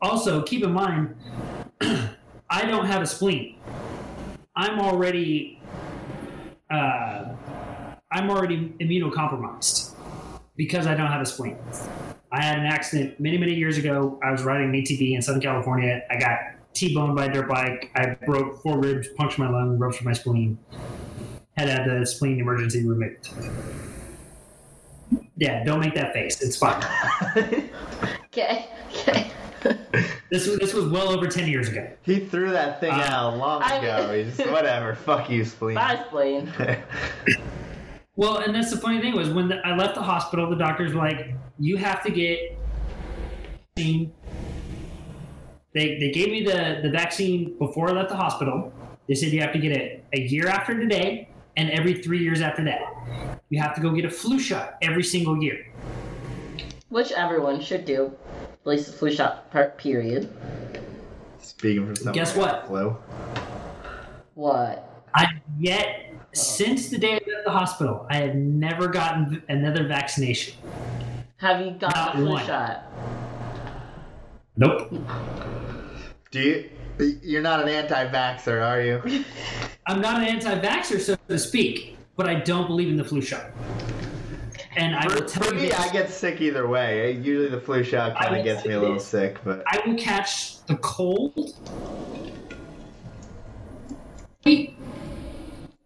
[0.00, 1.16] Also, keep in mind,
[1.80, 3.58] I don't have a spleen.
[4.54, 5.60] I'm already,
[6.70, 7.34] uh,
[8.12, 9.94] I'm already immunocompromised
[10.56, 11.58] because I don't have a spleen.
[12.30, 14.20] I had an accident many, many years ago.
[14.22, 16.02] I was riding an ATV in Southern California.
[16.10, 16.38] I got
[16.74, 17.90] T-boned by a dirt bike.
[17.94, 20.58] I broke four ribs, punctured my lung, ruptured my spleen.
[21.56, 23.28] Had to have the spleen emergency removed.
[25.36, 26.42] Yeah, don't make that face.
[26.42, 26.82] It's fine.
[28.36, 28.66] Okay.
[28.90, 29.30] Okay.
[30.28, 31.88] This was this was well over ten years ago.
[32.02, 34.12] he threw that thing Uh, out long I- ago.
[34.24, 34.96] He's whatever.
[34.96, 35.76] Fuck you, spleen.
[35.76, 36.52] Bye, spleen.
[38.16, 40.94] Well, and that's the funny thing was when the, I left the hospital, the doctors
[40.94, 42.56] were like, "You have to get
[43.76, 44.12] vaccine."
[45.74, 48.72] They they gave me the the vaccine before I left the hospital.
[49.08, 52.40] They said you have to get it a year after today and every three years
[52.40, 52.80] after that.
[53.50, 55.66] You have to go get a flu shot every single year.
[56.88, 58.12] Which everyone should do.
[58.60, 60.32] At least the flu shot per period.
[61.40, 62.14] Speaking for someone.
[62.14, 62.66] Guess what?
[62.66, 62.96] Flu.
[64.34, 64.90] What?
[65.14, 65.26] I
[65.58, 70.54] yet since the day I left the hospital, I have never gotten another vaccination.
[71.36, 72.46] Have you gotten Not the flu one.
[72.46, 72.84] shot?
[74.56, 74.92] Nope.
[76.30, 76.70] Do you?
[76.98, 79.24] You're not an anti-vaxxer, are you?
[79.86, 83.50] I'm not an anti-vaxxer, so to speak, but I don't believe in the flu shot.
[84.76, 87.04] And I will tell for you me, this, I get sick either way.
[87.04, 89.06] Uh, usually the flu shot kind of gets me a little this.
[89.06, 91.56] sick, but I will catch the cold.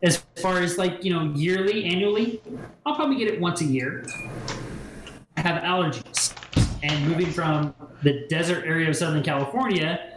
[0.03, 2.41] As far as like, you know, yearly, annually,
[2.87, 4.07] I'll probably get it once a year.
[5.37, 6.35] I have allergies.
[6.83, 10.17] And moving from the desert area of Southern California,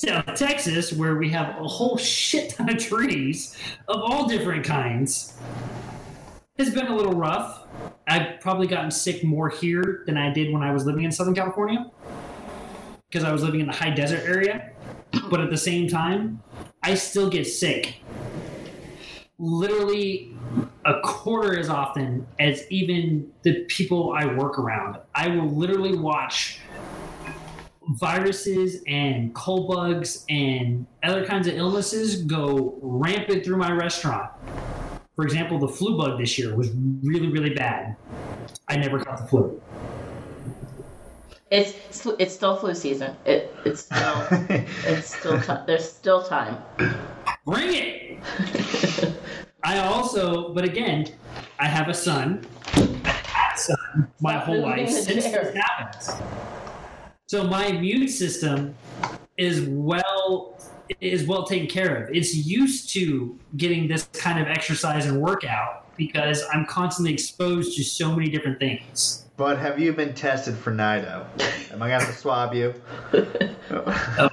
[0.00, 3.54] South Texas, where we have a whole shit ton of trees
[3.86, 5.36] of all different kinds,
[6.58, 7.66] has been a little rough.
[8.08, 11.34] I've probably gotten sick more here than I did when I was living in Southern
[11.34, 11.90] California
[13.10, 14.70] because I was living in the high desert area.
[15.28, 16.42] But at the same time,
[16.82, 17.96] I still get sick.
[19.38, 20.34] Literally
[20.86, 24.96] a quarter as often as even the people I work around.
[25.14, 26.58] I will literally watch
[27.98, 34.30] viruses and cold bugs and other kinds of illnesses go rampant through my restaurant.
[35.16, 36.70] For example, the flu bug this year was
[37.02, 37.96] really, really bad.
[38.68, 39.60] I never got the flu.
[41.50, 41.74] It's
[42.20, 43.16] it's still flu season.
[43.24, 44.26] It it's still
[44.84, 46.58] it's still ti there's still time.
[47.44, 49.14] Bring it!
[49.64, 51.06] I also, but again,
[51.58, 52.46] I have a son.
[52.74, 56.22] I've had a son my Stop whole life since this happened.
[57.30, 58.74] So my immune system
[59.38, 60.58] is well
[61.00, 62.12] is well taken care of.
[62.12, 67.84] It's used to getting this kind of exercise and workout because I'm constantly exposed to
[67.84, 69.26] so many different things.
[69.40, 71.26] But have you been tested for Nido?
[71.72, 72.74] Am I gonna have to swab you?
[73.70, 74.28] Um,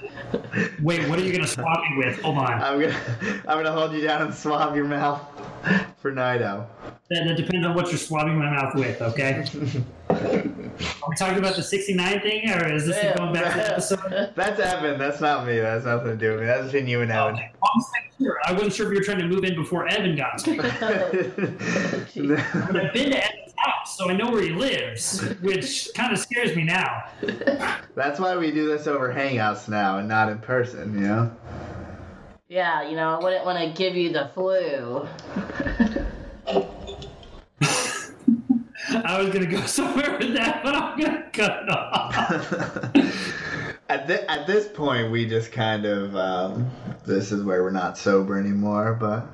[0.82, 2.20] wait, what are you going to swab me with?
[2.24, 2.52] Hold on.
[2.54, 2.98] I'm gonna
[3.48, 5.22] I'm gonna hold you down and swab your mouth
[6.00, 6.68] for Nido.
[7.12, 9.46] That, that depends on what you're swabbing my mouth with, okay?
[10.10, 13.16] Are we talking about the 69 thing, or is this Yeah.
[13.16, 14.34] going back to the episode?
[14.36, 14.98] That's Evan.
[14.98, 15.60] That's not me.
[15.60, 16.46] That's nothing to do with me.
[16.48, 17.36] That's between you and Evan.
[17.36, 17.52] Okay.
[17.64, 17.84] I'm
[18.20, 18.38] sure.
[18.44, 20.58] I wasn't sure if you were trying to move in before Evan got to me.
[20.58, 21.12] But I've
[22.94, 26.64] been to Evan's house, so I know where he lives, which kind of scares me
[26.64, 27.06] now.
[27.96, 30.94] That's why we do this over Hangouts now and not in person.
[30.94, 31.32] You know.
[32.50, 35.06] Yeah, you know, I wouldn't want to give you the flu.
[38.90, 42.96] I was going to go somewhere with that, but I'm going to cut it off.
[43.90, 46.70] At, thi- at this point, we just kind of um,
[47.06, 49.26] this is where we're not sober anymore, but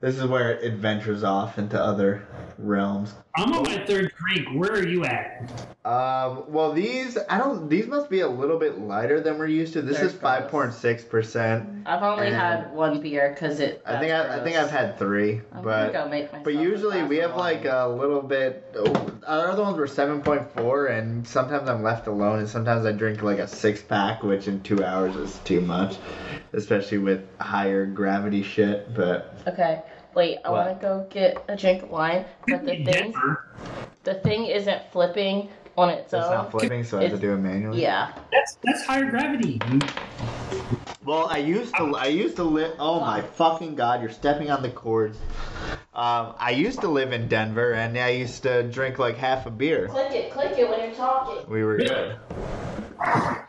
[0.00, 2.26] this is where it adventures off into other
[2.58, 3.14] realms.
[3.34, 4.48] I'm on my third drink.
[4.52, 5.50] Where are you at?
[5.84, 7.68] Um, well, these I don't.
[7.68, 9.82] These must be a little bit lighter than we're used to.
[9.82, 11.86] This They're is five point six percent.
[11.86, 13.82] I've only had one beer because it.
[13.86, 17.34] I think I, I think I've had three, I'm but make but usually we have
[17.34, 18.76] like a little bit.
[18.76, 22.84] Oh, our other ones were seven point four, and sometimes I'm left alone, and sometimes
[22.84, 25.96] I drink like a six pack, which in two hours is too much,
[26.52, 28.94] especially with higher gravity shit.
[28.94, 29.82] But Okay,
[30.14, 30.38] wait.
[30.44, 33.14] I want to go get a drink of wine, but the thing,
[34.04, 37.38] the thing isn't flipping on its it's not flipping, so I have to do it
[37.38, 37.82] manually.
[37.82, 38.12] Yeah.
[38.30, 39.60] That's that's higher gravity.
[41.04, 41.96] Well, I used to.
[41.96, 42.76] I used to live.
[42.78, 44.02] Oh my fucking god!
[44.02, 45.18] You're stepping on the cords.
[45.94, 49.50] Um, I used to live in Denver, and I used to drink like half a
[49.50, 49.88] beer.
[49.88, 51.50] Click it, click it when you're talking.
[51.50, 52.16] We were good.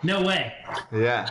[0.02, 0.53] No way.
[0.91, 1.30] Yeah.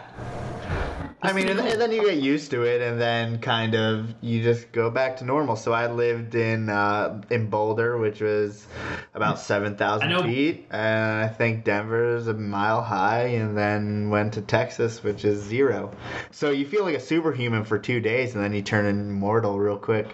[1.24, 4.43] I mean, and, and then you get used to it, and then kind of you
[4.43, 5.55] just go back to normal.
[5.55, 8.66] So I lived in uh, in Boulder, which was
[9.15, 14.35] about seven thousand feet, and I think Denver is a mile high, and then went
[14.35, 15.94] to Texas, which is zero.
[16.32, 19.78] So you feel like a superhuman for two days, and then you turn immortal real
[19.78, 20.12] quick.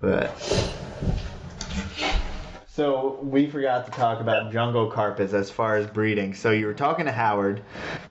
[0.00, 0.30] But
[2.80, 6.32] so we forgot to talk about jungle carpets as far as breeding.
[6.32, 7.62] So you were talking to Howard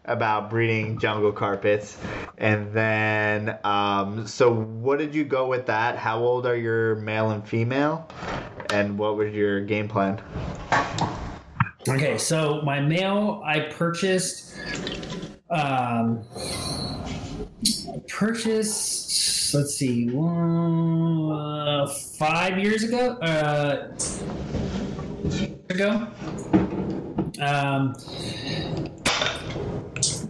[0.06, 1.98] about breeding jungle carpets,
[2.38, 5.98] and then um, so what did you go with that?
[5.98, 8.08] How old are your male and female,
[8.72, 10.22] and what was your game plan?
[11.88, 14.56] Okay, so my male I purchased
[15.50, 16.24] um
[18.08, 23.90] purchased let's see uh, five years ago uh
[25.70, 26.08] ago
[27.42, 27.96] um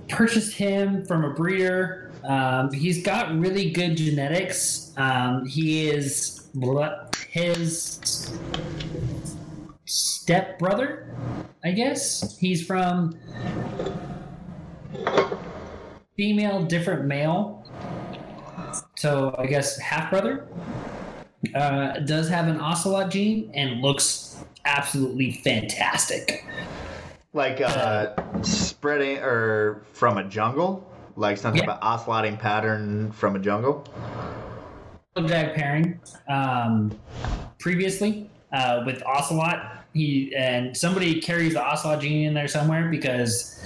[0.09, 6.49] purchased him from a breeder um, he's got really good genetics um, he is
[7.31, 7.99] his
[9.85, 11.09] step brother
[11.63, 12.37] I guess.
[12.37, 13.17] He's from
[16.15, 17.58] female, different male.
[18.99, 20.45] So I guess half brother.
[21.55, 26.45] Uh, does have an ocelot gene and looks absolutely fantastic.
[27.31, 30.85] Like uh, spreading or from a jungle,
[31.15, 31.75] like some type Yeah.
[31.75, 33.85] of oceloting pattern from a jungle.
[35.15, 35.97] Jag pairing
[36.27, 36.91] um,
[37.57, 39.85] previously uh, with ocelot.
[39.93, 43.63] He and somebody carries the ocelot gene in there somewhere because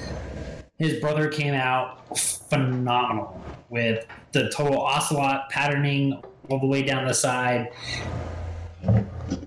[0.84, 7.14] his brother came out phenomenal with the total ocelot patterning all the way down the
[7.14, 7.72] side.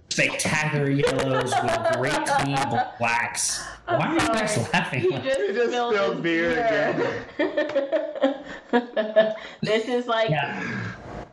[0.08, 2.56] Spectacular yellows with great clean
[2.98, 3.62] blacks.
[3.86, 5.10] Why are you guys He laughing?
[5.22, 8.34] just, He just spilled, spilled his beer beer.
[9.60, 10.62] this is like Yeah.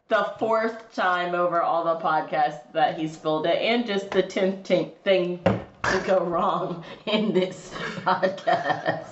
[0.09, 4.67] the fourth time over all the podcasts that he spilled it, and just the tenth
[5.03, 5.39] thing
[5.83, 7.71] to go wrong in this
[8.03, 9.07] podcast.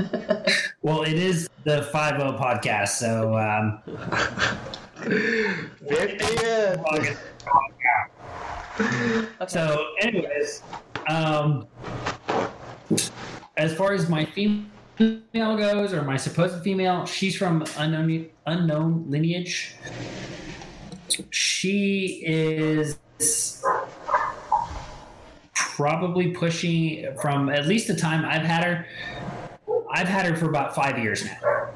[0.82, 3.82] Well, it is the 5 podcast, so um,
[5.84, 7.18] 50th.
[9.46, 10.62] So, anyways,
[11.06, 11.66] um,
[13.58, 14.64] as far as my female
[15.36, 19.76] goes, or my supposed female, she's from unknown unknown lineage.
[21.28, 22.98] She is
[25.74, 28.86] probably pushing from at least the time I've had her.
[29.92, 31.70] I've had her for about five years now.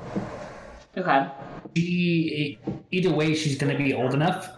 [0.97, 1.29] Okay.
[1.77, 2.59] She
[2.93, 4.51] either way, she's going to be old enough.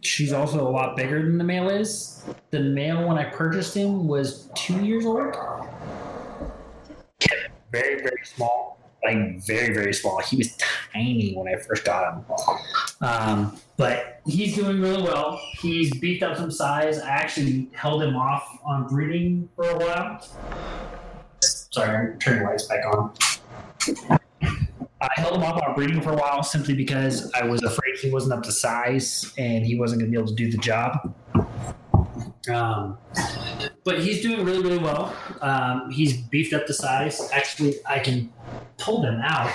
[0.00, 2.24] She's also a lot bigger than the male is.
[2.50, 5.34] The male, when I purchased him, was two years old.
[7.72, 8.78] Very, very small.
[9.04, 10.20] Like, very, very small.
[10.22, 10.56] He was
[10.92, 12.24] tiny when I first got him.
[13.00, 15.38] Um, but he's doing really well.
[15.60, 16.98] He's beefed up some size.
[16.98, 20.26] I actually held him off on breeding for a while.
[21.40, 23.12] Sorry, I'm turning the lights back on.
[25.00, 28.10] I held him off on breeding for a while simply because I was afraid he
[28.10, 31.14] wasn't up to size and he wasn't going to be able to do the job.
[32.48, 32.98] Um,
[33.84, 35.16] but he's doing really, really well.
[35.40, 37.30] Um, he's beefed up the size.
[37.32, 38.32] Actually, I can
[38.78, 39.50] pull them out.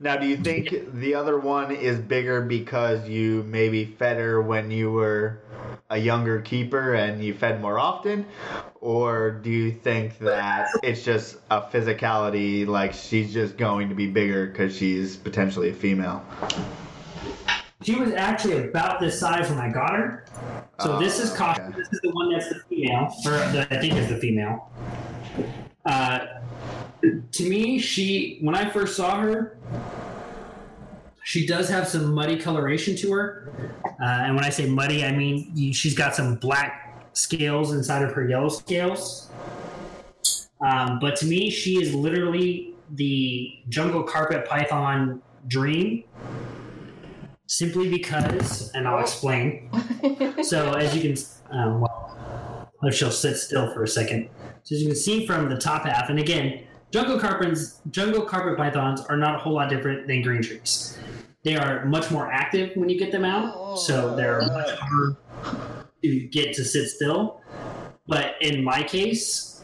[0.00, 4.70] Now, do you think the other one is bigger because you maybe fed her when
[4.70, 5.40] you were
[5.88, 8.26] a younger keeper and you fed more often?
[8.80, 14.06] Or do you think that it's just a physicality, like she's just going to be
[14.06, 16.22] bigger because she's potentially a female?
[17.82, 20.24] She was actually about this size when I got her.
[20.80, 21.64] So this is Oh, caution.
[21.66, 21.76] okay.
[21.78, 24.70] This is the one that's the female, or that I think is the female.
[25.86, 26.18] Uh,
[27.32, 29.58] to me, she when I first saw her,
[31.22, 33.52] she does have some muddy coloration to her,
[33.84, 38.02] uh, and when I say muddy, I mean you, she's got some black scales inside
[38.02, 39.30] of her yellow scales.
[40.60, 46.04] Um, but to me, she is literally the jungle carpet python dream.
[47.46, 49.70] Simply because, and I'll explain.
[50.42, 54.28] So as you can, um, well, sit still for a second.
[54.62, 58.58] So as you can see from the top half, and again, jungle carpets, jungle carpet
[58.58, 60.98] pythons are not a whole lot different than green trees.
[61.44, 65.16] They are much more active when you get them out, so they're much harder
[66.02, 67.40] to get to sit still.
[68.06, 69.62] But in my case,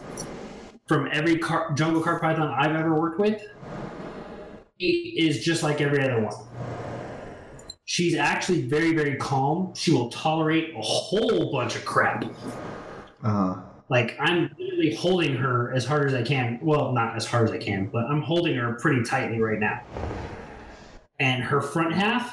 [0.88, 3.42] from every car- jungle carpet python I've ever worked with,
[4.76, 6.34] he is just like every other one.
[7.90, 9.72] She's actually very, very calm.
[9.74, 12.24] She will tolerate a whole bunch of crap.
[13.24, 13.56] Uh-huh.
[13.88, 16.60] Like I'm literally holding her as hard as I can.
[16.62, 19.80] Well, not as hard as I can, but I'm holding her pretty tightly right now.
[21.18, 22.32] And her front half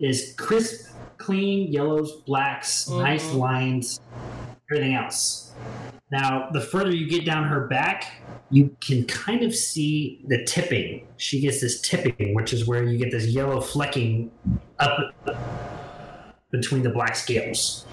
[0.00, 3.38] is crisp, clean yellows, blacks, nice Mhm.
[3.38, 4.00] lines,
[4.70, 5.52] everything else.
[6.10, 11.06] Now, the further you get down her back, you can kind of see the tipping.
[11.18, 14.30] She gets this tipping, which is where you get this yellow flecking
[14.78, 15.14] up
[16.50, 17.84] between the black scales.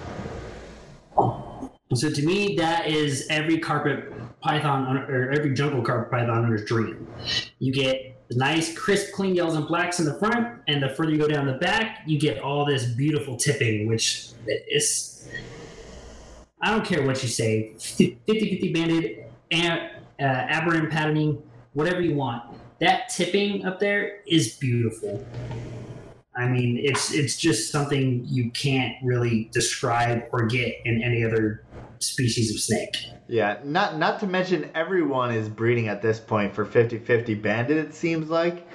[1.94, 7.06] So to me, that is every carpet python or every jungle carpet python owner's dream.
[7.58, 11.18] You get nice, crisp, clean yellows and blacks in the front, and the further you
[11.18, 14.30] go down the back, you get all this beautiful tipping, which
[14.68, 15.28] is
[16.66, 19.80] I don't care what you say 50 50 banded, and,
[20.18, 21.40] uh, aberrant patterning,
[21.74, 22.42] whatever you want.
[22.80, 25.24] That tipping up there is beautiful.
[26.36, 31.62] I mean, it's it's just something you can't really describe or get in any other
[32.00, 32.96] species of snake.
[33.28, 37.94] Yeah, not not to mention everyone is breeding at this point for 50-50 bandit it
[37.94, 38.66] seems like.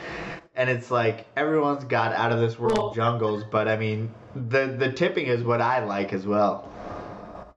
[0.55, 4.67] And it's like everyone's got out of this world Well- jungles, but I mean the
[4.79, 6.70] the tipping is what I like as well.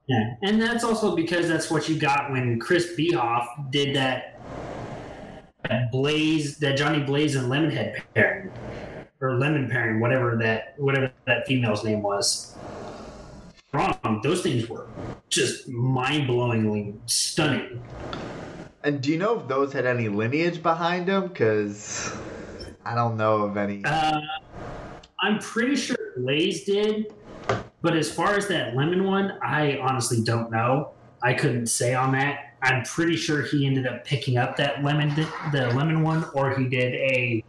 [0.06, 4.38] Yeah, and that's also because that's what you got when Chris Behoff did that,
[5.68, 8.50] that Blaze, that Johnny Blaze and Lemonhead pairing,
[9.20, 12.54] or Lemon pairing, whatever that whatever that female's name was.
[13.72, 14.20] Wrong.
[14.22, 14.86] Those things were
[15.30, 17.82] just mind-blowingly stunning.
[18.84, 21.28] And do you know if those had any lineage behind them?
[21.28, 22.14] Because
[22.84, 23.84] I don't know of any.
[23.84, 24.20] Uh,
[25.18, 27.12] I'm pretty sure Blaze did,
[27.82, 30.92] but as far as that lemon one, I honestly don't know.
[31.22, 32.54] I couldn't say on that.
[32.62, 35.14] I'm pretty sure he ended up picking up that lemon,
[35.52, 37.44] the lemon one, or he did a,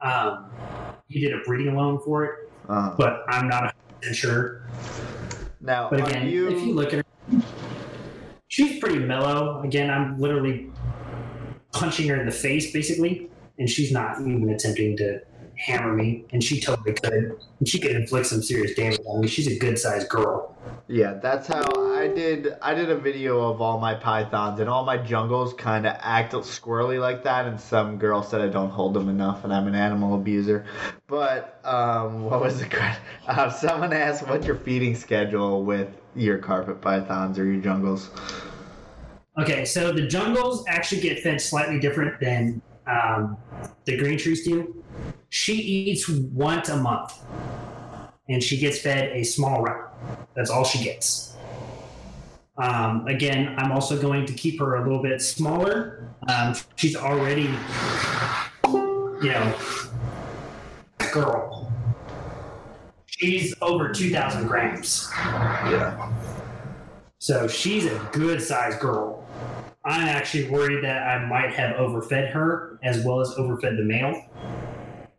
[0.00, 0.50] um,
[1.08, 2.50] he did a breeding loan for it.
[2.68, 4.62] Uh, But I'm not 100 sure.
[5.60, 7.42] now, But again, you, if you look at her,
[8.48, 9.62] she's pretty mellow.
[9.62, 10.70] Again, I'm literally
[11.72, 15.20] punching her in the face, basically, and she's not even attempting to
[15.58, 17.36] hammer me, and she totally could.
[17.58, 19.28] And she could inflict some serious damage on me.
[19.28, 20.56] She's a good sized girl.
[20.86, 21.64] Yeah, that's how
[21.94, 22.56] I did.
[22.62, 26.32] I did a video of all my pythons, and all my jungles kind of act
[26.32, 27.46] squirrely like that.
[27.46, 30.64] And some girl said I don't hold them enough, and I'm an animal abuser.
[31.06, 33.02] But um, what was the question?
[33.26, 38.10] Uh, someone asked, "What's your feeding schedule with your carpet pythons or your jungles?"
[39.38, 43.36] Okay, so the jungles actually get fed slightly different than um,
[43.84, 44.77] the green trees do.
[45.28, 47.18] She eats once a month,
[48.28, 49.90] and she gets fed a small round.
[50.34, 51.36] That's all she gets.
[52.56, 56.08] Um, again, I'm also going to keep her a little bit smaller.
[56.28, 57.48] Um, she's already,
[58.66, 59.54] you know,
[61.12, 61.72] girl.
[63.06, 65.08] She's over 2,000 grams.
[65.14, 66.12] Yeah.
[67.18, 69.26] So she's a good sized girl.
[69.84, 74.24] I'm actually worried that I might have overfed her as well as overfed the male.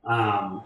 [0.06, 0.64] Um,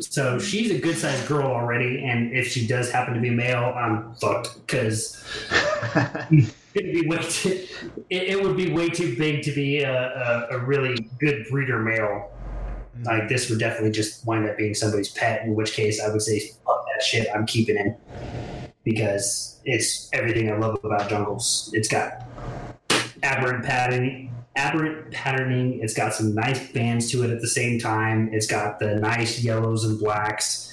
[0.00, 3.72] so she's a good sized girl already, and if she does happen to be male,
[3.76, 5.22] I'm fucked because
[6.74, 7.66] it'd be way too,
[8.10, 11.78] it, it would be way too big to be a, a, a really good breeder
[11.78, 12.30] male.
[13.04, 15.42] Like this would definitely just wind up being somebody's pet.
[15.42, 17.28] In which case, I would say, "Fuck that shit.
[17.34, 17.98] I'm keeping it
[18.84, 21.70] because it's everything I love about jungles.
[21.74, 22.24] It's got
[23.22, 25.80] aberrant patterning, aberrant patterning.
[25.82, 28.30] It's got some nice bands to it at the same time.
[28.32, 30.72] It's got the nice yellows and blacks.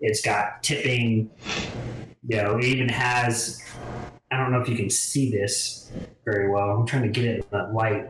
[0.00, 1.30] It's got tipping.
[2.26, 3.62] You know, it even has.
[4.30, 5.90] I don't know if you can see this
[6.24, 6.70] very well.
[6.70, 8.08] I'm trying to get it that light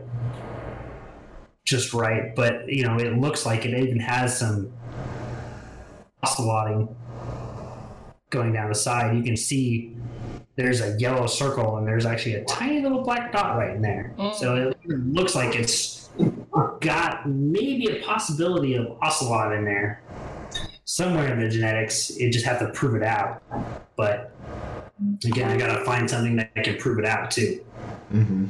[1.65, 4.73] just right, but you know, it looks like it even has some
[6.23, 6.93] oceloting
[8.33, 9.95] going down the side, you can see
[10.55, 14.13] there's a yellow circle and there's actually a tiny little black dot right in there.
[14.17, 14.35] Mm.
[14.35, 16.09] So it looks like it's
[16.79, 20.01] got maybe a possibility of ocelot in there
[20.85, 22.15] somewhere in the genetics.
[22.17, 23.41] You just have to prove it out.
[23.95, 24.31] But
[25.25, 27.63] again, I gotta find something that can prove it out too.
[28.13, 28.45] Mm-hmm.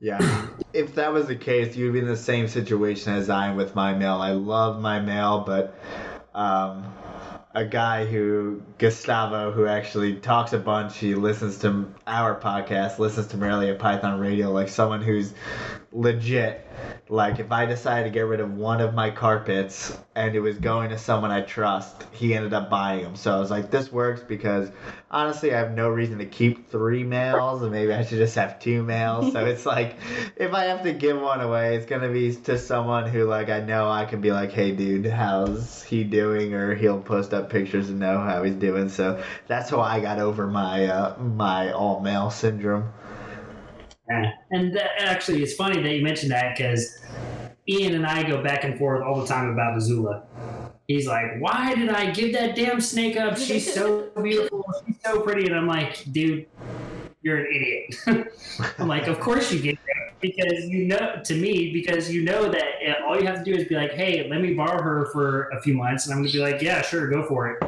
[0.00, 0.46] Yeah.
[0.72, 3.74] if that was the case, you'd be in the same situation as I am with
[3.74, 4.14] my mail.
[4.14, 5.78] I love my mail, but
[6.34, 6.84] um,
[7.58, 13.26] a guy who Gustavo, who actually talks a bunch, he listens to our podcast, listens
[13.28, 15.34] to Morelia Python Radio, like someone who's
[15.90, 16.64] legit.
[17.08, 20.58] Like if I decided to get rid of one of my carpets and it was
[20.58, 23.16] going to someone I trust, he ended up buying them.
[23.16, 24.70] So I was like, this works because
[25.10, 28.60] honestly, I have no reason to keep three males, and maybe I should just have
[28.60, 29.32] two males.
[29.32, 29.96] So it's like,
[30.36, 33.60] if I have to give one away, it's gonna be to someone who like I
[33.60, 36.54] know I can be like, hey dude, how's he doing?
[36.54, 38.88] Or he'll post up pictures and know how he's doing.
[38.88, 42.92] So that's how I got over my uh, my all male syndrome.
[44.08, 44.32] Yeah.
[44.50, 46.98] And that, actually, it's funny that you mentioned that because
[47.68, 50.24] Ian and I go back and forth all the time about Azula.
[50.86, 53.36] He's like, "Why did I give that damn snake up?
[53.36, 56.46] She's so beautiful, she's so pretty." And I'm like, "Dude,
[57.22, 58.32] you're an idiot."
[58.78, 59.78] I'm like, "Of course you gave
[60.20, 63.54] because you know to me because you know that uh, all you have to do
[63.54, 66.32] is be like, hey, let me borrow her for a few months,' and I'm gonna
[66.32, 67.62] be like, yeah, sure, go for it."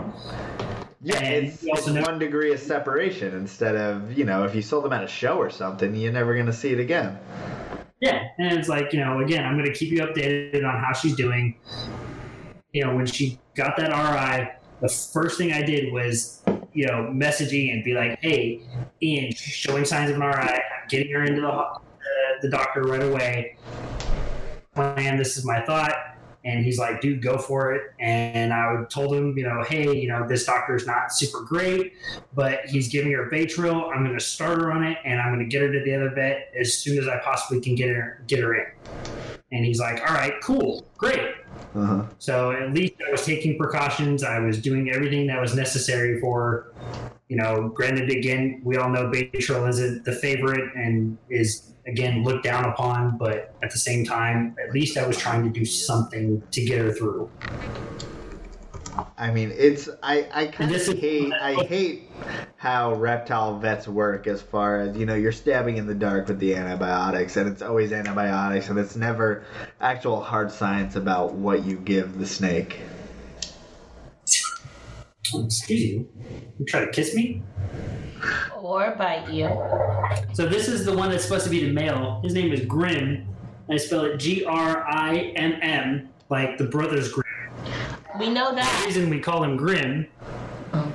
[1.02, 4.62] Yeah, And it's, it's know- one degree of separation instead of you know if you
[4.62, 7.18] sold them at a show or something, you're never gonna see it again.
[8.00, 10.94] Yeah, and it's like you know, again, I'm going to keep you updated on how
[10.94, 11.54] she's doing.
[12.72, 14.48] You know, when she got that RI,
[14.80, 18.62] the first thing I did was, you know, messaging and be like, "Hey,
[19.02, 20.32] Ian, she's showing signs of an RI.
[20.32, 21.80] I'm getting her into the
[22.40, 23.56] the, the doctor right away.
[24.74, 25.16] Plan.
[25.16, 25.94] This is my thought."
[26.44, 30.08] And he's like, "Dude, go for it." And I told him, you know, "Hey, you
[30.08, 31.92] know, this doctor is not super great,
[32.34, 33.94] but he's giving her Baytril.
[33.94, 35.94] I'm going to start her on it, and I'm going to get her to the
[35.94, 38.66] other vet as soon as I possibly can get her get her in."
[39.52, 41.34] And he's like, "All right, cool, great."
[41.74, 42.04] Uh-huh.
[42.18, 44.24] So at least I was taking precautions.
[44.24, 46.72] I was doing everything that was necessary for,
[47.28, 52.44] you know, granted, again, we all know Baytril isn't the favorite and is, again, looked
[52.44, 56.42] down upon, but at the same time, at least I was trying to do something
[56.50, 57.30] to get her through.
[59.16, 62.10] I mean, it's I I kind of hate I hate
[62.56, 66.38] how reptile vets work as far as you know you're stabbing in the dark with
[66.38, 69.44] the antibiotics and it's always antibiotics and it's never
[69.80, 72.80] actual hard science about what you give the snake.
[75.34, 76.08] Excuse you.
[76.58, 77.42] You try to kiss me?
[78.60, 79.48] Or bite you.
[80.34, 82.20] So this is the one that's supposed to be the male.
[82.22, 83.26] His name is Grim.
[83.70, 87.24] I spell it G R I M M, like the brothers Grimm.
[88.18, 88.80] We know that.
[88.80, 90.06] The reason we call him Grim
[90.74, 90.92] Oh.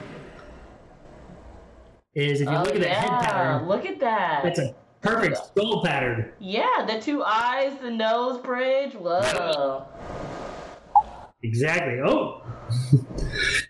[2.13, 4.45] is if you Oh, look at the head oh, pattern, Look at that.
[4.45, 6.31] it's a perfect skull pattern.
[6.39, 8.93] yeah, the two eyes, the nose bridge.
[8.93, 9.85] Whoa.
[11.43, 11.99] Exactly.
[12.01, 12.41] Oh.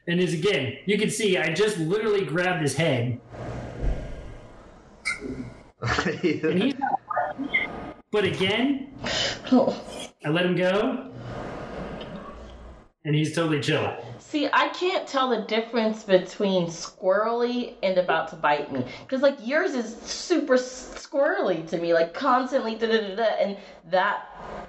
[0.08, 3.20] and as again, you can see I just literally grabbed his head,
[5.82, 7.00] and he's not.
[8.12, 8.94] But again,
[9.52, 11.12] I let him go,
[13.04, 13.96] and he's totally chill.
[14.20, 18.84] See, I can't tell the difference between squirrely and about to bite me.
[19.04, 20.58] Because, like, yours is super
[21.16, 23.24] squirrely to me, like, constantly da da da da.
[23.40, 23.58] And
[23.90, 24.26] that,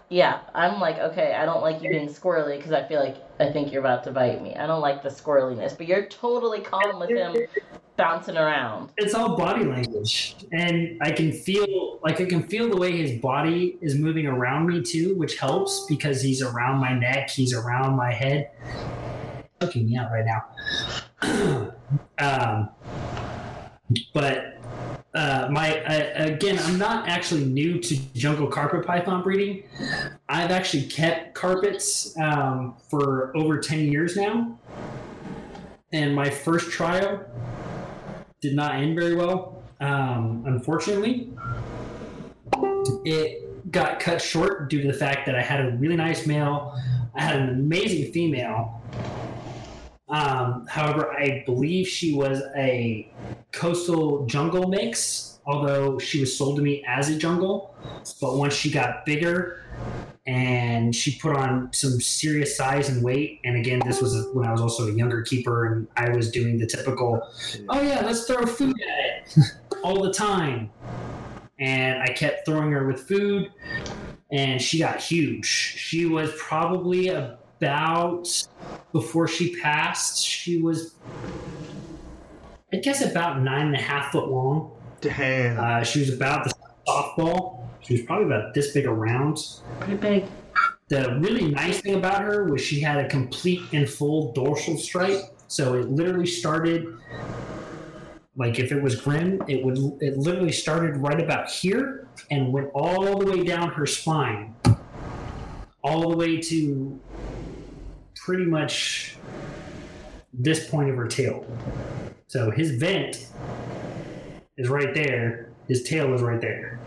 [0.09, 3.51] yeah, I'm like, okay, I don't like you being squirrely because I feel like I
[3.53, 4.55] think you're about to bite me.
[4.55, 5.77] I don't like the squirreliness.
[5.77, 7.37] But you're totally calm with him
[7.97, 8.91] bouncing around.
[8.97, 13.21] It's all body language, and I can feel like I can feel the way his
[13.21, 17.97] body is moving around me too, which helps because he's around my neck, he's around
[17.97, 18.51] my head.
[19.63, 21.73] Choking me out right now.
[22.19, 22.69] um,
[24.13, 24.56] but
[25.17, 29.63] uh, my uh, again, I'm not actually new to jungle carpet python breeding.
[30.29, 34.59] I've actually kept carpets um, for over ten years now,
[35.93, 37.25] and my first trial
[38.43, 39.63] did not end very well.
[39.81, 41.33] Um, unfortunately,
[43.05, 46.79] it got cut short due to the fact that I had a really nice male.
[47.15, 48.83] I had an amazing female.
[50.09, 53.11] Um, however, I believe she was a
[53.53, 57.75] coastal jungle mix, although she was sold to me as a jungle.
[58.21, 59.63] But once she got bigger
[60.27, 64.53] and she put on some serious size and weight, and again, this was when I
[64.53, 67.29] was also a younger keeper and I was doing the typical
[67.69, 69.39] oh yeah, let's throw food at it
[69.83, 70.71] all the time.
[71.59, 73.51] And I kept throwing her with food,
[74.31, 75.47] and she got huge.
[75.47, 77.09] She was probably
[77.59, 78.29] about
[78.93, 80.25] before she passed.
[80.25, 80.95] She was
[82.73, 84.73] I guess about nine and a half foot long.
[85.01, 85.59] Damn.
[85.59, 86.53] Uh, she was about the
[86.87, 87.69] softball.
[87.81, 89.39] She was probably about this big around.
[89.79, 90.25] Pretty big.
[90.89, 95.23] The really nice thing about her was she had a complete and full dorsal stripe.
[95.49, 96.87] So it literally started
[98.37, 102.71] like if it was grim, it would it literally started right about here and went
[102.75, 104.55] all the way down her spine,
[105.83, 107.01] all the way to
[108.27, 109.15] pretty much
[110.33, 111.47] this point of her tail.
[112.27, 113.29] So his vent
[114.57, 115.53] is right there.
[115.69, 116.81] His tail is right there.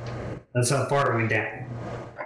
[0.53, 1.65] That's how far it went down.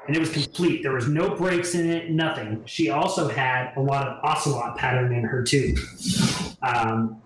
[0.07, 0.81] And it was complete.
[0.81, 2.63] There was no breaks in it, nothing.
[2.65, 5.75] She also had a lot of ocelot pattern in her too.
[6.63, 7.21] Um,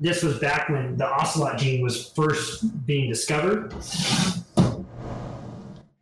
[0.00, 3.72] this was back when the ocelot gene was first being discovered.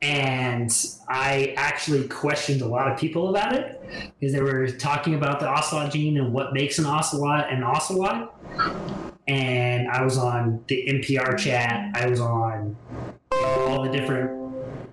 [0.02, 0.70] And
[1.08, 3.80] I actually questioned a lot of people about it
[4.18, 8.34] because they were talking about the ocelot gene and what makes an ocelot an ocelot.
[9.26, 12.76] And I was on the MPR chat, I was on
[13.32, 14.46] all the different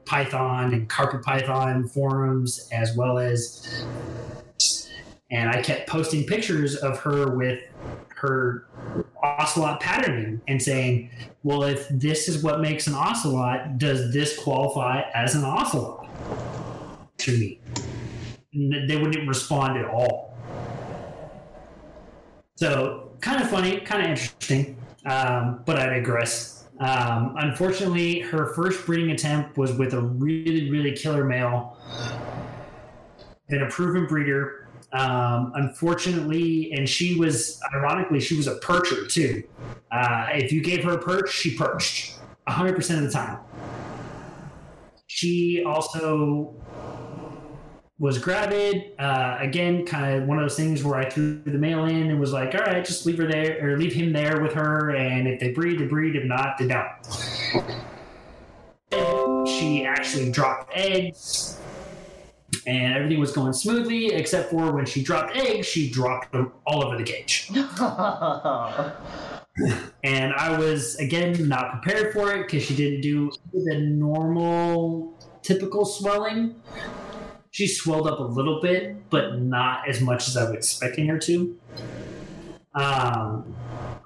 [0.06, 3.86] Python and Carpet Python forums, as well as,
[5.32, 7.60] and I kept posting pictures of her with
[8.24, 8.66] her
[9.22, 11.10] ocelot patterning and saying,
[11.44, 16.10] well, if this is what makes an ocelot, does this qualify as an ocelot
[17.18, 17.60] to me?
[18.54, 20.38] And they wouldn't respond at all.
[22.56, 26.66] So, kind of funny, kind of interesting, um, but I digress.
[26.80, 31.78] Um, unfortunately, her first breeding attempt was with a really, really killer male,
[33.50, 34.63] been a proven breeder.
[34.94, 39.44] Um, unfortunately, and she was, ironically, she was a percher too.
[39.92, 43.40] Uh, if you gave her a perch, she perched 100% of the time.
[45.08, 46.56] She also
[47.98, 48.92] was gravid.
[49.00, 52.20] Uh, again, kind of one of those things where I threw the mail in and
[52.20, 54.92] was like, all right, just leave her there or leave him there with her.
[54.96, 56.16] And if they breed, they breed.
[56.16, 56.88] If not, they don't.
[59.48, 61.60] She actually dropped eggs
[62.66, 66.86] and everything was going smoothly except for when she dropped eggs, she dropped them all
[66.86, 67.50] over the cage.
[70.04, 75.86] and I was again not prepared for it because she didn't do the normal, typical
[75.86, 76.56] swelling.
[77.52, 81.20] She swelled up a little bit, but not as much as I was expecting her
[81.20, 81.56] to.
[82.74, 83.56] Um,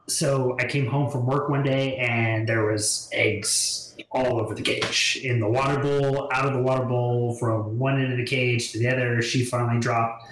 [0.10, 4.62] so I came home from work one day and there was eggs all over the
[4.62, 8.26] cage in the water bowl, out of the water bowl, from one end of the
[8.26, 9.22] cage to the other.
[9.22, 10.24] She finally dropped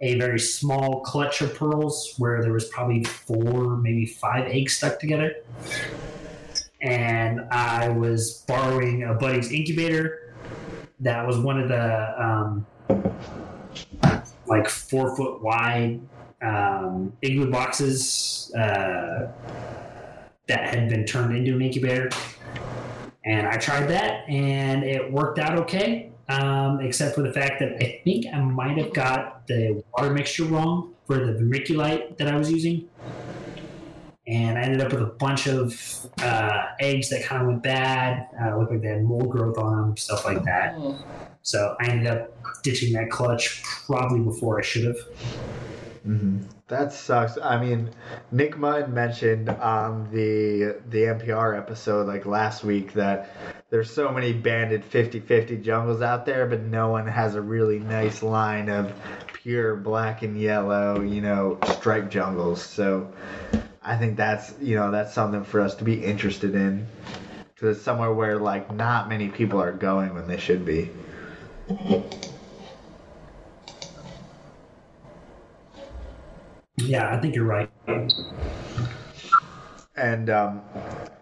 [0.00, 4.98] a very small clutch of pearls where there was probably four, maybe five eggs stuck
[4.98, 5.36] together.
[6.82, 10.34] And I was borrowing a buddy's incubator.
[10.98, 12.66] That was one of the um,
[14.46, 16.00] like four foot wide
[16.42, 19.28] um, igloo boxes uh,
[20.48, 22.10] that had been turned into an incubator.
[23.24, 27.82] And I tried that and it worked out okay, um, except for the fact that
[27.82, 32.36] I think I might have got the water mixture wrong for the vermiculite that I
[32.36, 32.88] was using.
[34.26, 38.28] And I ended up with a bunch of uh, eggs that kind of went bad,
[38.40, 40.78] uh, looked like they had mold growth on them, stuff like that.
[41.42, 44.98] So I ended up ditching that clutch probably before I should have.
[46.02, 47.36] Hmm That sucks.
[47.42, 47.90] I mean,
[48.32, 53.30] Nick Mutton mentioned on the the MPR episode like last week that
[53.70, 58.22] there's so many banded 50-50 jungles out there, but no one has a really nice
[58.22, 58.92] line of
[59.32, 62.62] pure black and yellow, you know, striped jungles.
[62.62, 63.12] So
[63.82, 66.86] I think that's you know that's something for us to be interested in
[67.54, 70.90] because it's somewhere where like not many people are going when they should be.
[76.82, 77.70] Yeah, I think you're right.
[79.96, 80.62] And um,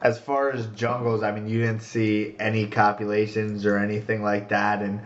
[0.02, 4.82] as far as jungles, I mean, you didn't see any copulations or anything like that.
[4.82, 5.00] And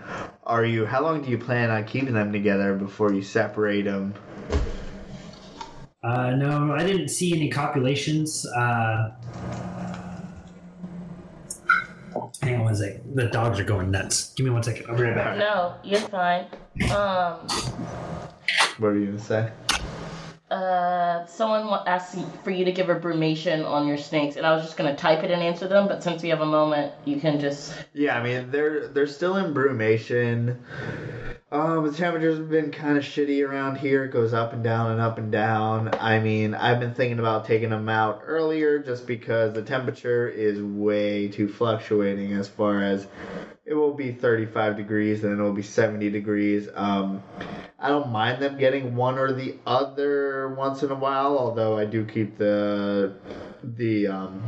[0.45, 0.85] are you?
[0.85, 4.15] How long do you plan on keeping them together before you separate them?
[6.03, 8.45] Uh, no, I didn't see any copulations.
[8.47, 9.13] Uh,
[12.43, 13.17] hang on one second.
[13.17, 14.35] The dogs are going nuts.
[14.35, 14.87] Give me one second.
[14.91, 15.39] I'll be right back.
[15.39, 16.47] No, you're fine.
[16.95, 17.47] Um,
[18.79, 19.51] What were you gonna say?
[20.53, 24.65] Uh, someone asked for you to give a brumation on your snakes, and I was
[24.65, 25.89] just gonna type it and answer them.
[25.89, 27.73] But since we have a moment, you can just.
[27.95, 30.59] Yeah, I mean they're they're still in brumation.
[31.53, 34.05] Um, the temperatures have been kind of shitty around here.
[34.05, 35.91] It goes up and down and up and down.
[36.01, 40.63] I mean, I've been thinking about taking them out earlier just because the temperature is
[40.63, 43.07] way too fluctuating as far as
[43.67, 46.71] it will be 35 degrees and then it will be 70 degrees.
[46.75, 47.23] Um,
[47.79, 51.85] I don't mind them getting one or the other once in a while, although I
[51.85, 53.15] do keep the
[53.63, 54.43] the um,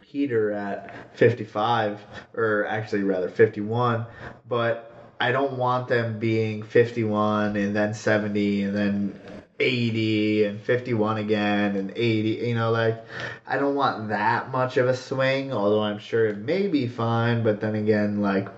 [0.00, 2.00] heater at 55
[2.32, 4.06] or actually rather 51,
[4.48, 4.89] but
[5.20, 9.20] I don't want them being 51 and then 70 and then
[9.60, 13.04] 80 and 51 again and 80 you know like
[13.46, 17.42] i don't want that much of a swing although i'm sure it may be fine
[17.42, 18.48] but then again like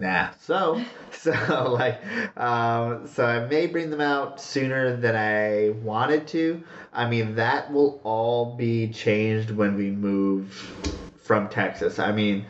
[0.00, 0.30] nah.
[0.40, 2.00] So so like
[2.36, 6.62] um, so i may bring them out sooner than i wanted to.
[6.92, 10.52] I mean that will all be changed when we move
[11.22, 11.98] from texas.
[11.98, 12.46] I mean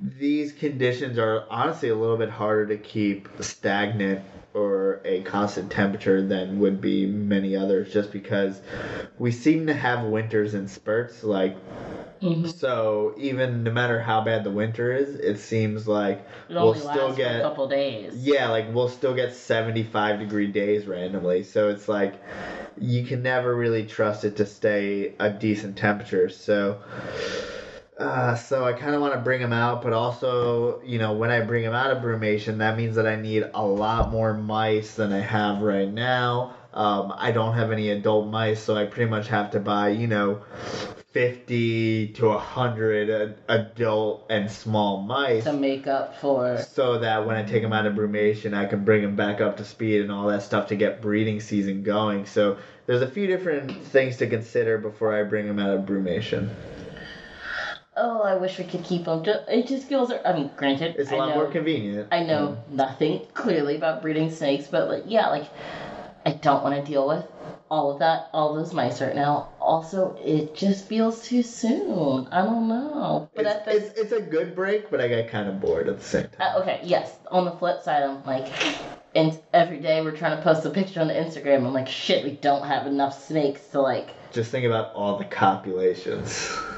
[0.00, 6.22] these conditions are honestly a little bit harder to keep stagnant or a constant temperature
[6.22, 8.60] than would be many others just because
[9.18, 11.56] we seem to have winters in spurts like
[12.22, 12.50] Mhm.
[12.54, 17.14] so even no matter how bad the winter is it seems like It we'll still
[17.14, 18.14] get a couple days.
[18.16, 22.14] yeah like we'll still get 75 degree days randomly so it's like
[22.78, 26.78] you can never really trust it to stay a decent temperature so
[27.98, 31.30] uh, so I kind of want to bring them out, but also, you know, when
[31.30, 34.94] I bring them out of brumation, that means that I need a lot more mice
[34.94, 36.56] than I have right now.
[36.74, 40.08] Um, I don't have any adult mice, so I pretty much have to buy, you
[40.08, 40.42] know,
[41.12, 46.58] 50 to 100 adult and small mice To make up for.
[46.58, 49.56] so that when I take them out of brumation, I can bring them back up
[49.56, 52.26] to speed and all that stuff to get breeding season going.
[52.26, 56.50] So there's a few different things to consider before I bring them out of brumation.
[57.96, 59.24] Oh, I wish we could keep them.
[59.24, 60.12] It just feels.
[60.24, 62.08] I mean, granted, It's a lot know, more convenient.
[62.12, 65.46] I know nothing clearly about breeding snakes, but like, yeah, like,
[66.26, 67.24] I don't want to deal with
[67.70, 69.48] all of that, all those mice right now.
[69.60, 72.28] Also, it just feels too soon.
[72.30, 73.30] I don't know.
[73.34, 75.98] But It's, the it's, it's a good break, but I got kind of bored at
[75.98, 76.54] the same time.
[76.56, 77.16] Uh, okay, yes.
[77.30, 78.52] On the flip side, I'm like,
[79.14, 81.66] and every day we're trying to post a picture on the Instagram.
[81.66, 84.10] I'm like, shit, we don't have enough snakes to like.
[84.32, 86.54] Just think about all the copulations.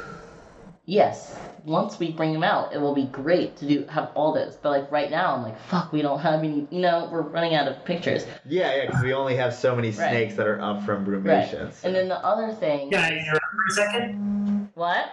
[0.92, 4.56] Yes, once we bring them out, it will be great to do have all those.
[4.56, 6.66] But like right now, I'm like, fuck, we don't have any.
[6.70, 8.24] You know, we're running out of pictures.
[8.46, 9.96] Yeah, yeah, because we only have so many Right.
[10.08, 11.22] snakes that are up from Right.
[11.46, 11.70] brumation.
[11.84, 12.90] And then the other thing.
[12.90, 14.68] Can I interrupt for a second?
[14.76, 15.10] What?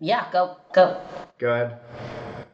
[0.00, 0.96] Yeah, go go.
[1.38, 1.76] Go ahead.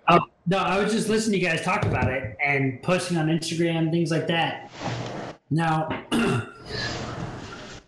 [0.09, 3.29] Oh, no, I was just listening to you guys talk about it and posting on
[3.29, 4.71] Instagram, things like that.
[5.49, 5.89] Now,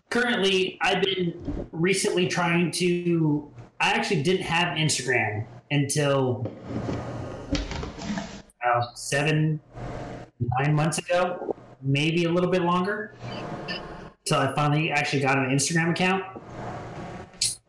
[0.09, 3.53] currently, I've been recently trying to.
[3.79, 6.51] I actually didn't have Instagram until
[8.65, 9.59] uh, seven,
[10.59, 13.13] nine months ago, maybe a little bit longer.
[14.25, 16.25] So I finally actually got an Instagram account.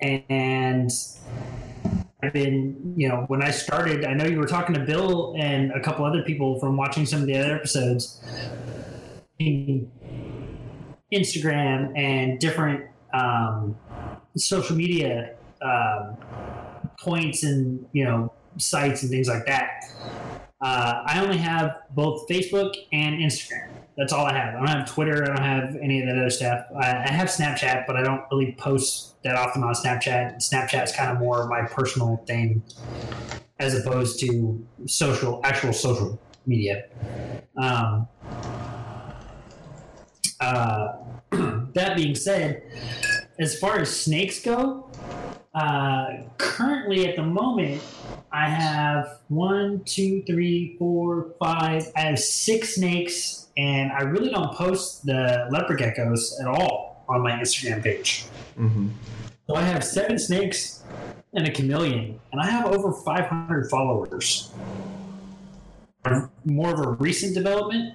[0.02, 0.90] And
[2.22, 5.70] I've been, you know, when I started, I know you were talking to Bill and
[5.72, 8.20] a couple other people from watching some of the other episodes.
[11.12, 12.84] Instagram and different
[13.14, 13.76] um,
[14.36, 16.16] social media um,
[16.98, 19.84] points and you know sites and things like that.
[20.60, 23.70] Uh, I only have both Facebook and Instagram.
[23.96, 24.54] That's all I have.
[24.54, 25.24] I don't have Twitter.
[25.24, 26.66] I don't have any of that other stuff.
[26.78, 30.36] I, I have Snapchat, but I don't really post that often on Snapchat.
[30.36, 32.62] Snapchat's kind of more my personal thing,
[33.58, 36.84] as opposed to social, actual social media.
[37.56, 38.08] Um,
[40.40, 40.88] uh,
[41.30, 42.62] that being said,
[43.38, 44.90] as far as snakes go,
[45.54, 46.06] uh,
[46.38, 47.82] currently at the moment,
[48.30, 51.90] I have one, two, three, four, five.
[51.96, 57.22] I have six snakes, and I really don't post the leopard geckos at all on
[57.22, 58.26] my Instagram page.
[58.58, 58.88] Mm-hmm.
[59.48, 60.84] So I have seven snakes
[61.34, 64.52] and a chameleon, and I have over 500 followers.
[66.44, 67.94] More of a recent development.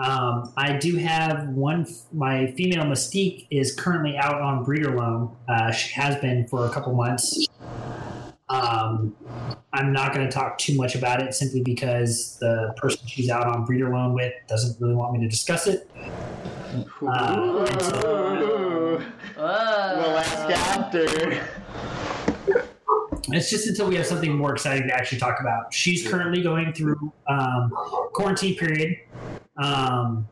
[0.00, 1.86] Um, I do have one.
[2.10, 5.36] My female Mystique is currently out on breeder loan.
[5.46, 7.46] Uh, she has been for a couple months.
[8.48, 9.14] Um,
[9.74, 13.46] I'm not going to talk too much about it simply because the person she's out
[13.46, 15.88] on breeder loan with doesn't really want me to discuss it.
[17.06, 17.66] Uh, Ooh.
[19.36, 19.96] Whoa.
[19.96, 21.46] We'll ask after.
[23.28, 25.72] It's just until we have something more exciting to actually talk about.
[25.74, 27.70] She's currently going through um,
[28.12, 28.96] quarantine period.
[29.60, 30.26] Um,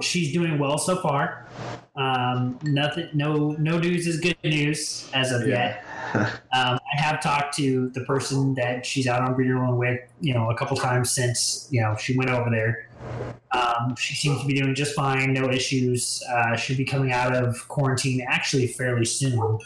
[0.00, 1.46] she's doing well so far.
[1.94, 5.84] Um, nothing, no, no news is good news as of yet.
[6.14, 6.28] Um,
[6.94, 10.50] I have talked to the person that she's out on breeder loan with, you know,
[10.50, 12.88] a couple times since you know she went over there.
[13.52, 16.22] Um, she seems to be doing just fine, no issues.
[16.30, 19.58] Uh, should be coming out of quarantine actually fairly soon.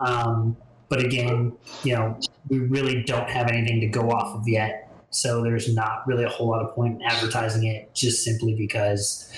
[0.00, 0.56] Um,
[0.90, 1.52] but again,
[1.84, 4.91] you know, we really don't have anything to go off of yet.
[5.12, 9.30] So there's not really a whole lot of point in advertising it, just simply because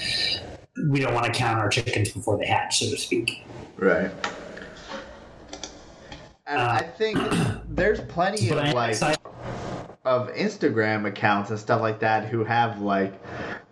[0.88, 3.44] we don't want to count our chickens before they hatch, so to speak.
[3.76, 4.10] Right.
[6.46, 7.18] And Uh, I think
[7.68, 9.18] there's plenty of I am like excited-
[10.05, 13.14] of Instagram accounts and stuff like that who have like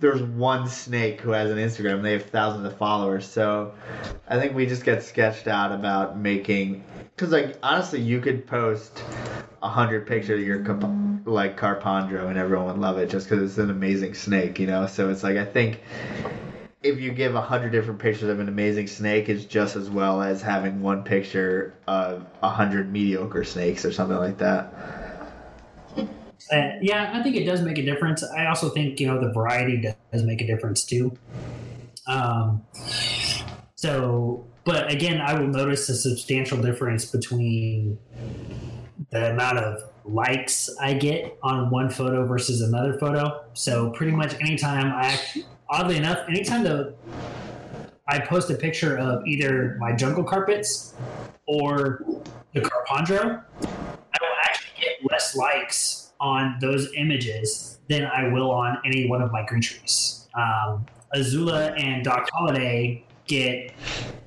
[0.01, 3.27] there's one snake who has an Instagram they have thousands of followers.
[3.29, 3.75] So
[4.29, 6.83] I think we just get sketched out about making
[7.15, 10.91] because like honestly you could post a hundred pictures of your Cap-
[11.25, 14.87] like Carpondro and everyone would love it just because it's an amazing snake, you know.
[14.87, 15.81] So it's like I think
[16.83, 20.23] if you give a hundred different pictures of an amazing snake, it's just as well
[20.23, 24.75] as having one picture of a hundred mediocre snakes or something like that.
[26.53, 28.25] Uh, yeah, I think it does make a difference.
[28.25, 29.81] I also think you know the variety
[30.13, 31.17] does make a difference too.
[32.07, 32.65] Um,
[33.77, 37.99] so, but again, I will notice a substantial difference between
[39.13, 43.45] the amount of likes I get on one photo versus another photo.
[43.53, 45.19] So, pretty much anytime I,
[45.69, 46.95] oddly enough, anytime the
[48.09, 50.95] I post a picture of either my jungle carpets
[51.47, 52.05] or
[52.53, 58.79] the Carpondro, I will actually get less likes on those images than I will on
[58.85, 60.29] any one of my green trees.
[60.35, 60.85] Um,
[61.15, 63.73] Azula and Doc Holliday get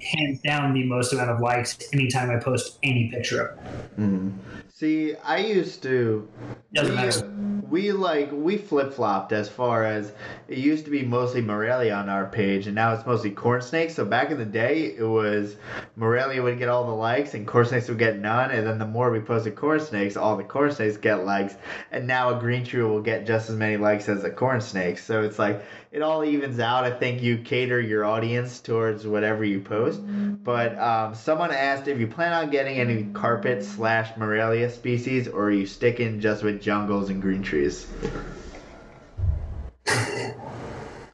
[0.02, 4.40] hands down the most amount of likes anytime I post any picture of them.
[4.77, 6.27] See, I used to.
[6.73, 7.34] Doesn't we, matter.
[7.69, 10.11] we like we flip flopped as far as
[10.49, 13.95] it used to be mostly Morelia on our page, and now it's mostly corn snakes.
[13.95, 15.56] So back in the day, it was
[15.95, 18.52] Morelia would get all the likes, and corn snakes would get none.
[18.52, 21.56] And then the more we posted corn snakes, all the corn snakes get likes,
[21.89, 24.97] and now a green tree will get just as many likes as a corn snake.
[24.97, 26.84] So it's like it all evens out.
[26.84, 30.02] I think you cater your audience towards whatever you post.
[30.03, 35.46] But um, someone asked if you plan on getting any carpet slash Morelia species, or
[35.46, 37.88] are you sticking just with jungles and green trees?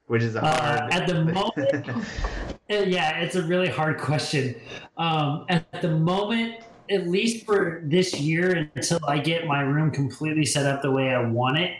[0.07, 0.93] Which is a Uh, hard.
[0.93, 4.55] at the moment, uh, yeah, it's a really hard question.
[4.97, 6.55] Um, at the moment,
[6.89, 11.13] at least for this year, until I get my room completely set up the way
[11.13, 11.71] I want it,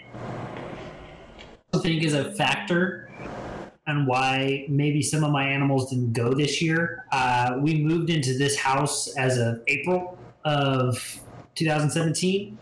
[1.74, 3.10] I think is a factor
[3.88, 7.04] on why maybe some of my animals didn't go this year.
[7.12, 11.20] Uh, we moved into this house as of April of
[11.56, 12.58] 2017,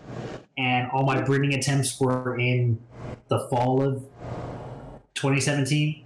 [0.57, 2.79] and all my breeding attempts were in
[3.27, 4.03] the fall of
[5.15, 6.05] 2017.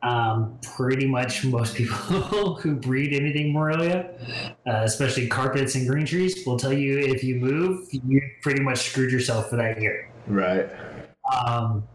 [0.00, 1.96] Um, pretty much most people
[2.60, 4.10] who breed anything Morelia,
[4.66, 8.90] uh, especially carpets and green trees, will tell you if you move, you pretty much
[8.90, 10.08] screwed yourself for that year.
[10.28, 10.68] right.
[11.30, 11.86] Um,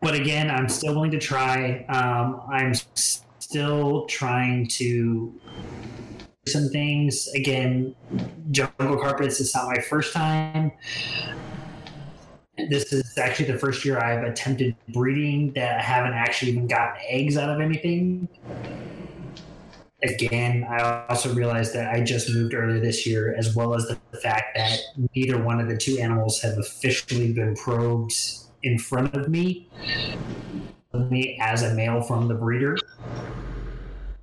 [0.00, 1.84] but again, I'm still willing to try.
[1.88, 5.38] Um, I'm s- still trying to
[6.48, 7.28] some things.
[7.34, 7.94] Again,
[8.50, 9.40] jungle carpets.
[9.40, 10.72] It's not my first time.
[12.70, 17.00] This is actually the first year I've attempted breeding that I haven't actually even gotten
[17.08, 18.28] eggs out of anything.
[20.02, 24.18] Again, I also realized that I just moved earlier this year, as well as the
[24.18, 24.78] fact that
[25.14, 28.14] neither one of the two animals have officially been probed
[28.62, 29.68] in front of me,
[30.94, 32.76] me as a male from the breeder.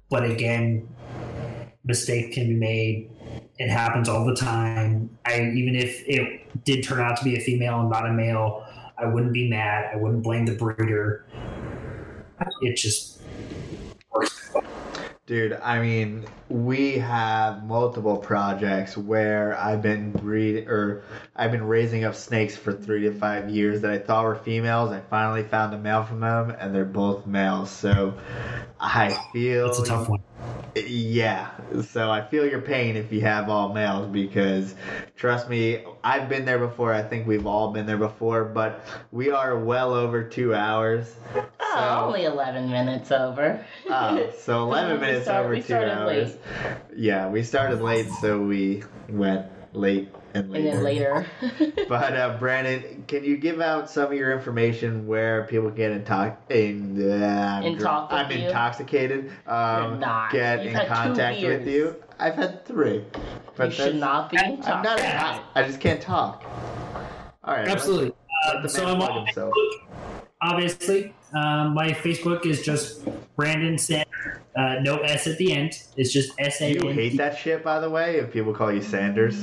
[0.10, 0.88] But again,
[1.85, 3.11] mistakes can be made.
[3.57, 5.17] It happens all the time.
[5.25, 8.65] I even if it did turn out to be a female and not a male,
[8.97, 9.89] I wouldn't be mad.
[9.93, 11.25] I wouldn't blame the breeder.
[12.61, 13.21] It just
[14.11, 14.53] works.
[15.25, 21.03] Dude, I mean, we have multiple projects where I've been breed or
[21.35, 24.91] I've been raising up snakes for three to five years that I thought were females.
[24.91, 27.71] I finally found a male from them, and they're both males.
[27.71, 28.13] So
[28.79, 30.21] I feel It's a tough one.
[30.76, 31.51] Yeah,
[31.89, 34.76] so I feel your pain if you have all males because
[35.15, 36.91] trust me, I've been there before.
[36.93, 41.15] I think we've all been there before, but we are well over two hours.
[41.35, 41.45] Oh,
[41.76, 43.65] So- only 11 minutes over.
[43.89, 46.34] Oh, so 11 minutes start- over two hours.
[46.34, 46.39] late.
[46.97, 51.25] Yeah, we started late, so we went late and And later.
[51.41, 51.85] then later.
[51.89, 56.05] But uh, Brandon, can you give out some of your information where people can get
[56.05, 57.25] intox- in, uh,
[57.57, 58.45] I'm In dr- talk I'm you?
[58.47, 59.31] intoxicated.
[59.47, 60.31] Um, You're not.
[60.31, 61.95] Get You've in had two contact with you.
[62.19, 63.03] I've had three.
[63.55, 64.67] But you should not be intoxicated.
[64.67, 65.43] I'm not.
[65.55, 66.43] I just can't talk.
[67.43, 67.67] All right.
[67.67, 68.13] Absolutely.
[68.47, 69.53] Let Uh, the so I'm on himself.
[70.41, 71.13] Obviously.
[71.33, 73.03] Um, my Facebook is just
[73.35, 74.41] Brandon Sander.
[74.55, 75.73] Uh, no S at the end.
[75.97, 78.17] It's just S A you hate that shit, by the way?
[78.17, 79.35] If people call you Sanders.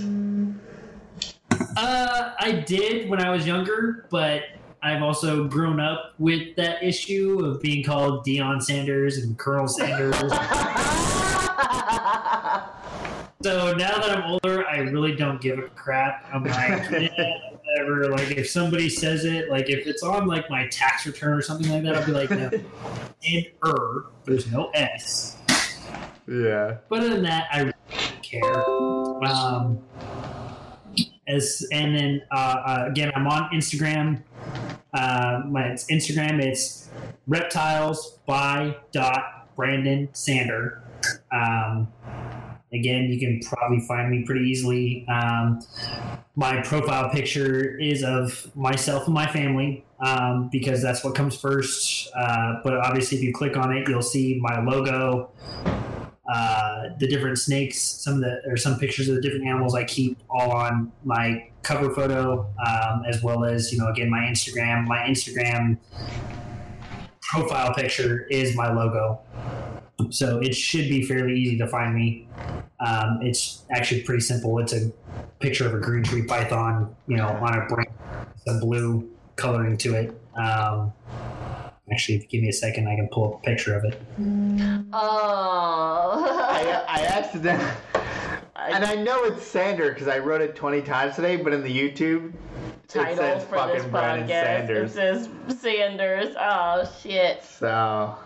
[1.76, 4.42] Uh, I did when I was younger, but
[4.82, 10.16] I've also grown up with that issue of being called Deion Sanders and Colonel Sanders.
[13.42, 16.28] So now that I'm older, I really don't give a crap.
[16.32, 18.08] I'm like, yeah, whatever.
[18.08, 21.68] Like if somebody says it, like if it's on like my tax return or something
[21.68, 22.50] like that, I'll be like, no.
[23.24, 25.38] And er, there's no S.
[26.28, 26.78] Yeah.
[26.88, 29.28] But other than that, I really don't care.
[29.28, 29.78] Um,
[31.26, 34.22] as and then uh, uh, again, I'm on Instagram.
[34.92, 36.88] Uh, my it's Instagram it's
[37.26, 40.82] reptiles by dot Brandon Sander.
[41.32, 41.88] Um,
[42.72, 45.06] again, you can probably find me pretty easily.
[45.08, 45.60] Um,
[46.34, 52.10] my profile picture is of myself and my family um, because that's what comes first.
[52.14, 55.30] Uh, but obviously, if you click on it, you'll see my logo,
[56.30, 59.84] uh, the different snakes, some of the or some pictures of the different animals I
[59.84, 64.86] keep all on my cover photo, um, as well as you know again my Instagram.
[64.86, 65.78] My Instagram
[67.20, 69.20] profile picture is my logo,
[70.10, 72.28] so it should be fairly easy to find me.
[72.78, 74.58] Um, it's actually pretty simple.
[74.58, 74.92] It's a
[75.40, 77.66] picture of a green tree python, you know, on a
[78.46, 80.20] some blue coloring to it.
[80.36, 80.92] Um,
[81.90, 83.98] actually, if you give me a second, I can pull up a picture of it.
[84.92, 86.24] Oh.
[86.50, 87.70] I, I accidentally.
[88.56, 91.68] And I know it's Sander because I wrote it 20 times today, but in the
[91.68, 92.32] YouTube,
[92.86, 94.44] title it says for fucking this Brandon podcast.
[94.44, 94.90] Sanders.
[94.90, 95.28] It says
[95.60, 96.36] Sanders.
[96.38, 97.42] Oh shit.
[97.42, 98.16] So,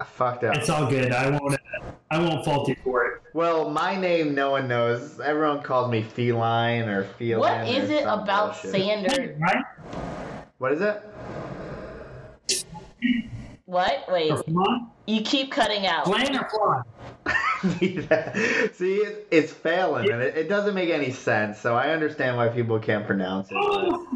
[0.00, 0.56] I fucked up.
[0.56, 1.12] It's all good.
[1.12, 1.56] I won't.
[2.12, 3.22] I won't fault you for it.
[3.34, 5.20] Well, my name no one knows.
[5.20, 7.40] Everyone calls me Feline or Feline.
[7.40, 8.70] What is it about bullshit.
[8.72, 9.38] Sanders?
[9.40, 9.64] Right?
[10.58, 11.02] What is it?
[13.66, 14.04] What?
[14.10, 14.32] Wait,
[15.06, 16.04] you keep cutting out.
[16.06, 16.82] Flan or flan?
[18.72, 21.58] See, it, it's failing, and it, it doesn't make any sense.
[21.60, 23.56] So I understand why people can't pronounce it.
[23.60, 24.08] Oh,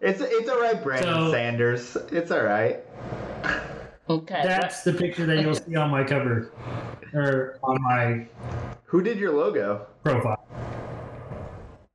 [0.00, 1.96] It's it's all right, Brandon So- Sanders.
[2.12, 2.80] It's all right.
[4.08, 4.42] Okay.
[4.44, 6.52] that's the picture that you'll see on my cover
[7.14, 8.26] or on my
[8.84, 9.86] Who did your logo?
[10.02, 10.46] profile.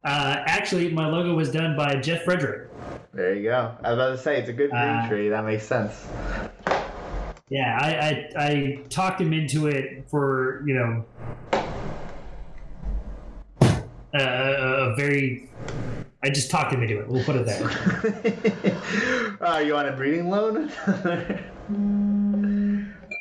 [0.04, 2.69] Uh, actually, my logo was done by Jeff Frederick.
[3.14, 3.76] There you go.
[3.84, 5.30] I was about to say it's a good green Uh, tree.
[5.30, 6.06] That makes sense.
[7.50, 11.06] Yeah, I, I I talked him into it for you know
[14.14, 15.50] a, a very.
[16.22, 17.08] I just talked him into it.
[17.08, 17.70] We'll put it there.
[19.42, 20.70] uh, you want a breeding loan?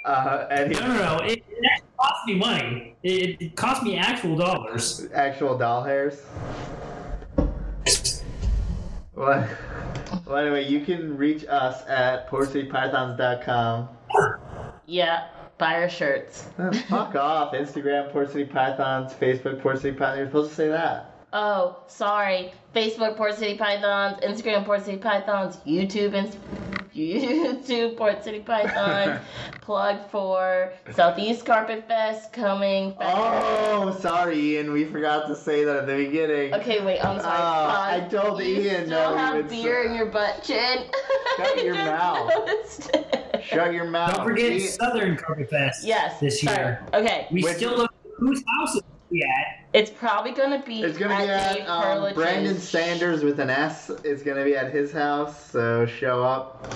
[0.05, 1.19] uh, and No, no, no.
[1.25, 2.97] It, it cost me money.
[3.05, 5.07] It, it cost me actual dollars.
[5.15, 6.21] actual doll hairs.
[9.19, 9.49] Well,
[10.27, 13.89] well, anyway, you can reach us at portcitypythons.com.
[14.87, 15.27] yeah.
[15.59, 16.47] Buy our shirts.
[16.57, 17.53] Uh, Fuck off.
[17.53, 19.13] Instagram, Port City Pythons.
[19.13, 20.19] Facebook, Port City Pythons.
[20.19, 21.17] You're supposed to say that.
[21.33, 22.53] Oh, sorry.
[22.77, 26.33] Facebook Port City Pythons, Instagram Port City Pythons, YouTube and
[27.09, 29.21] YouTube Port City Pythons.
[29.61, 32.93] Plug for Southeast Carpet Fest coming.
[32.93, 33.15] Back.
[33.15, 34.73] Oh, sorry, Ian.
[34.73, 36.55] We forgot to say that at the beginning.
[36.55, 36.99] Okay, wait.
[37.05, 37.37] I'm sorry.
[37.39, 40.43] Ah, I told you Ian still that we have would beer s- in your butt
[40.43, 40.87] chin.
[41.37, 42.33] Shut your mouth.
[43.45, 44.17] Shut your mouth.
[44.17, 44.67] Don't forget See?
[44.69, 46.19] Southern Carpet Fest Yes.
[46.21, 46.57] this sorry.
[46.57, 46.87] year.
[46.95, 47.29] Okay.
[47.31, 49.67] We Which- still don't whose house is we at.
[49.75, 50.83] It's probably gonna be.
[50.83, 53.91] It's gonna be at um, Brandon Sanders with an S.
[54.05, 56.67] It's gonna be at his house, so show up.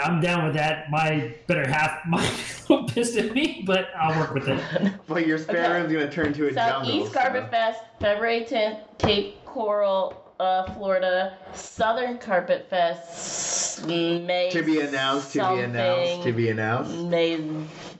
[0.00, 0.90] I'm down with that.
[0.90, 2.32] My better half might
[2.68, 4.92] be pissed at me, but I'll work with it.
[5.08, 5.72] But your spare Okay.
[5.80, 6.84] room's gonna turn to a jungle.
[6.84, 11.36] Southeast so- Carpet Fest, February 10th, Cape Coral, uh, Florida.
[11.52, 14.50] Southern Carpet Fest, May.
[14.52, 15.32] To be announced.
[15.32, 16.22] To be announced.
[16.24, 16.94] To be announced.
[16.94, 17.44] May,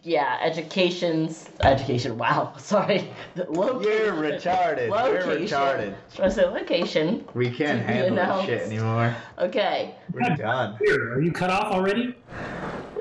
[0.03, 2.17] yeah, education's education.
[2.19, 3.11] Wow, sorry.
[3.35, 3.83] The location.
[3.93, 4.89] You're retarded.
[4.89, 5.59] You're Location.
[5.59, 5.95] retarded.
[6.15, 7.25] Should I say location?
[7.35, 9.15] We can't To be handle this shit anymore.
[9.39, 9.95] Okay.
[10.13, 10.77] We're done.
[10.85, 12.15] Here, are you cut off already?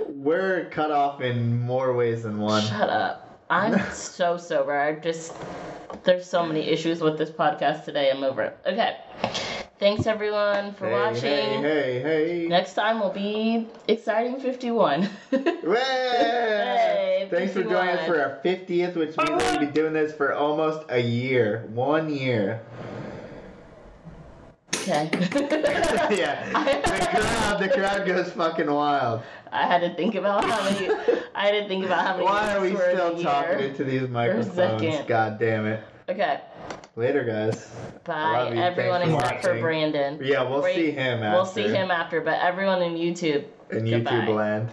[0.07, 2.63] We're cut off in more ways than one.
[2.63, 3.39] Shut up.
[3.49, 4.77] I'm so sober.
[4.77, 5.33] I just
[6.03, 8.11] there's so many issues with this podcast today.
[8.11, 8.57] I'm over it.
[8.65, 8.97] Okay.
[9.79, 11.21] Thanks everyone for Hey, watching.
[11.21, 12.47] hey, hey, hey.
[12.47, 15.01] Next time will be exciting 51.
[15.31, 15.39] Way!
[15.75, 20.33] Hey, Thanks for joining us for our 50th, which means we'll be doing this for
[20.33, 21.67] almost a year.
[21.73, 22.59] One year.
[24.75, 25.09] okay.
[26.17, 26.49] yeah.
[26.53, 29.21] The crowd, the crowd goes fucking wild.
[29.51, 30.89] I had to think about how many.
[31.35, 32.25] I had to think about how many.
[32.25, 35.05] Why are we weeks were in still talking into these microphones?
[35.07, 35.83] God damn it.
[36.09, 36.41] Okay.
[36.97, 37.69] Later, guys.
[38.05, 39.61] Bye, everyone Thanks except for watching.
[39.61, 40.19] Brandon.
[40.19, 40.75] Yeah, we'll Great.
[40.75, 41.35] see him after.
[41.37, 43.45] We'll see him after, but everyone in YouTube.
[43.69, 44.11] in Goodbye.
[44.11, 44.69] YouTube land.